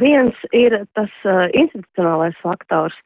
Viens 0.00 0.46
ir 0.56 0.78
tas 0.96 1.12
uh, 1.28 1.44
institucionālais 1.52 2.38
faktors. 2.42 2.96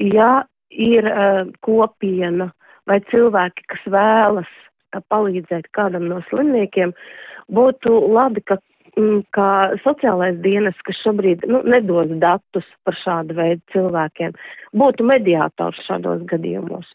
Ja 0.00 0.46
ir 0.70 1.06
uh, 1.10 1.50
kopiena 1.66 2.50
vai 2.88 3.00
cilvēki, 3.10 3.66
kas 3.74 3.84
vēlas 3.92 4.48
uh, 4.48 5.02
palīdzēt 5.12 5.68
kādam 5.76 6.08
no 6.10 6.22
slimniekiem, 6.30 6.94
būtu 7.52 7.92
labi, 8.14 8.42
ka 8.46 8.56
mm, 8.96 9.26
kā 9.36 9.50
sociālais 9.84 10.40
dienas, 10.44 10.78
kas 10.86 10.98
šobrīd 11.04 11.44
nu, 11.50 11.62
nedos 11.68 12.10
datus 12.22 12.66
par 12.86 12.96
šādu 13.04 13.36
veidu 13.38 13.62
cilvēkiem, 13.74 14.34
būtu 14.80 15.06
mediātors 15.12 15.84
šādos 15.86 16.24
gadījumos. 16.30 16.88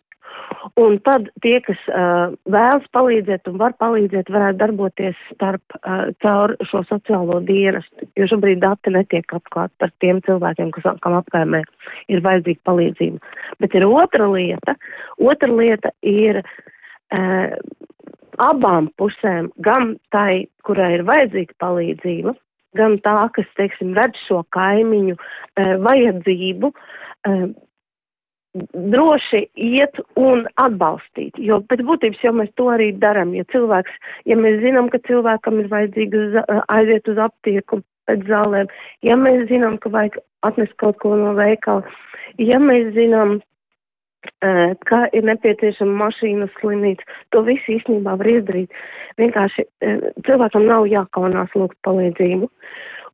Un 0.81 0.97
tad 1.05 1.27
tie, 1.43 1.59
kas 1.63 1.79
uh, 1.87 2.33
vēlas 2.51 2.85
palīdzēt 2.95 3.47
un 3.47 3.59
var 3.61 3.75
palīdzēt, 3.79 4.31
varētu 4.33 4.59
darboties 4.59 5.19
starp 5.29 5.77
uh, 5.77 6.09
caur 6.23 6.55
šo 6.67 6.81
sociālo 6.89 7.37
dienestu, 7.47 8.07
jo 8.19 8.27
šobrīd 8.31 8.59
dati 8.63 8.91
netiek 8.91 9.37
atklāti 9.37 9.75
par 9.79 9.93
tiem 10.03 10.19
cilvēkiem, 10.25 10.73
kas, 10.75 10.87
kam 11.05 11.17
apkaimē 11.21 11.61
ir 12.11 12.23
vajadzīga 12.25 12.63
palīdzība. 12.67 13.35
Bet 13.63 13.77
ir 13.77 13.87
otra 13.87 14.27
lieta. 14.31 14.75
Otra 15.21 15.51
lieta 15.53 15.93
ir 16.01 16.41
uh, 16.41 17.55
abām 18.43 18.89
pusēm, 18.99 19.51
gan 19.63 19.95
tai, 20.11 20.47
kurai 20.67 20.95
ir 20.97 21.05
vajadzīga 21.07 21.55
palīdzība, 21.63 22.35
gan 22.75 22.97
tā, 23.05 23.19
kas, 23.37 23.47
teiksim, 23.59 23.93
redz 23.95 24.19
šo 24.25 24.41
kaimiņu 24.55 25.15
uh, 25.15 25.75
vajadzību, 25.85 26.73
uh, 26.73 27.45
droši 28.73 29.41
iet 29.59 29.99
un 30.19 30.45
atbalstīt, 30.61 31.37
jo 31.41 31.59
pēc 31.69 31.83
būtības 31.87 32.23
jau 32.23 32.33
mēs 32.37 32.51
to 32.59 32.69
arī 32.71 32.91
darām, 33.01 33.33
ja 33.35 33.43
cilvēks, 33.51 33.97
ja 34.29 34.37
mēs 34.39 34.61
zinām, 34.63 34.87
ka 34.93 35.01
cilvēkam 35.07 35.59
ir 35.63 35.71
vajadzīgi 35.73 36.21
uz, 36.21 36.37
aiziet 36.71 37.09
uz 37.11 37.19
aptieku 37.27 37.81
pēc 38.07 38.23
zālēm, 38.29 38.71
ja 39.03 39.17
mēs 39.19 39.47
zinām, 39.51 39.79
ka 39.81 39.91
vajag 39.91 40.21
atnest 40.47 40.77
kaut 40.81 41.01
ko 41.03 41.15
no 41.19 41.33
veikala, 41.37 41.83
ja 42.39 42.61
mēs 42.61 42.93
zinām, 42.95 43.39
ka 44.89 45.01
ir 45.13 45.25
nepieciešama 45.27 46.05
mašīnas 46.05 46.53
slimnīca, 46.59 47.05
to 47.31 47.43
visu 47.45 47.75
īstenībā 47.77 48.15
var 48.19 48.29
izdarīt. 48.29 48.73
Vienkārši 49.21 49.67
cilvēkam 50.25 50.65
nav 50.65 50.87
jākaunās 50.89 51.53
lūgt 51.55 51.77
palīdzību. 51.85 52.49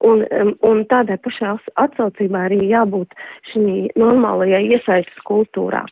Un, 0.02 0.24
un 0.66 0.84
tādai 0.90 1.20
pašai 1.22 1.56
atsaucībai 1.84 2.46
arī 2.48 2.60
jābūt 2.72 3.14
šī 3.52 3.92
normālajai 4.02 4.64
iesaistas 4.74 5.26
kultūrā. 5.28 5.84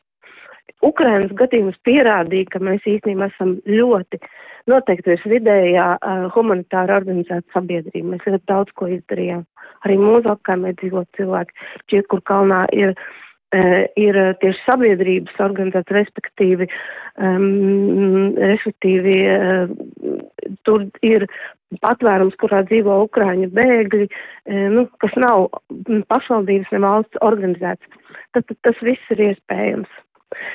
Ukrainas 0.85 1.33
gadījums 1.35 1.77
pierādīja, 1.85 2.47
ka 2.53 2.61
mēs 2.63 2.85
īstenībā 2.87 3.27
esam 3.29 3.57
ļoti 3.67 4.21
noteikti 4.71 5.13
visvidējā 5.13 5.87
uh, 5.97 6.27
humanitāra 6.33 6.97
organizēta 7.01 7.45
sabiedrība. 7.53 8.15
Mēs 8.15 8.27
ļoti 8.27 8.45
daudz 8.47 8.73
ko 8.79 8.87
izdarījām. 8.95 9.43
Arī 9.85 9.97
mūsu 9.99 10.31
apkaimē 10.31 10.71
dzīvot 10.79 11.09
cilvēki. 11.19 11.67
Šķiet, 11.83 12.07
kur 12.11 12.23
kalnā 12.31 12.63
ir 12.75 12.95
uh, 12.95 13.28
ir 13.97 14.17
eh, 14.17 14.33
tieši 14.41 14.61
sabiedrības 14.65 15.39
organizēta, 15.41 15.95
respektīvi, 15.95 16.67
um, 17.17 18.35
respektīvi 18.37 19.15
uh, 19.33 19.71
tur 20.67 20.85
ir 21.05 21.25
patvērums, 21.81 22.37
kurā 22.41 22.61
dzīvo 22.69 22.99
Ukraiņu 23.07 23.49
bēgļi, 23.55 24.09
uh, 24.09 24.67
nu, 24.75 24.85
kas 25.01 25.17
nav 25.21 25.49
pašvaldības 26.11 26.75
ne 26.75 26.83
valsts 26.85 27.23
organizēts. 27.25 28.01
Tad, 28.37 28.45
tad 28.45 28.57
tas 28.67 28.85
viss 28.85 29.13
ir 29.15 29.25
iespējams. 29.31 29.89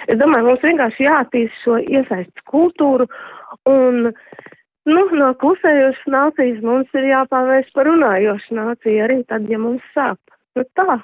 Es 0.06 0.20
domāju, 0.20 0.52
mums 0.52 0.62
vienkārši 0.62 1.08
jātīst 1.08 1.64
šo 1.64 1.80
iesaistas 1.82 2.50
kultūru 2.50 3.08
un 3.66 4.12
Nu, 4.84 5.00
no 5.16 5.30
klusējošas 5.40 6.10
nācijas 6.12 6.58
mums 6.60 6.90
ir 6.92 7.06
jāpārvērš 7.08 7.70
par 7.72 7.88
runājošu 7.88 8.56
nāciju 8.58 9.04
arī 9.06 9.22
tad, 9.32 9.46
ja 9.48 9.56
mums 9.56 9.84
sāp. 9.96 10.20
Nu 10.58 10.64
tā. 10.76 10.98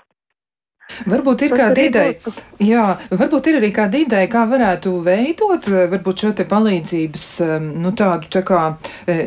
Varbūt 1.11 1.47
ir 1.47 1.55
kāda 1.57 1.85
ideja, 1.87 2.35
jā, 2.63 2.85
varbūt 3.11 3.51
ir 3.51 3.59
arī 3.61 3.71
kāda 3.75 4.01
ideja, 4.01 4.29
kā 4.31 4.45
varētu 4.51 4.93
veidot, 5.05 5.69
varbūt 5.93 6.25
šo 6.25 6.33
te 6.37 6.47
palīdzības, 6.49 7.27
nu 7.81 7.93
tādu 7.97 8.31
tā 8.33 8.43
kā, 8.47 8.63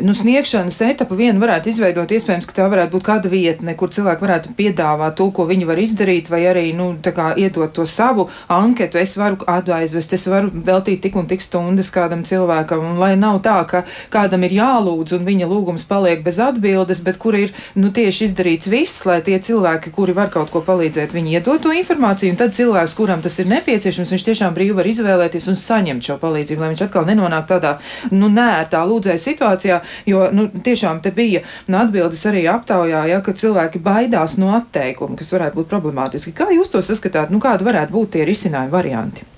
nu 0.04 0.16
sniegšanas 0.18 0.80
etapu. 0.90 1.18
Vienu 1.18 1.42
varētu 1.44 1.72
izveidot, 1.72 2.12
iespējams, 2.12 2.48
ka 2.50 2.58
tā 2.58 2.68
varētu 2.72 2.96
būt 2.96 3.08
kāda 3.08 3.32
vietne, 3.32 3.76
kur 3.80 3.92
cilvēki 3.94 4.26
varētu 4.26 4.54
piedāvāt 4.58 5.18
to, 5.20 5.30
ko 5.36 5.48
viņi 5.50 5.68
var 5.70 5.82
izdarīt, 5.82 6.30
vai 6.34 6.44
arī, 6.50 6.66
nu, 6.78 6.92
tā 7.04 7.14
kā 7.16 7.32
iedot 7.40 7.74
to 7.74 7.86
savu 7.90 8.28
anketu, 8.52 9.00
es 9.02 9.16
varu 9.20 9.40
aizvest, 9.48 10.14
es 10.18 10.28
varu 10.30 10.52
veltīt 10.54 11.04
tik 11.06 11.18
un 11.20 11.30
tik 11.30 11.44
stundas 11.44 11.92
kādam 11.94 12.24
cilvēkam, 12.28 12.84
un 12.94 13.02
lai 13.02 13.14
nav 13.20 13.42
tā, 13.46 13.58
ka 13.70 13.84
kādam 14.14 14.46
ir 14.48 14.58
jālūdz 14.60 15.18
un 15.18 15.28
viņa 15.28 15.50
lūgums 15.50 15.88
paliek 15.90 16.24
bez 16.26 16.40
atbildes, 16.44 17.04
bet 17.06 17.20
kur 17.22 17.38
ir, 17.38 17.54
nu, 17.80 17.92
tieši 17.94 18.30
izdarīts 18.30 18.70
viss, 18.72 19.06
lai 19.10 19.22
tie 19.26 19.40
cilvēki, 19.40 19.94
kuri 19.94 20.16
var 20.18 20.32
kaut 20.34 20.54
ko 20.54 20.64
palīdzēt, 20.66 21.14
viņi 21.16 21.38
iedod 21.38 21.53
to 21.62 21.74
informāciju, 21.76 22.34
un 22.34 22.40
tad 22.40 22.54
cilvēks, 22.56 22.96
kuram 22.98 23.22
tas 23.24 23.38
ir 23.42 23.50
nepieciešams, 23.52 24.14
viņš 24.16 24.26
tiešām 24.30 24.56
brīvi 24.56 24.78
var 24.78 24.90
izvēlēties 24.90 25.50
un 25.52 25.60
saņemt 25.60 26.08
šo 26.08 26.18
palīdzību, 26.22 26.64
lai 26.64 26.72
viņš 26.74 26.86
atkal 26.88 27.08
nenonāk 27.10 27.50
tādā, 27.50 27.74
nu, 28.14 28.30
nērtā 28.34 28.84
lūdzēja 28.90 29.24
situācijā, 29.26 29.82
jo, 30.10 30.24
nu, 30.36 30.48
tiešām 30.66 31.04
te 31.04 31.12
bija 31.16 31.44
nu, 31.68 31.80
atbildes 31.82 32.24
arī 32.30 32.46
aptaujā, 32.54 33.06
ja, 33.12 33.20
ka 33.26 33.36
cilvēki 33.38 33.84
baidās 33.84 34.38
no 34.42 34.54
atteikuma, 34.58 35.20
kas 35.20 35.34
varētu 35.36 35.62
būt 35.62 35.72
problemātiski. 35.74 36.36
Kā 36.38 36.50
jūs 36.54 36.74
to 36.74 36.84
saskatāt, 36.86 37.34
nu, 37.34 37.44
kādi 37.44 37.68
varētu 37.68 37.96
būt 37.98 38.18
tie 38.18 38.28
risinājumi 38.30 38.74
varianti? 38.74 39.33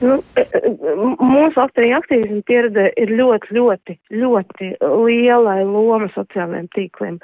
Nu, 0.00 0.14
e, 0.40 0.42
e, 0.56 0.70
mūsu 1.20 1.60
aktīvi 1.60 1.92
aktīvismu 1.92 2.40
pieredze 2.48 2.86
ir 3.00 3.10
ļoti, 3.18 3.52
ļoti, 3.52 3.96
ļoti 4.16 4.68
liela 4.80 5.58
loma 5.68 6.08
sociālajiem 6.14 6.70
tīkliem. 6.72 7.18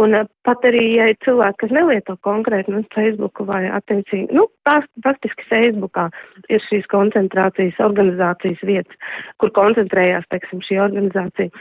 Un 0.00 0.16
e, 0.16 0.22
pat 0.48 0.64
arī, 0.64 0.84
ja 0.96 1.10
ir 1.12 1.18
cilvēki, 1.26 1.58
kas 1.60 1.74
nelieto 1.76 2.16
konkrēti 2.24 2.72
nu, 2.72 2.80
Facebook 2.94 3.42
vai 3.44 3.66
attiecīgi, 3.68 4.32
nu, 4.38 4.46
praktiski 4.64 5.44
Facebookā 5.50 6.06
ir 6.48 6.64
šīs 6.64 6.88
koncentrācijas 6.92 7.82
organizācijas 7.84 8.64
vietas, 8.64 9.12
kur 9.42 9.52
koncentrējās, 9.60 10.24
teiksim, 10.32 10.64
šī 10.64 10.80
organizācija. 10.86 11.52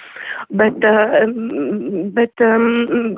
Bet, 0.64 0.80
bet 2.16 2.48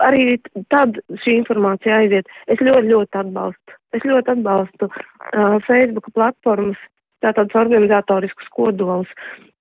arī 0.10 0.26
tad 0.74 0.98
šī 1.22 1.38
informācija 1.44 2.02
aiziet. 2.02 2.34
Es 2.50 2.58
ļoti, 2.66 2.90
ļoti 2.90 3.22
atbalstu. 3.22 3.80
Es 3.96 4.04
ļoti 4.04 4.34
atbalstu 4.34 4.90
uh, 4.90 5.56
Facebook 5.70 6.10
platformas 6.18 6.82
tātad 7.26 7.54
organizatoriskus 7.58 8.48
kodolus. 8.56 9.12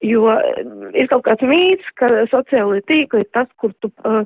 Jo 0.05 0.29
eh, 0.35 0.63
ir 1.01 1.09
kaut 1.13 1.25
kāds 1.29 1.45
mīts, 1.49 1.89
ka 2.01 2.11
sociālajie 2.31 2.85
tīkli 2.91 3.25
ir 3.25 3.31
tas, 3.37 3.49
kur 3.61 3.73
tu 3.81 3.91
uh, 4.05 4.23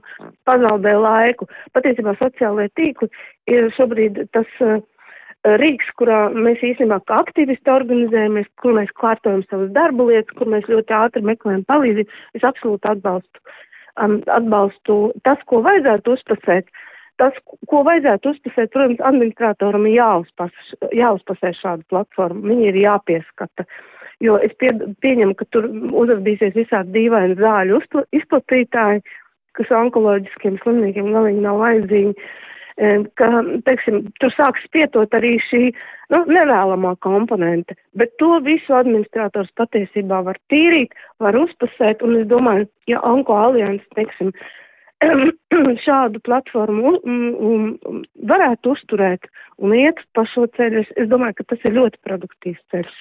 pazaudē 0.49 0.97
laiku. 0.99 1.49
Patiesībā 1.77 2.17
sociālajie 2.19 2.73
tīkli 2.81 3.11
ir 3.55 3.71
šobrīd 3.77 4.25
tas 4.35 4.51
uh, 4.65 4.81
rīks, 5.63 5.93
kurā 6.01 6.27
mēs 6.35 6.65
īstenībā 6.67 6.99
kā 7.07 7.23
aktīvisti 7.23 7.71
organizējamies, 7.71 8.51
kur 8.63 8.75
mēs 8.81 8.91
kārtojam 8.99 9.45
savas 9.47 9.71
darba 9.77 10.09
lietas, 10.11 10.35
kur 10.39 10.51
mēs 10.51 10.67
ļoti 10.71 10.99
ātri 10.99 11.25
meklējam 11.31 11.65
palīdzību. 11.71 12.21
Es 12.35 12.47
absolūti 12.49 12.91
atbalstu, 12.91 13.47
um, 14.03 14.21
atbalstu 14.35 15.01
tas, 15.29 15.39
ko 15.47 15.63
vajadzētu 15.69 16.19
uzprasēt. 16.19 16.67
Uh, 16.67 16.85
tas, 17.21 17.37
ko 17.71 17.83
vajadzētu 17.87 18.33
uzpasēt, 18.33 18.73
protams, 18.75 19.05
administratoram 19.11 19.87
ir 19.89 19.99
jāuzpas, 19.99 20.75
jāuzpasē 20.95 21.53
šādu 21.59 21.87
platformu, 21.93 22.47
viņi 22.53 22.69
ir 22.71 22.83
jāpieskata. 22.85 23.67
Jo 24.25 24.35
es 24.43 24.55
pie, 24.59 24.73
pieņemu, 25.05 25.37
ka 25.39 25.47
tur 25.55 25.69
uzrādīsies 25.71 26.57
visādi 26.57 26.97
dīvaini 26.97 27.39
zāļu 27.39 27.79
izplatītāji, 28.19 29.05
kas 29.59 29.71
onkoloģiskiem 29.75 30.59
slimniekiem 30.63 31.13
galīgi 31.15 31.43
nav 31.45 31.61
vajadzīgi, 31.63 32.29
ka, 33.19 33.29
teiksim, 33.67 34.05
tur 34.23 34.35
sāks 34.37 34.63
spietot 34.67 35.15
arī 35.15 35.37
šī, 35.49 35.63
nu, 36.15 36.23
nevēlamā 36.31 36.95
komponente, 37.05 37.75
bet 37.99 38.15
to 38.23 38.39
visu 38.47 38.75
administrators 38.79 39.51
patiesībā 39.59 40.23
var 40.27 40.39
tīrīt, 40.53 40.95
var 41.23 41.39
uzpasēt, 41.39 42.03
un 42.07 42.21
es 42.21 42.29
domāju, 42.31 42.69
ja 42.91 43.03
Onko 43.07 43.35
alianses, 43.39 43.87
teiksim, 43.99 44.33
šādu 45.87 46.21
platformu 46.27 46.97
um, 46.99 47.29
um, 47.51 48.01
varētu 48.31 48.75
uzturēt 48.75 49.29
un 49.63 49.75
iet 49.77 50.01
pa 50.15 50.25
šo 50.33 50.47
ceļu, 50.57 50.83
es, 50.83 50.91
es 50.99 51.11
domāju, 51.11 51.39
ka 51.39 51.55
tas 51.55 51.69
ir 51.69 51.77
ļoti 51.79 52.03
produktīvs 52.07 52.65
ceļš. 52.73 52.99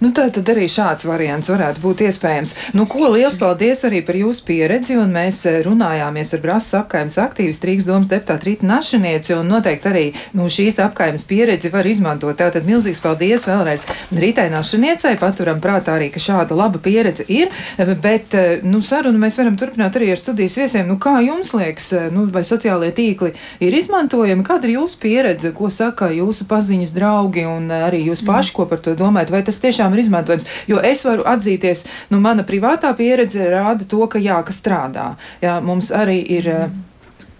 Nu, 0.00 0.10
tā 0.10 0.26
tad 0.34 0.48
arī 0.52 0.66
šāds 0.68 1.06
variants 1.08 1.48
varētu 1.48 1.80
būt 1.80 2.00
iespējams. 2.08 2.52
Nu, 2.76 2.84
ko 2.90 3.08
liels 3.14 3.36
paldies 3.40 3.84
arī 3.86 4.02
par 4.04 4.16
jūsu 4.18 4.42
pieredzi, 4.44 4.96
un 5.00 5.12
mēs 5.14 5.44
eh, 5.48 5.60
runājāmies 5.64 6.34
ar 6.36 6.40
Brasas 6.42 6.74
apkaimes 6.80 7.16
aktīvistu 7.22 7.68
Rīgas 7.68 7.86
domas 7.88 8.10
deputātu 8.10 8.48
Rītu 8.48 8.66
Našinieci, 8.68 9.32
un 9.38 9.48
noteikti 9.48 9.88
arī 9.88 10.02
nu, 10.36 10.48
šīs 10.52 10.80
apkaimes 10.84 11.24
pieredzi 11.30 11.70
var 11.72 11.86
izmantot. 11.88 12.36
Tātad 12.36 12.66
milzīgs 12.68 13.00
paldies 13.04 13.46
vēlreiz 13.48 13.86
Rītai 14.10 14.48
Našiniecei, 14.52 15.14
paturam 15.20 15.62
prātā 15.64 15.94
arī, 15.96 16.10
ka 16.12 16.20
šāda 16.20 16.58
laba 16.58 16.82
pieredze 16.82 17.24
ir, 17.30 17.54
bet, 18.02 18.34
eh, 18.34 18.66
nu, 18.66 18.82
sarunu 18.82 19.22
mēs 19.22 19.38
varam 19.38 19.54
turpināt 19.56 19.96
arī 19.96 20.10
ar 20.16 20.20
studijas 20.20 20.58
viesiem. 20.60 20.90
Nu, 20.90 20.98
kā 20.98 21.14
jums 21.24 21.54
liekas, 21.54 21.92
eh, 21.94 22.10
nu, 22.10 22.26
vai 22.34 22.42
sociālie 22.42 22.90
tīkli 22.90 23.32
ir 23.62 23.78
izmantojami? 23.80 24.44
Kāda 24.50 24.66
ir 24.66 24.76
jūsu 24.80 25.00
pieredze, 25.06 25.54
ko 25.54 25.70
saka 25.70 26.10
jūsu 26.10 26.50
paziņas 26.50 26.98
draugi 26.98 27.46
un 27.46 27.70
arī 27.70 28.04
jūs 28.10 28.26
paši, 28.26 28.52
ko 28.52 28.66
par 28.66 28.82
to 28.82 28.98
domājat? 28.98 29.30
Vai 29.30 29.46
tas 29.46 29.62
tiešām 29.62 29.75
tiešām 29.76 29.94
ir 29.94 30.04
izmantojams. 30.04 30.48
Jo 30.70 30.80
es 30.80 31.04
varu 31.04 31.26
atzīties, 31.28 31.86
nu, 32.10 32.20
mana 32.20 32.46
privātā 32.48 32.94
pieredze 32.96 33.44
rāda 33.52 33.84
to, 33.88 34.02
ka 34.08 34.18
jā, 34.18 34.40
ka 34.44 34.52
strādā. 34.52 35.14
Jā, 35.44 35.60
mums 35.60 35.92
arī 35.94 36.20
ir. 36.40 36.52
Mm. 36.56 36.82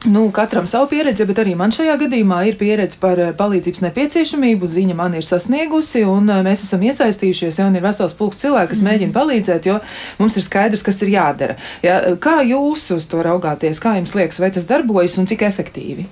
Nu, 0.07 0.29
katram 0.31 0.67
savu 0.71 0.87
pieredzi, 0.93 1.25
bet 1.27 1.41
arī 1.43 1.57
man 1.59 1.73
šajā 1.75 1.97
gadījumā 1.99 2.43
ir 2.47 2.59
pieredze 2.61 2.99
par 3.01 3.19
eh, 3.19 3.33
palīdzības 3.35 3.81
nepieciešamību. 3.89 4.69
Ziņa 4.71 4.95
man 4.95 5.17
ir 5.19 5.25
sasniegusi, 5.27 6.05
un 6.07 6.29
eh, 6.31 6.43
mēs 6.47 6.63
esam 6.63 6.85
iesaistījušies. 6.87 7.59
Ja, 7.59 7.67
ir 7.75 7.83
vesels 7.83 8.15
pulks 8.15 8.39
cilvēku, 8.45 8.71
kas 8.75 8.85
mm. 8.85 8.91
mēģina 8.91 9.17
palīdzēt, 9.17 9.67
jo 9.67 9.81
mums 10.21 10.37
ir 10.39 10.47
skaidrs, 10.47 10.85
kas 10.87 11.01
ir 11.03 11.11
jādara. 11.17 11.57
Ja, 11.83 11.97
kā 12.23 12.37
jūs 12.47 12.87
uz 12.95 13.09
to 13.11 13.25
raugāties? 13.25 13.83
Kā 13.83 13.97
jums 13.97 14.15
liekas, 14.15 14.39
vai 14.45 14.53
tas 14.55 14.69
darbojas 14.71 15.17
un 15.19 15.27
cik 15.33 15.43
efektīvi? 15.49 16.07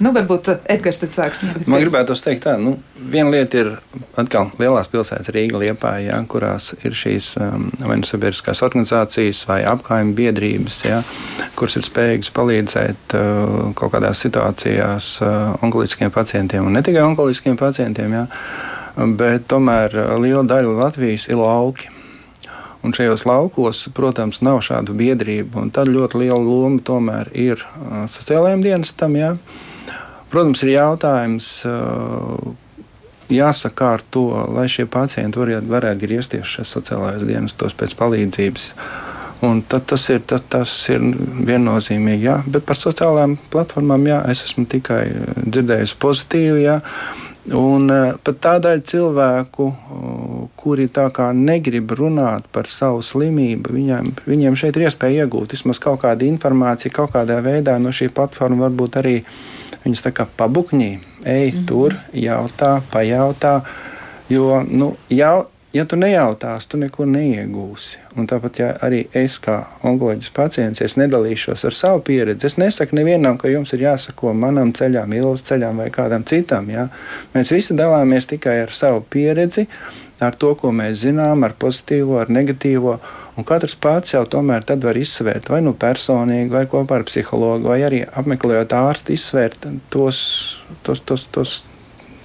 Nu, 0.00 0.12
varbūt 0.14 0.48
uh, 0.52 0.60
Edgars 0.70 1.00
tad 1.02 1.14
sāks. 1.14 1.42
Man 1.70 1.82
gribētu 1.82 2.14
teikt, 2.22 2.44
tā, 2.46 2.54
nu, 2.60 2.76
viena 3.12 3.32
lieta 3.32 3.60
ir 3.60 3.70
atkal 4.20 4.50
lielās 4.60 4.90
pilsētas 4.92 5.32
Rīga, 5.34 5.60
Liepāja, 5.62 6.12
ja, 6.12 6.18
kurās 6.28 6.70
ir 6.80 6.96
šīs 6.96 7.32
um, 7.42 7.68
vai 7.82 7.98
nu 8.00 8.08
sabiedriskās 8.08 8.62
organizācijas 8.64 9.42
vai 9.48 9.60
apkaimju 9.68 10.16
biedrības, 10.18 10.82
ja, 10.86 11.00
kuras 11.58 11.78
ir 11.80 11.86
spējīgas 11.88 12.32
palīdzēt 12.36 13.16
uh, 13.18 13.56
kaut 13.78 13.94
kādās 13.96 14.22
situācijās 14.24 15.14
uh, 15.24 15.56
onkoloģiskiem 15.64 16.12
pacientiem 16.14 16.68
un 16.68 16.78
ne 16.78 16.84
tikai 16.84 17.02
onkoloģiskiem 17.10 17.58
pacientiem, 17.60 18.14
ja, 18.20 18.28
bet 19.18 19.48
tomēr 19.52 19.98
uh, 19.98 20.14
liela 20.22 20.46
daļa 20.46 20.78
Latvijas 20.84 21.28
ir 21.32 21.42
lauki. 21.42 21.90
Un 22.82 22.90
šajos 22.90 23.22
laukos, 23.28 23.84
protams, 23.94 24.40
nav 24.42 24.58
šādu 24.66 24.96
biedrību, 24.98 25.68
tad 25.70 25.86
ļoti 25.86 26.18
liela 26.24 26.40
loma 26.42 26.80
tomēr 26.82 27.28
ir 27.38 27.60
uh, 27.62 28.08
sociālajiem 28.10 28.64
dienestam. 28.64 29.14
Ja? 29.14 29.36
Protams, 30.32 30.62
ir 30.64 30.74
jautājums. 30.78 31.48
Jāsaka 33.32 33.94
ar 33.96 34.02
to, 34.12 34.26
lai 34.52 34.66
šie 34.68 34.86
pacienti 34.90 35.40
varētu, 35.40 35.68
varētu 35.72 36.00
griezties 36.02 36.48
šajos 36.48 36.72
sociālajos 36.76 37.26
dienestos 37.28 37.76
pēc 37.76 37.94
palīdzības. 38.00 38.68
Un 39.42 39.60
tad 39.66 39.88
tas 39.90 40.04
ir, 40.12 40.20
tad, 40.28 40.44
tas 40.52 40.72
ir 40.92 41.02
viennozīmīgi. 41.48 42.28
Jā. 42.28 42.38
Bet 42.46 42.64
par 42.68 42.78
sociālajām 42.78 43.36
platformām 43.52 44.06
jā, 44.08 44.22
es 44.30 44.44
esmu 44.46 44.64
tikai 44.70 45.02
dzirdējis 45.42 45.96
pozitīvu. 46.00 46.60
Jā. 46.62 46.78
Un 47.58 47.90
pat 48.22 48.36
tādēļ 48.46 48.84
cilvēku, 48.86 49.64
kuri 50.56 50.86
tā 50.94 51.08
kā 51.14 51.32
negrib 51.34 51.90
runāt 51.98 52.46
par 52.54 52.70
savu 52.70 53.02
slimību, 53.02 53.72
viņiem, 53.74 54.12
viņiem 54.30 54.58
šeit 54.60 54.78
ir 54.78 54.86
iespēja 54.86 55.24
iegūt 55.26 55.56
vismaz 55.56 55.82
kaut 55.82 56.04
kādu 56.04 56.28
informāciju, 56.28 56.94
kaut 56.94 57.16
kādā 57.16 57.40
veidā 57.42 57.74
no 57.82 57.90
šī 57.90 58.12
platforma 58.14 58.68
varbūt 58.68 59.00
arī 59.02 59.16
Viņas 59.84 60.04
tā 60.06 60.12
kā 60.14 60.26
pabukņī, 60.38 60.90
ej 61.24 61.52
mm 61.52 61.58
-hmm. 61.58 61.66
tur, 61.66 61.96
jautā, 62.12 62.82
pajautā. 62.92 63.60
Jo, 64.28 64.62
nu, 64.68 64.96
jau, 65.10 65.46
ja 65.72 65.84
tu 65.84 65.96
nejautāsi, 65.96 66.68
tu 66.68 66.78
neko 66.80 67.04
neiegūsi. 67.08 67.98
Un 68.16 68.26
tāpat 68.26 68.58
ja 68.60 68.68
arī 68.84 69.06
es, 69.16 69.38
kā 69.40 69.64
onkoloģis 69.82 70.30
pacients, 70.30 70.80
es 70.80 70.96
nedalīšos 70.96 71.64
ar 71.64 71.72
savu 71.72 72.00
pieredzi. 72.00 72.46
Es 72.46 72.56
nesaku 72.56 72.96
nevienam, 72.96 73.38
ka 73.38 73.48
jums 73.48 73.72
ir 73.72 73.80
jāsako 73.80 74.32
manam 74.32 74.72
ceļam, 74.72 75.12
ilgas 75.12 75.42
ceļam 75.48 75.76
vai 75.76 75.90
kādam 75.90 76.24
citam. 76.24 76.70
Ja? 76.70 76.88
Mēs 77.34 77.52
visi 77.52 77.74
dalāmies 77.74 78.26
tikai 78.26 78.60
ar 78.62 78.70
savu 78.70 79.04
pieredzi, 79.10 79.66
ar 80.20 80.34
to, 80.34 80.54
ko 80.54 80.72
mēs 80.72 81.02
zinām, 81.06 81.44
ar 81.44 81.56
pozitīvo, 81.58 82.20
ar 82.20 82.30
negatīvo. 82.30 82.98
Un 83.42 83.46
katrs 83.48 83.72
pats 83.74 84.12
jau 84.14 84.22
tomēr 84.30 84.62
var 84.84 84.98
izsvērt, 85.00 85.48
vai 85.50 85.58
nu 85.66 85.72
personīgi, 85.74 86.52
vai 86.52 86.62
kopā 86.70 87.00
ar 87.00 87.04
psihologu, 87.08 87.72
vai 87.72 87.80
arī 87.82 88.04
apmeklējot 88.06 88.74
ārstu, 88.78 89.16
izsvērt 89.16 89.66
tos, 89.90 90.20
tos, 90.86 91.02
tos, 91.02 91.24
tos 91.34 91.54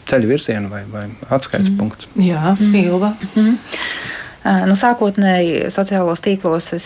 ceļu 0.07 0.29
virzienu 0.29 0.69
vai, 0.69 0.83
vai 0.91 1.07
atskaites 1.33 1.71
mm. 1.71 1.79
punktus. 1.79 2.11
Jā, 2.21 2.53
Ilva. 2.61 3.15
Mm. 3.33 3.57
Nu, 4.47 4.75
sākotnēji 4.79 5.67
sociālos 5.73 6.21
tīklos 6.23 6.69
es 6.77 6.85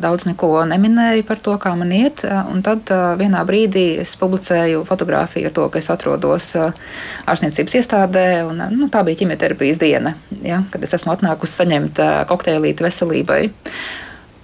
daudz 0.00 0.24
neko 0.24 0.62
neminēju 0.70 1.26
par 1.28 1.42
to, 1.44 1.58
kā 1.60 1.74
man 1.76 1.90
iet, 1.92 2.22
un 2.48 2.62
tad 2.64 2.88
vienā 3.20 3.42
brīdī 3.48 3.98
es 4.00 4.14
publicēju 4.16 4.86
fotografiju 4.88 5.50
ar 5.50 5.54
to, 5.58 5.66
ka 5.68 5.82
es 5.82 5.90
atrodos 5.92 6.46
ārstniecības 6.56 7.76
iestādē, 7.82 8.24
un 8.48 8.64
nu, 8.72 8.88
tā 8.92 9.02
bija 9.04 9.20
ķimioterapijas 9.20 9.82
diena, 9.82 10.14
ja, 10.40 10.62
kad 10.72 10.86
es 10.86 10.96
esmu 10.96 11.12
atnākusi 11.12 11.58
saņemt 11.60 12.00
kokteilīti 12.32 12.86
veselībai. 12.86 13.42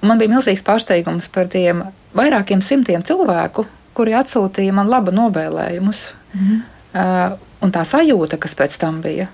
Man 0.04 0.20
bija 0.20 0.34
milzīgs 0.36 0.66
pārsteigums 0.66 1.30
par 1.32 1.48
tiem 1.48 1.86
vairākiem 2.18 2.60
simtiem 2.64 3.00
cilvēku, 3.06 3.64
kuri 3.96 4.14
atsūtīja 4.18 4.76
man 4.76 4.92
labu 4.92 5.14
novēlējumus. 5.16 6.04
Mm. 6.36 6.60
Uh, 6.88 7.38
un 7.64 7.72
tā 7.74 7.82
sajūta, 7.86 8.38
kas 8.40 8.54
pēc 8.58 8.76
tam 8.80 9.00
bija, 9.04 9.26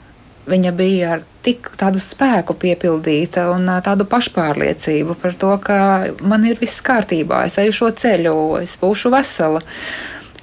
viņa 0.50 0.72
bija 0.76 1.12
ar 1.16 1.22
tik 1.44 1.68
tādu 1.80 2.00
spēku 2.00 2.56
piepildīta 2.60 3.48
un 3.52 3.68
uh, 3.68 3.80
tādu 3.84 4.06
pašpārliecību 4.08 5.16
par 5.20 5.36
to, 5.40 5.52
ka 5.64 5.78
man 6.24 6.46
ir 6.48 6.60
viss 6.60 6.84
kārtībā, 6.84 7.44
es 7.48 7.58
eju 7.60 7.76
šo 7.80 7.92
ceļu, 8.00 8.34
es 8.62 8.76
būšu 8.80 9.12
vesela. 9.14 9.62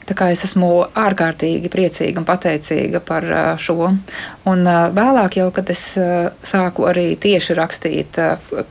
Tā 0.09 0.15
kā 0.17 0.31
es 0.33 0.43
esmu 0.47 0.69
ārkārtīgi 0.97 1.69
priecīga 1.71 2.21
un 2.21 2.27
pateicīga 2.27 3.01
par 3.05 3.27
šo. 3.61 3.91
Un 4.49 4.65
vēlāk, 4.97 5.37
jau, 5.41 5.49
kad 5.55 5.69
es 5.73 5.83
sāku 5.95 6.87
arī 6.89 7.13
tieši 7.21 7.57
rakstīt, 7.57 8.19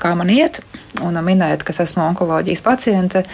kā 0.01 0.15
man 0.19 0.33
iet, 0.35 0.61
un 1.07 1.19
minēt, 1.25 1.63
ka 1.67 1.75
esmu 1.85 2.03
onkoloģijas 2.09 2.63
paciente, 2.67 3.25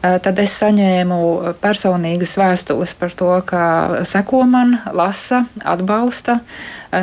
tad 0.00 0.38
es 0.42 0.54
saņēmu 0.62 1.18
personīgas 1.62 2.36
vēstules 2.40 2.94
par 2.98 3.16
to, 3.16 3.32
ka 3.46 3.64
seko 4.08 4.44
man, 4.48 4.78
lasa, 4.96 5.44
atbalsta. 5.64 6.40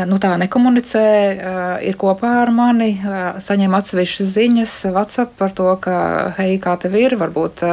Nu, 0.06 0.20
tā 0.22 0.36
nekomunicē, 0.38 1.06
ir 1.82 1.95
kopā 1.97 2.36
ar 2.43 2.52
mani, 2.54 2.91
saņem 3.41 3.74
atsevišķas 3.74 4.34
ziņas, 4.36 4.74
WhatsApp 4.93 5.34
par 5.39 5.56
to, 5.58 5.70
ka, 5.82 5.95
hei, 6.38 6.60
kā 6.62 6.76
tev 6.82 6.97
ir, 7.00 7.18
varbūt 7.18 7.64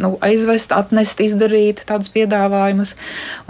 nu, 0.00 0.14
aizvest, 0.24 0.72
atnest, 0.72 1.20
izdarīt 1.20 1.84
tādus 1.88 2.08
piedāvājumus. 2.14 2.25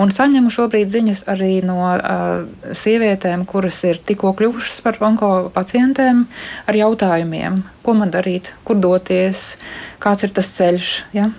Un 0.02 0.12
saņemu 0.14 0.52
šobrīd 0.52 0.90
ziņas 0.92 1.24
arī 1.32 1.60
no 1.66 1.78
uh, 1.84 2.44
sievietēm, 2.76 3.46
kuras 3.48 3.80
ir 3.88 4.00
tikko 4.06 4.34
kļuvušas 4.38 4.82
par 4.84 5.00
onko 5.06 5.30
pacientēm 5.54 6.24
ar 6.66 6.78
jautājumiem, 6.78 7.62
ko 7.86 7.96
man 7.98 8.12
darīt, 8.14 8.52
kur 8.66 8.80
doties, 8.82 9.56
kāds 10.02 10.26
ir 10.26 10.34
tas 10.36 10.52
ceļš. 10.58 10.92
Ja? 11.16 11.30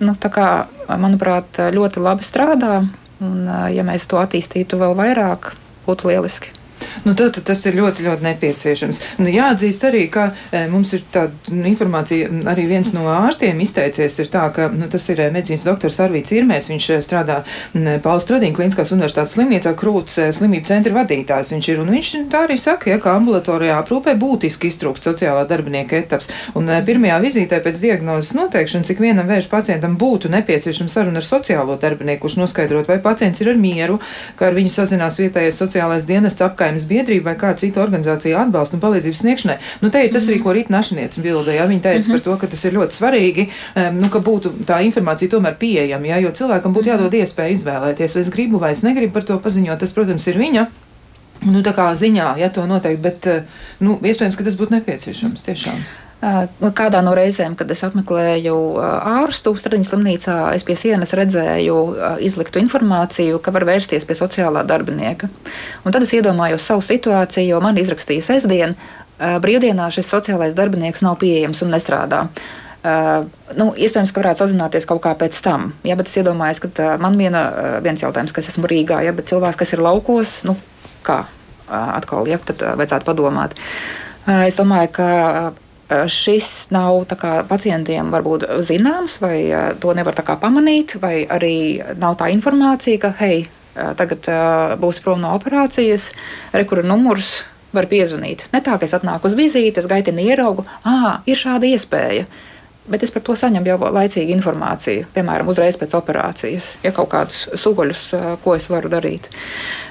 Nu, 0.00 0.14
tā 0.16 0.30
kā, 0.32 0.46
manuprāt, 0.88 1.60
ļoti 1.74 2.00
labi 2.00 2.24
strādā, 2.24 2.80
un 3.20 3.44
ja 3.74 3.84
mēs 3.84 4.08
to 4.08 4.20
attīstītu 4.22 4.80
vēl 4.80 4.96
vairāk, 4.96 5.52
būtu 5.84 6.08
lieliski. 6.12 6.59
Nu, 7.04 7.14
tad, 7.14 7.34
tad 7.36 7.46
tas 7.50 7.64
ir 7.68 7.76
ļoti, 7.78 8.04
ļoti 8.06 8.26
nepieciešams. 8.26 9.00
Nu, 9.20 9.28
jāatzīst 9.32 9.84
arī, 9.88 10.04
ka 10.12 10.30
e, 10.52 10.66
mums 10.72 10.92
ir 10.96 11.04
tāda 11.12 11.52
nu, 11.52 11.64
informācija, 11.70 12.28
arī 12.50 12.66
viens 12.70 12.92
no 12.94 13.06
ārstiem 13.12 13.60
izteicies, 13.64 14.18
ir 14.22 14.30
tā, 14.32 14.46
ka 14.54 14.68
nu, 14.72 14.88
tas 14.92 15.06
ir 15.12 15.22
e, 15.24 15.30
medicīnas 15.32 15.64
doktors 15.66 16.00
Arvīts 16.04 16.34
Irmēs, 16.36 16.70
viņš 16.72 16.88
e, 16.96 16.98
strādā 17.04 17.40
Pāles 18.04 18.26
Stradīna 18.26 18.56
Kliniskās 18.56 18.92
universitātes 18.96 19.36
slimnīcā, 19.36 19.74
Krūts 19.78 20.18
e, 20.20 20.28
slimību 20.36 20.68
centra 20.68 20.94
vadītājs 20.98 21.52
viņš 21.54 21.70
ir, 21.72 21.82
un 21.82 21.92
viņš 21.94 22.12
tā 22.32 22.44
arī 22.46 22.58
saka, 22.60 22.90
ja, 22.92 23.00
ka 23.02 23.14
ambulatorijā 23.16 23.78
aprūpē 23.80 24.16
būtiski 24.20 24.70
iztrūkst 24.70 25.08
sociālā 25.10 25.46
darbinieka 25.50 25.98
etaps, 26.00 26.30
un 26.58 26.68
e, 26.68 26.80
pirmajā 26.86 27.20
vizītē 27.24 27.60
pēc 27.64 27.80
diagnozes 27.84 28.34
noteikšanas, 28.38 28.90
cik 28.90 29.02
vienam 29.02 29.28
vēža 29.30 29.50
pacientam 29.52 29.96
būtu 30.00 30.30
nepieciešama 30.32 30.92
saruna 30.92 31.22
ar 31.22 31.26
sociālo 31.26 31.78
darbinieku, 31.80 32.26
kurš 32.26 32.38
noskaidrot, 32.42 32.88
vai 32.90 33.00
pacients 33.02 33.40
ir 33.40 33.52
ar 33.52 33.60
mieru, 33.60 33.98
ka 34.38 34.50
ar 34.50 34.56
viņu 34.56 34.72
sazinās 34.74 35.20
vietējais 35.22 35.60
sociālais 35.62 36.06
dienests 36.08 36.44
apkaimes 36.70 36.86
biedrība 36.86 37.30
vai 37.30 37.36
kāda 37.38 37.58
cita 37.58 37.82
organizācija 37.82 38.40
atbalstu 38.44 38.76
un 38.76 38.82
palīdzības 38.82 39.22
sniegšanai. 39.24 39.56
Nu, 39.82 39.90
te 39.90 40.02
ir 40.04 40.12
tas 40.12 40.26
arī, 40.28 40.40
ko 40.42 40.54
Rīta 40.54 40.72
Našiniec 40.72 41.18
bilda, 41.22 41.52
ja 41.54 41.66
viņa 41.66 41.82
teica 41.82 42.12
par 42.12 42.20
to, 42.24 42.36
ka 42.40 42.50
tas 42.50 42.64
ir 42.64 42.76
ļoti 42.76 42.96
svarīgi, 42.96 43.46
um, 43.74 43.98
nu, 43.98 44.10
ka 44.10 44.20
būtu 44.24 44.52
tā 44.68 44.80
informācija 44.86 45.30
tomēr 45.30 45.56
pieejama, 45.60 46.12
ja, 46.12 46.20
jo 46.22 46.30
cilvēkam 46.30 46.74
būtu 46.74 46.92
jādod 46.92 47.14
iespēja 47.14 47.56
izvēlēties, 47.56 48.14
vai 48.14 48.22
es 48.22 48.30
gribu 48.30 48.60
vai 48.62 48.74
es 48.76 48.84
negribu 48.86 49.16
par 49.16 49.26
to 49.26 49.38
paziņot, 49.42 49.80
tas, 49.80 49.94
protams, 49.96 50.28
ir 50.30 50.38
viņa. 50.40 50.68
Nu, 51.48 51.64
tā 51.64 51.72
kā 51.72 51.88
ziņā, 51.96 52.34
ja 52.38 52.50
to 52.52 52.66
noteikti, 52.68 53.02
bet 53.02 53.28
nu, 53.80 53.96
iespējams, 53.96 54.36
ka 54.36 54.46
tas 54.46 54.58
būtu 54.60 54.76
nepieciešams 54.76 55.46
tiešām. 55.46 55.82
Kādā 56.20 57.00
no 57.00 57.14
reizēm, 57.16 57.54
kad 57.56 57.70
es 57.72 57.80
apmeklēju 57.86 58.54
ārstu 58.80 59.54
Stradiņas 59.56 59.88
slimnīcā, 59.88 60.34
es 60.52 60.66
pie 60.68 60.74
sienas 60.76 61.14
redzēju 61.16 61.76
izliktu 62.26 62.60
informāciju, 62.60 63.38
ka 63.40 63.54
var 63.56 63.64
vērsties 63.64 64.04
pie 64.04 64.18
sociālā 64.18 64.66
darbinieka. 64.68 65.30
Un 65.84 65.96
tad 65.96 66.04
es 66.04 66.12
iedomājos 66.12 66.66
savu 66.68 66.84
situāciju, 66.84 67.54
jo 67.54 67.60
man 67.64 67.80
izrakstīja 67.80 68.26
sestdien, 68.26 68.76
brīvdienā 69.20 69.88
šis 69.94 70.12
sociālais 70.12 70.56
darbinieks 70.56 71.00
nav 71.06 71.16
pieejams 71.22 71.64
un 71.64 71.72
nestrādā. 71.72 72.26
Uh, 72.80 73.26
nu, 73.60 73.66
iespējams, 73.76 74.08
ka 74.16 74.22
varētu 74.22 74.40
sazināties 74.40 74.86
kaut 74.88 75.02
kā 75.04 75.10
pēc 75.20 75.36
tam. 75.44 75.66
Ja, 75.84 75.98
bet 76.00 76.08
es 76.08 76.16
iedomājos, 76.16 76.62
ka 76.64 76.70
uh, 76.72 76.94
man 77.02 77.18
viena, 77.20 77.42
uh, 77.44 77.74
viens 77.84 78.00
jautājums, 78.00 78.32
kas 78.32 78.48
esmu 78.48 78.70
Rīgā, 78.72 79.02
ja, 79.04 79.12
bet 79.12 79.28
cilvēks, 79.28 79.58
kas 79.60 79.74
ir 79.76 79.84
laukos, 79.84 80.38
nu, 80.48 80.56
kā 81.04 81.26
atkal, 81.70 82.24
ja, 82.26 82.40
tad 82.40 82.64
vajadzētu 82.80 83.06
padomāt. 83.06 83.52
Es 84.48 84.56
domāju, 84.58 84.88
ka 84.96 85.10
Eh, 85.10 85.52
šis 85.90 86.70
nav 86.74 87.04
kā, 87.18 87.40
pacientiem 87.48 88.12
varbūt 88.14 88.46
zināms, 88.66 89.18
vai 89.22 89.36
eh, 89.50 89.70
to 89.80 89.94
nevar 89.96 90.14
pamanīt, 90.40 90.96
vai 91.02 91.26
arī 91.26 91.82
nav 91.98 92.18
tā 92.20 92.30
informācija, 92.30 93.00
ka, 93.02 93.14
hei, 93.18 93.46
eh, 93.46 93.94
tagad 93.98 94.28
būs 94.80 95.00
prom 95.02 95.20
no 95.20 95.34
operācijas, 95.38 96.12
rekura 96.52 96.82
numurs 96.86 97.44
var 97.72 97.86
piezvanīt. 97.86 98.48
Ne 98.52 98.60
tā, 98.60 98.78
ka 98.78 98.86
es 98.86 98.94
atnāku 98.94 99.30
uz 99.30 99.34
vizīti, 99.38 99.78
es 99.78 99.90
gaitinu 99.90 100.22
ieraugu, 100.22 100.66
ah, 100.84 101.20
ir 101.26 101.38
šāda 101.38 101.68
iespēja. 101.70 102.26
Bet 102.90 103.04
es 103.04 103.12
par 103.14 103.22
to 103.22 103.36
saņemu 103.38 103.68
jau 103.68 103.76
laicīgi 103.94 104.32
informāciju, 104.34 105.04
piemēram, 105.14 105.50
uzreiz 105.52 105.76
pēc 105.78 105.92
operācijas, 105.94 106.72
ja 106.82 106.90
kaut 106.96 107.10
kādus 107.12 107.44
soļus, 107.60 108.02
ko 108.42 108.56
es 108.56 108.66
varu 108.72 108.90
darīt. 108.90 109.28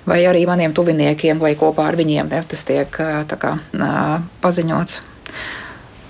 Vai 0.10 0.18
arī 0.28 0.42
maniem 0.50 0.74
tuviniekiem, 0.76 1.40
vai 1.40 1.54
kopā 1.56 1.86
ar 1.88 1.96
viņiem 1.96 2.34
ja, 2.36 2.42
tas 2.44 2.66
tiek 2.68 2.92
kā, 2.92 3.54
paziņots. 4.44 5.00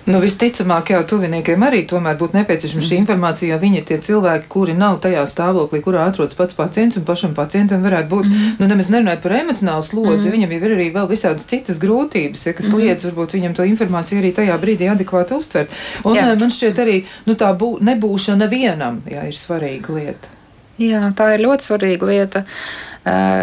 Nu, 0.10 0.18
visticamāk, 0.24 0.90
jau 0.90 1.04
tuviniekiem 1.06 1.64
arī 1.68 1.84
tomēr 1.90 2.16
būtu 2.18 2.34
nepieciešama 2.40 2.82
šī 2.82 2.96
mhm. 2.96 3.04
informācija, 3.04 3.52
jo 3.54 3.60
viņi 3.62 3.78
ir 3.78 3.86
tie 3.86 4.00
cilvēki, 4.08 4.48
kuri 4.50 4.74
nav 4.78 4.98
tajā 5.04 5.26
stāvoklī, 5.30 5.84
kurā 5.86 6.08
atrodas 6.10 6.38
pats 6.38 6.58
pacients, 6.58 6.98
un 6.98 7.06
pašam 7.06 7.36
pacientam 7.38 7.86
varētu 7.86 8.10
būt, 8.10 8.30
mm. 8.32 8.56
nu, 8.58 8.70
nemaz 8.72 8.90
nerunājot 8.90 9.22
par 9.22 9.36
emocionālu 9.38 9.86
slodzi, 9.86 10.26
mm. 10.32 10.34
viņam 10.34 10.56
jau 10.56 10.60
ir 10.64 10.76
arī 10.80 10.90
vēl 10.98 11.12
visādas 11.12 11.46
citas 11.52 11.82
grūtības, 11.84 12.48
ja, 12.50 12.56
kas 12.58 12.72
mm. 12.72 12.82
liedz 12.82 13.06
varbūt 13.06 13.38
viņam 13.38 13.56
to 13.60 13.70
informāciju 13.70 14.24
arī 14.24 14.34
tajā 14.42 14.58
brīdī 14.66 14.90
adekvāti 14.90 15.38
uztvert. 15.38 15.78
Un 16.10 16.18
jā. 16.18 16.26
man 16.34 16.58
šķiet 16.58 16.82
arī, 16.82 17.00
nu, 17.30 17.38
tā 17.38 17.54
bū, 17.54 17.76
nebūšana 17.86 18.50
vienam, 18.50 19.04
jā, 19.10 19.30
ir 19.30 19.38
svarīga 19.38 19.94
lieta. 19.94 20.38
Jā, 20.80 21.10
tā 21.14 21.34
ir 21.36 21.44
ļoti 21.44 21.70
svarīga 21.70 22.08
lieta. 22.10 22.48
Uh, 22.48 22.89
Eh, 22.89 22.89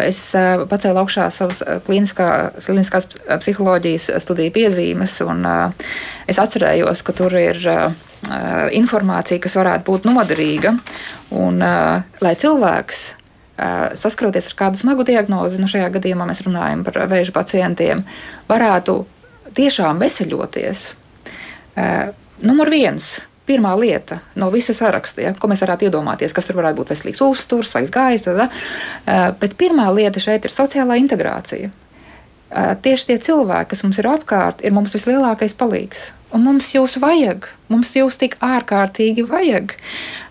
es 0.07 0.19
eh, 0.37 0.63
pacēlu 0.69 1.01
augšā 1.01 1.27
savas 1.33 1.61
eh, 1.65 1.79
kliniskā, 1.85 2.29
kliniskās 2.63 3.07
psiholoģijas 3.41 4.09
studiju 4.23 4.53
piezīmes, 4.55 5.17
un 5.25 5.45
es 6.27 6.39
atcerējos, 6.41 7.03
ka 7.05 7.15
tur 7.17 7.35
ir 7.39 7.59
informācija, 8.75 9.39
kas 9.39 9.55
varētu 9.59 9.85
būt 9.87 10.07
noderīga. 10.09 10.73
Un, 11.37 11.61
lai 11.61 12.33
cilvēks 12.41 13.03
saskaroties 13.97 14.49
ar 14.51 14.55
kādu 14.57 14.79
smagu 14.81 15.05
diagnozi, 15.07 15.61
nu 15.61 15.69
šajā 15.69 15.91
gadījumā 15.93 16.25
mēs 16.29 16.41
runājam 16.45 16.83
par 16.85 16.97
vēža 17.11 17.33
pacientiem, 17.35 18.01
varētu 18.49 18.97
tiešām 19.57 20.01
veseļoties. 20.01 20.83
Numur 22.45 22.73
viens 22.73 23.13
pirmā 23.47 23.73
lieta 23.79 24.19
no 24.35 24.51
visa 24.53 24.75
saraksta, 24.75 25.23
ja, 25.23 25.33
ko 25.33 25.49
mēs 25.49 25.63
varētu 25.65 25.87
iedomāties, 25.87 26.35
kas 26.35 26.49
tur 26.49 26.59
varētu 26.59 26.81
būt 26.81 26.93
veselīgs 26.93 27.23
uzturs, 27.25 27.73
svaigs 27.73 27.91
uh, 27.95 28.47
bet 29.39 29.57
pirmā 29.57 29.89
lieta 29.95 30.19
šeit 30.23 30.45
ir 30.45 30.53
sociālā 30.53 30.99
integrācija. 31.01 31.71
Tieši 32.81 33.09
tie 33.09 33.17
cilvēki, 33.19 33.73
kas 33.73 33.83
mums 33.83 33.97
ir 33.99 34.07
apkārt, 34.07 34.61
ir 34.63 34.71
mums 34.71 34.93
vislielākais 34.95 35.55
palīgs. 35.59 36.11
Un 36.31 36.45
mums 36.47 36.69
jūs 36.71 36.95
vajag, 37.03 37.47
mums 37.67 37.91
jūs 37.95 38.19
tik 38.21 38.37
ārkārtīgi 38.43 39.25
vajag. 39.27 39.75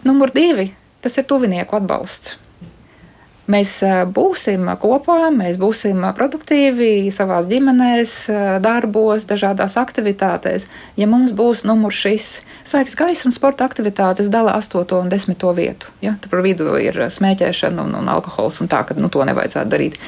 Numur 0.04 0.32
divi- 0.32 0.70
tas 1.04 1.18
ir 1.18 1.24
tuvinieku 1.24 1.76
atbalsts. 1.76 2.38
Mēs 3.46 3.76
būsim 4.10 4.66
kopā, 4.82 5.28
mēs 5.30 5.58
būsim 5.62 6.02
produktīvi 6.18 7.12
savā 7.14 7.38
ģimenēs, 7.46 8.14
darbos, 8.64 9.28
dažādās 9.30 9.76
aktivitātēs. 9.78 10.66
Ja 10.98 11.06
mums 11.06 11.30
būs 11.36 11.62
numurs 11.68 12.00
šis 12.02 12.26
svaigs 12.66 12.98
gaisa 12.98 13.28
un 13.28 13.36
sporta 13.36 13.68
aktivitātes 13.68 14.32
dala 14.34 14.56
8 14.58 14.98
un 14.98 15.12
10 15.12 15.46
vietu, 15.54 15.94
ja? 16.02 16.16
tur 16.22 16.42
vidu 16.42 16.74
ir 16.82 16.98
smēķēšana 17.06 17.86
un, 17.86 17.94
un 18.02 18.10
alkohols 18.10 18.58
un 18.64 18.72
tā, 18.72 18.82
ka 18.88 18.98
nu, 18.98 19.12
to 19.14 19.22
nevajadzētu 19.30 19.70
darīt. 19.70 20.00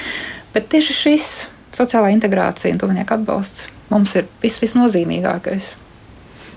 Bet 0.55 0.67
tieši 0.75 0.99
šis 1.05 1.33
sociālā 1.79 2.11
integrācija 2.17 2.75
un 2.75 2.83
tuvinieku 2.83 3.21
atbalsts 3.21 3.69
mums 3.93 4.17
ir 4.19 4.27
vis, 4.43 4.59
visnozīmīgākais. 4.63 5.77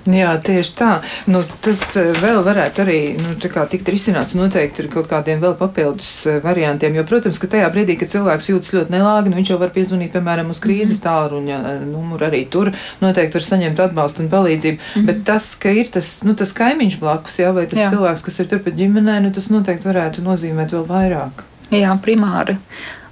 Jā, 0.10 0.32
tieši 0.41 0.72
tā. 0.80 0.91
Nu, 1.30 1.43
tas 1.62 1.82
eh, 1.99 2.10
vēl 2.18 2.39
varētu 2.45 2.82
arī 2.82 2.99
nu, 3.20 3.36
tikt 3.38 3.89
risināts 3.93 4.34
noteikti 4.34 4.82
ar 4.82 4.88
kaut 4.95 5.10
kādiem 5.12 5.41
vēl 5.43 5.54
papildus 5.60 6.10
eh, 6.26 6.39
variantiem. 6.41 6.95
Jo, 6.97 7.04
protams, 7.06 7.38
ka 7.41 7.49
tajā 7.52 7.68
brīdī, 7.74 7.99
kad 7.99 8.10
cilvēks 8.10 8.49
jūtas 8.49 8.74
ļoti 8.74 8.95
nelāgi, 8.95 9.30
nu, 9.30 9.38
viņš 9.38 9.52
jau 9.54 9.60
var 9.62 9.74
piezvanīt, 9.76 10.10
piemēram, 10.16 10.49
uz 10.49 10.62
krīzes 10.64 10.97
mhm. 10.97 11.04
tālruņa 11.06 11.60
eh, 11.60 11.84
numuru 11.86 12.26
arī 12.26 12.41
tur 12.49 12.72
noteikti 13.04 13.38
var 13.38 13.45
saņemt 13.45 13.82
atbalstu 13.86 14.24
un 14.24 14.32
palīdzību. 14.32 14.80
Mm 14.80 14.95
-hmm. 14.95 15.12
Bet 15.12 15.22
tas, 15.28 15.52
ka 15.56 15.70
ir 15.70 15.91
tas, 15.93 16.10
nu, 16.26 16.34
tas 16.39 16.54
kaimiņš 16.58 16.97
blakus, 16.99 17.38
jā, 17.39 17.52
vai 17.54 17.68
tas 17.68 17.80
jā. 17.80 17.91
cilvēks, 17.93 18.26
kas 18.26 18.39
ir 18.39 18.49
turpat 18.49 18.74
ģimenē, 18.80 19.20
nu, 19.22 19.32
tas 19.32 19.52
noteikti 19.54 19.88
varētu 19.88 20.26
nozīmēt 20.26 20.74
vēl 20.74 20.88
vairāk. 20.88 21.45
Jā, 21.72 21.93
primāri. 22.02 22.58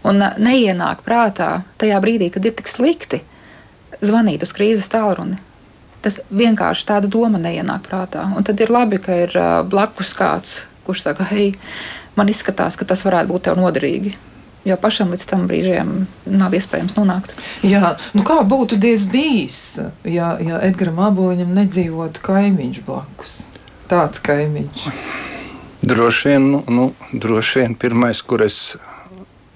Un 0.04 0.24
neienāk 0.38 1.04
prātā 1.06 1.62
tajā 1.78 2.00
brīdī, 2.02 2.32
kad 2.32 2.46
ir 2.46 2.56
tik 2.56 2.68
slikti, 2.68 3.22
zvanīt 4.02 4.44
uz 4.44 4.56
krīzes 4.56 4.90
tālruni 4.90 5.38
Tas 6.04 6.22
vienkārši 6.32 6.88
tāda 6.88 7.10
doma 7.12 7.42
neienāk 7.42 7.84
prātā. 7.90 8.24
Un 8.38 8.46
tad 8.48 8.62
ir 8.64 8.72
labi, 8.72 9.02
ka 9.04 9.18
ir 9.26 9.36
blakus 9.68 10.14
kāds, 10.16 10.62
kurš 10.88 11.04
saka, 11.10 11.28
hei, 11.32 11.52
man 12.16 12.32
izskatās, 12.32 12.80
ka 12.80 12.88
tas 12.88 13.04
varētu 13.08 13.34
būt 13.34 13.48
tev 13.50 13.60
noderīgi. 13.60 14.16
Jo 14.68 14.76
pašam 14.80 15.14
līdz 15.14 15.26
tam 15.30 15.46
brīžam 15.48 15.94
nav 16.28 16.56
iespējams 16.56 16.98
nonākt. 16.98 17.32
Jā, 17.64 17.96
nu 18.16 18.26
kā 18.28 18.42
būtu 18.44 18.80
diez 18.80 19.06
bijis, 19.08 19.80
ja, 20.04 20.34
ja 20.44 20.60
Edgars 20.68 20.96
Māboliņam 20.98 21.54
nedzīvotu 21.56 22.24
kaimiņš 22.26 22.82
blakus? 22.88 23.42
Tāds 23.90 24.20
kaimiņš. 24.24 24.90
Droši 25.80 26.34
vien, 26.34 26.50
nu, 26.52 26.60
nu, 26.68 26.90
droši 27.16 27.64
vien 27.64 27.76
pirmais, 27.80 28.20
kur 28.22 28.44
es 28.44 28.76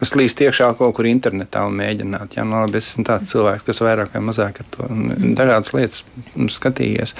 es 0.03 0.13
līst 0.17 0.41
iekšā 0.43 0.69
kaut 0.79 0.95
kur 0.97 1.07
internetā 1.09 1.63
un 1.67 1.77
mēģināt. 1.79 2.37
Jā, 2.37 2.45
nu, 2.47 2.57
labi, 2.59 2.79
es 2.79 2.91
esmu 2.91 3.05
tāds 3.07 3.31
cilvēks, 3.33 3.65
kas 3.67 3.81
vairāk 3.83 4.15
vai 4.15 4.23
mazāk 4.29 4.61
ar 4.63 4.69
to 4.75 4.87
dažādas 5.39 5.73
lietas 5.75 6.03
skatījies. 6.53 7.15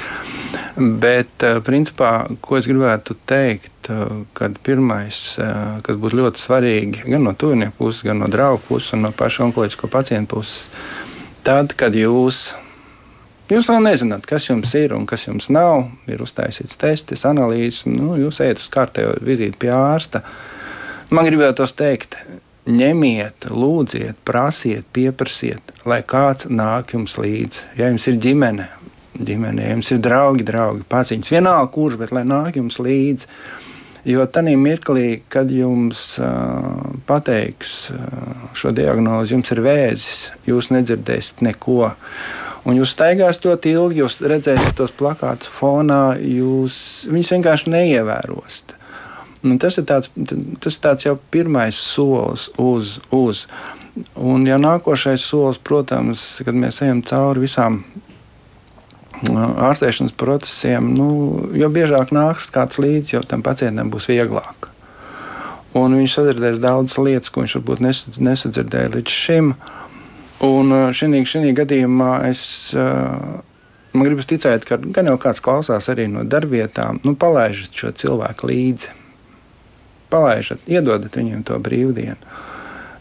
Bet, 0.77 1.43
eh, 1.45 1.59
principā, 1.65 2.13
ko 2.41 2.57
es 2.57 2.67
gribētu 2.69 3.15
teikt, 3.29 3.89
eh, 3.89 4.25
kad 4.33 4.57
pirmais, 4.65 5.21
eh, 5.37 5.79
kas 5.85 5.97
būtu 6.01 6.19
ļoti 6.21 6.41
svarīgi, 6.41 7.05
gan 7.09 7.23
no 7.23 7.33
tuvinieku 7.33 7.77
puses, 7.77 8.03
gan 8.03 8.19
no 8.19 8.27
draugu 8.27 8.61
puses 8.67 8.93
un 8.93 9.07
no 9.07 9.11
paša 9.11 9.47
onkoloģisko 9.47 9.89
pacientu 9.89 10.35
puses, 10.35 10.69
tad, 11.43 11.75
kad 11.77 11.93
jūs 11.93 12.53
Jūs 13.51 13.67
vēl 13.67 13.83
nezināt, 13.83 14.23
kas 14.25 14.47
jums 14.47 14.71
ir 14.79 14.93
un 14.95 15.05
kas 15.05 15.25
jums 15.27 15.49
nav. 15.51 15.89
Ir 16.07 16.21
uztaisīts 16.23 16.77
tests, 16.79 17.25
analīzes, 17.27 17.83
nu, 17.91 18.15
jūs 18.15 18.39
ejat 18.39 18.61
uz 18.63 18.69
kārtējo 18.71 19.17
vizīti 19.19 19.59
pie 19.59 19.67
ārsta. 19.75 20.23
Man 21.11 21.27
gribētos 21.27 21.75
teikt, 21.75 22.15
ņemiet, 22.69 23.49
lūdziet, 23.51 24.19
prasiet, 24.25 24.85
pieprasiet, 24.95 25.73
lai 25.89 26.01
kāds 26.07 26.47
nāk 26.47 26.93
jums 26.95 27.17
līdzi. 27.19 27.65
Ja 27.79 27.89
jums 27.91 28.07
ir 28.07 28.19
ģimene, 28.23 28.69
ģimene 29.19 29.65
ja 29.65 29.73
jums 29.75 29.91
ir 29.91 29.99
draugi, 30.03 30.45
draugi, 30.47 30.85
paziņas, 30.89 31.33
vienalga 31.33 31.71
kurš, 31.73 31.99
bet 31.99 32.13
lai 32.15 32.23
nāk 32.27 32.59
jums 32.61 32.79
līdzi. 32.83 33.27
Jo 34.07 34.25
tajā 34.27 34.57
mirklī, 34.59 35.21
kad 35.31 35.51
jums 35.51 36.17
uh, 36.19 36.91
pateiks 37.07 37.87
uh, 37.93 38.47
šo 38.55 38.73
diagnozi, 38.75 39.31
jums 39.37 39.51
ir 39.55 39.61
vēzis, 39.63 40.23
jūs 40.47 40.73
nedzirdēsiet 40.75 41.43
neko. 41.47 41.93
Un 42.67 42.79
jūs 42.79 42.95
staigāsiet 42.95 43.47
ļoti 43.47 43.71
ilgi, 43.75 44.01
jūs 44.03 44.19
redzēsiet 44.23 44.75
tos 44.79 44.91
plakātus 44.95 45.51
fonā, 45.51 46.15
jūs 46.19 46.75
viņus 47.11 47.31
vienkārši 47.37 47.73
neievērosiet. 47.75 48.75
Un 49.43 49.59
tas 49.59 49.75
ir 49.75 49.83
tāds, 49.83 50.07
tas 50.63 50.77
ir 50.77 50.83
tāds 50.83 51.03
jau 51.03 51.17
pirmais 51.31 51.75
solis 51.75 52.47
uz. 52.59 52.97
uz. 53.11 53.45
Un 54.15 54.47
jau 54.47 54.57
nākošais 54.57 55.21
solis, 55.21 55.59
protams, 55.61 56.23
kad 56.45 56.55
mēs 56.57 56.79
ejam 56.81 57.03
cauri 57.05 57.43
visām 57.43 57.83
ārstēšanas 59.23 60.15
procesiem, 60.17 60.87
nu, 60.97 61.09
jo 61.55 61.69
biežāk 61.71 62.15
nāks 62.15 62.49
kāds 62.55 62.79
līdzi, 62.81 63.17
jo 63.17 63.21
tam 63.27 63.43
pacientam 63.45 63.91
būs 63.93 64.09
vieglāk. 64.09 64.69
Un 65.77 65.93
viņš 65.97 66.15
sadzirdēs 66.17 66.63
daudzas 66.63 66.97
lietas, 67.01 67.33
ko 67.33 67.43
viņš 67.43 67.57
varbūt 67.59 67.83
nesadzirdēja 68.23 68.95
līdz 68.95 69.13
šim. 69.13 69.53
Un 70.43 70.73
šī 70.95 71.53
gadījumā 71.59 72.11
es 72.31 72.73
man 72.73 74.07
gribas 74.07 74.27
ticēt, 74.29 74.65
ka 74.65 74.79
gan 74.81 75.11
jau 75.11 75.19
kāds 75.21 75.43
klausās 75.43 75.91
arī 75.93 76.09
no 76.09 76.25
darbvietām, 76.25 77.03
nu, 77.05 77.15
palaižat 77.19 77.77
šo 77.77 77.93
cilvēku 78.03 78.49
līdzi 78.49 79.02
palaižat, 80.13 80.63
iedodat 80.69 81.17
viņiem 81.17 81.43
to 81.47 81.57
brīvdienu. 81.63 82.21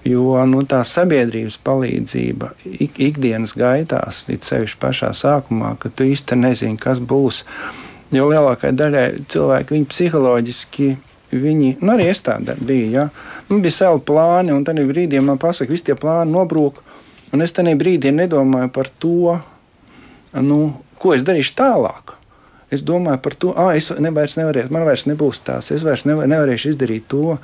Jo 0.03 0.41
nu, 0.51 0.65
tā 0.67 0.81
sabiedrības 0.87 1.61
palīdzība 1.63 2.49
ik, 2.67 2.97
ikdienas 2.99 3.53
gaitās, 3.55 4.25
it 4.33 4.43
sevišķi 4.49 4.81
pašā 4.83 5.13
sākumā, 5.15 5.77
kad 5.79 5.95
tu 5.95 6.09
īsti 6.09 6.41
nezini, 6.41 6.81
kas 6.81 6.99
būs. 6.99 7.45
Jo 8.13 8.27
lielākajai 8.33 8.75
daļai 8.77 9.05
cilvēki 9.31 9.77
viņi 9.77 9.91
psiholoģiski, 9.93 10.89
viņi 11.33 11.77
nu, 11.81 11.93
arī 11.95 12.09
iestādē 12.11 12.57
bija. 12.61 12.89
Ja? 12.91 13.05
Man 13.49 13.63
bija 13.63 13.79
savi 13.79 14.03
plāni, 14.09 14.53
un 14.55 14.67
tad 14.67 14.81
brīdī 14.89 15.23
man 15.23 15.39
pasaka, 15.41 15.71
visi 15.71 15.87
tie 15.91 15.97
plāni 15.99 16.35
nobrūk. 16.35 16.83
Un 17.33 17.47
es 17.47 17.55
tajā 17.55 17.77
brīdī 17.79 18.11
nedomāju 18.13 18.73
par 18.75 18.91
to, 19.01 19.39
nu, 20.43 20.59
ko 20.99 21.15
es 21.15 21.25
darīšu 21.25 21.55
tālāk. 21.63 22.17
Es 22.73 22.85
domāju 22.87 23.21
par 23.25 23.37
to, 23.37 23.53
ah, 23.59 23.75
es 23.77 23.91
nevairs 24.01 24.39
nevarēšu, 24.39 24.73
man 24.73 24.87
vairs 24.89 25.05
nebūs 25.11 25.43
tās, 25.47 25.69
es 25.75 25.85
vairs 25.87 26.07
nevar, 26.09 26.31
nevarēšu 26.31 26.73
izdarīt 26.73 27.09
to. 27.13 27.37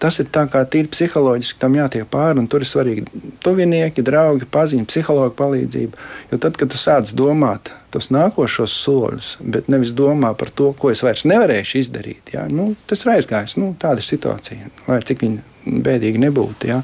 Tas 0.00 0.16
ir 0.22 0.30
tā 0.32 0.46
kā 0.48 0.62
tīri 0.64 0.88
psiholoģiski 0.88 1.58
tam 1.60 1.74
jātiek 1.76 2.06
pāri, 2.08 2.40
un 2.40 2.46
tur 2.48 2.62
ir 2.64 2.68
svarīgi 2.70 3.02
tuvinieki, 3.44 4.00
draugi, 4.00 4.48
paziņas, 4.48 4.88
psihologa 4.88 5.34
palīdzība. 5.36 6.06
Jo 6.30 6.38
tad, 6.40 6.56
kad 6.56 6.72
tu 6.72 6.80
sāc 6.80 7.12
domāt 7.12 7.74
tos 7.92 8.08
nākošos 8.14 8.78
soļus, 8.80 9.34
bet 9.44 9.68
nevis 9.68 9.92
domā 9.92 10.32
par 10.40 10.48
to, 10.56 10.70
ko 10.72 10.94
es 10.94 11.04
vairs 11.04 11.26
nevarēšu 11.28 11.82
izdarīt, 11.82 12.32
jā, 12.32 12.46
nu, 12.48 12.70
tas 12.88 13.04
ir 13.04 13.12
aizgājis. 13.18 13.58
Nu, 13.60 13.74
tāda 13.82 14.00
ir 14.00 14.08
situācija, 14.08 14.72
lai 14.88 15.02
cik 15.04 15.26
viņa 15.26 15.82
bēdīgi 15.84 16.24
nebūtu. 16.24 16.72
Jā. 16.72 16.80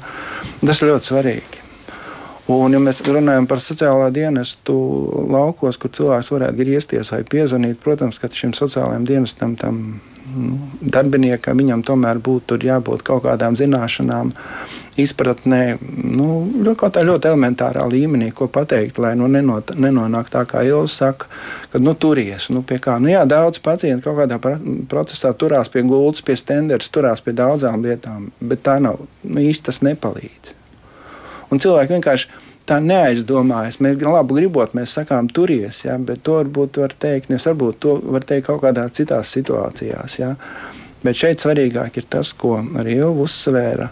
Tas 0.61 0.83
ir 0.83 0.93
ļoti 0.93 1.09
svarīgi. 1.09 1.66
Un, 2.47 2.71
ja 2.71 2.79
mēs 2.79 3.01
runājam 3.03 3.43
par 3.47 3.59
sociālā 3.59 4.07
dienestu 4.15 4.73
laukos, 5.27 5.75
kur 5.81 5.91
cilvēks 5.91 6.31
varētu 6.31 6.61
griezties 6.61 7.11
vai 7.11 7.25
piezvanīt, 7.27 7.81
protams, 7.83 8.19
ka 8.21 8.29
šim 8.31 8.53
sociālajam 8.55 9.03
dienestam, 9.07 9.57
tam 9.59 9.81
nu, 10.31 10.55
darbiniekam, 10.79 11.59
viņam 11.59 11.83
tomēr 11.87 12.21
būtu 12.23 12.59
jābūt 12.63 13.03
kaut 13.07 13.25
kādām 13.25 13.57
zināšanām, 13.59 14.31
izpratnē, 14.97 15.61
nu, 16.07 16.27
kaut 16.79 16.95
kā 16.95 17.03
ļoti 17.05 17.29
elementārā 17.29 17.83
līmenī, 17.91 18.31
ko 18.35 18.47
pateikt, 18.47 18.97
lai 19.03 19.11
nu, 19.19 19.27
nenot, 19.31 19.75
nenonāk 19.75 20.31
tā, 20.33 20.45
kā 20.49 20.63
Ilza 20.65 20.93
saka, 20.93 21.27
ka 21.73 21.81
nu, 21.83 21.93
turies. 21.99 22.49
Nu, 22.53 22.63
nu, 22.63 23.11
jā, 23.11 23.25
daudz 23.29 23.59
pacientu 23.63 24.07
kaut 24.07 24.23
kādā 24.23 24.39
procesā 24.89 25.33
turās 25.37 25.69
pie 25.73 25.83
gultas, 25.83 26.23
pie 26.23 26.39
standarta, 26.39 26.93
turās 26.95 27.21
pie 27.21 27.35
daudzām 27.37 27.83
lietām, 27.85 28.31
bet 28.39 28.63
tā 28.65 28.79
nav 28.83 29.03
nu, 29.03 29.41
īsti 29.43 29.69
tas 29.69 29.83
nepalīdz. 29.85 30.56
Un 31.51 31.61
cilvēki 31.63 31.95
vienkārši 31.95 32.29
tā 32.67 32.79
neaizdomājas. 32.83 33.79
Mēs 33.83 33.97
gan 34.01 34.13
labi 34.15 34.41
gribot, 34.41 34.75
mēs 34.77 34.97
sakām, 34.99 35.29
turies, 35.31 35.83
ja, 35.85 35.95
bet 35.99 36.23
to 36.27 36.37
varbūt 36.41 36.81
var 36.83 36.95
teikt, 36.99 37.31
nevis 37.31 37.47
varbūt 37.47 37.79
to 37.83 37.95
var 38.15 38.27
teikt 38.27 38.49
kaut 38.49 38.61
kādās 38.65 38.95
citās 38.97 39.31
situācijās. 39.37 40.19
Ja. 40.19 40.33
Bet 41.03 41.19
šeit 41.19 41.43
svarīgāk 41.43 42.01
ir 42.01 42.07
tas, 42.09 42.33
ko 42.35 42.57
arī 42.79 42.99
jau 42.99 43.13
uzsvēra, 43.23 43.91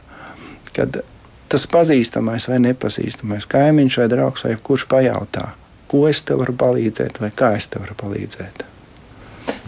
kad 0.76 0.99
tas 1.51 1.68
pazīstamais 1.72 2.49
vai 2.51 2.60
nepazīstamais 2.66 3.47
kaimiņš 3.47 3.99
vai 4.01 4.08
draugs 4.12 4.47
vai 4.47 4.56
kurš 4.60 4.88
pajautā, 4.91 5.49
ko 5.91 6.08
es 6.10 6.24
tev 6.26 6.41
varu 6.43 6.56
palīdzēt 6.60 7.22
vai 7.24 7.32
kā 7.32 7.53
es 7.60 7.70
tev 7.72 7.86
varu 7.86 7.95
palīdzēt. 8.01 8.66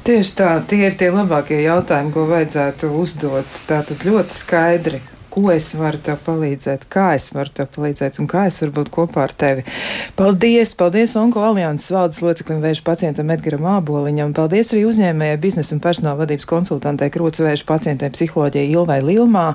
Tieši 0.08 0.34
tā, 0.40 0.50
tie 0.68 0.86
ir 0.88 0.96
tie 1.00 1.10
labākie 1.12 1.60
jautājumi, 1.66 2.14
ko 2.16 2.24
vajadzētu 2.30 2.90
uzdot. 2.96 3.60
Tā 3.68 3.82
tad 3.88 4.06
ļoti 4.08 4.36
skaidri 4.36 5.02
ko 5.38 5.52
es 5.54 5.68
varu 5.78 6.00
tev 6.02 6.18
palīdzēt, 6.26 6.88
kā 6.90 7.12
es 7.14 7.30
varu 7.36 7.52
tev 7.54 7.68
palīdzēt 7.76 8.18
un 8.22 8.28
kā 8.30 8.48
es 8.50 8.58
varu 8.64 8.74
būt 8.80 8.88
kopā 8.94 9.28
ar 9.28 9.34
tevi. 9.38 9.64
Paldies! 10.18 10.72
Paldies 10.78 11.14
Onko 11.20 11.44
alianses 11.46 11.92
valdes 11.94 12.24
loceklim 12.26 12.64
vēža 12.64 12.82
pacientam 12.88 13.30
Edgaram 13.34 13.68
Āboliņam. 13.76 14.34
Paldies 14.38 14.74
arī 14.74 14.88
uzņēmējai 14.90 15.38
biznesa 15.44 15.76
un 15.76 15.82
personāla 15.84 16.24
vadības 16.24 16.50
konsultantei 16.50 17.12
Krūts 17.14 17.44
vēža 17.44 17.68
pacientiem 17.70 18.16
psiholoģijai 18.16 18.72
Ilvai 18.74 18.98
Lilmā. 19.06 19.46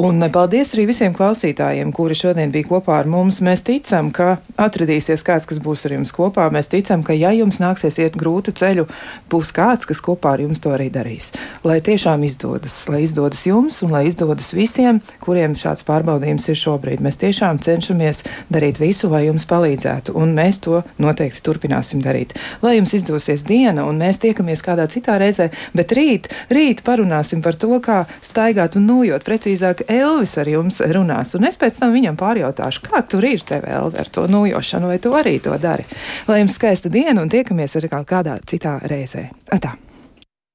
Un 0.00 0.24
paldies 0.32 0.72
arī 0.72 0.86
visiem 0.88 1.12
klausītājiem, 1.16 1.92
kuri 1.96 2.16
šodien 2.16 2.54
bija 2.54 2.70
kopā 2.70 2.96
ar 3.02 3.10
mums. 3.12 3.42
Mēs 3.44 3.66
ticam, 3.66 4.08
ka 4.16 4.38
atradīsies 4.56 5.26
kāds, 5.26 5.48
kas 5.50 5.60
būs 5.60 5.84
ar 5.84 5.98
jums 5.98 6.16
kopā. 6.16 6.48
Mēs 6.54 6.72
ticam, 6.72 7.04
ka 7.04 7.12
ja 7.12 7.34
jums 7.36 7.60
nāksies 7.60 8.00
iet 8.00 8.16
grūtu 8.16 8.56
ceļu, 8.56 8.88
būs 9.32 9.52
kāds, 9.56 9.84
kas 9.84 10.00
kopā 10.00 10.38
ar 10.38 10.46
jums 10.46 10.64
to 10.64 10.72
arī 10.72 10.88
darīs. 10.92 11.34
Lai 11.66 11.82
tiešām 11.84 12.24
izdodas, 12.24 12.86
lai 12.88 13.04
izdodas 13.04 13.44
jums 13.44 13.82
un 13.84 13.92
lai 13.92 14.06
izdodas 14.08 14.54
visiem, 14.56 15.04
kuriem 15.26 15.56
šāds 15.58 15.84
pārbaudījums 15.86 16.48
ir 16.52 16.58
šobrīd. 16.60 17.02
Mēs 17.04 17.18
tiešām 17.20 17.60
cenšamies 17.62 18.22
darīt 18.52 18.80
visu, 18.80 19.10
lai 19.12 19.26
jums 19.26 19.46
palīdzētu, 19.50 20.14
un 20.18 20.34
mēs 20.36 20.60
to 20.64 20.82
noteikti 21.02 21.42
turpināsim 21.46 22.02
darīt. 22.04 22.36
Lai 22.62 22.76
jums 22.76 22.94
izdosies 22.96 23.44
diena, 23.48 23.86
un 23.88 23.98
mēs 24.02 24.22
tiekamies 24.22 24.62
kādā 24.66 24.86
citā 24.92 25.18
reizē, 25.22 25.48
bet 25.76 25.94
rīt, 25.96 26.30
rīt 26.52 26.84
parunāsim 26.86 27.42
par 27.44 27.58
to, 27.58 27.72
kā 27.82 28.04
staigāt 28.24 28.78
un 28.78 28.86
nojot. 28.90 29.26
Precīzāk, 29.26 29.86
Elvis 29.90 30.36
ar 30.40 30.50
jums 30.50 30.80
runās, 30.94 31.34
un 31.38 31.48
es 31.48 31.58
pēc 31.60 31.80
tam 31.82 31.96
viņam 31.96 32.18
pārjautāšu, 32.20 32.84
kā 32.86 33.02
tur 33.10 33.26
ir 33.26 33.42
tev, 33.46 33.66
Elvi, 33.66 34.00
ar 34.02 34.12
to 34.12 34.28
nojošanu, 34.30 34.92
vai 34.92 35.00
tu 35.02 35.14
arī 35.18 35.38
to 35.42 35.56
dari. 35.62 35.88
Lai 36.30 36.42
jums 36.42 36.56
skaista 36.60 36.92
diena, 36.92 37.18
un 37.22 37.32
tiekamies 37.32 37.78
arī 37.80 37.92
kādā 37.96 38.38
citā 38.46 38.78
reizē. 38.86 39.28
Atā! 39.56 39.74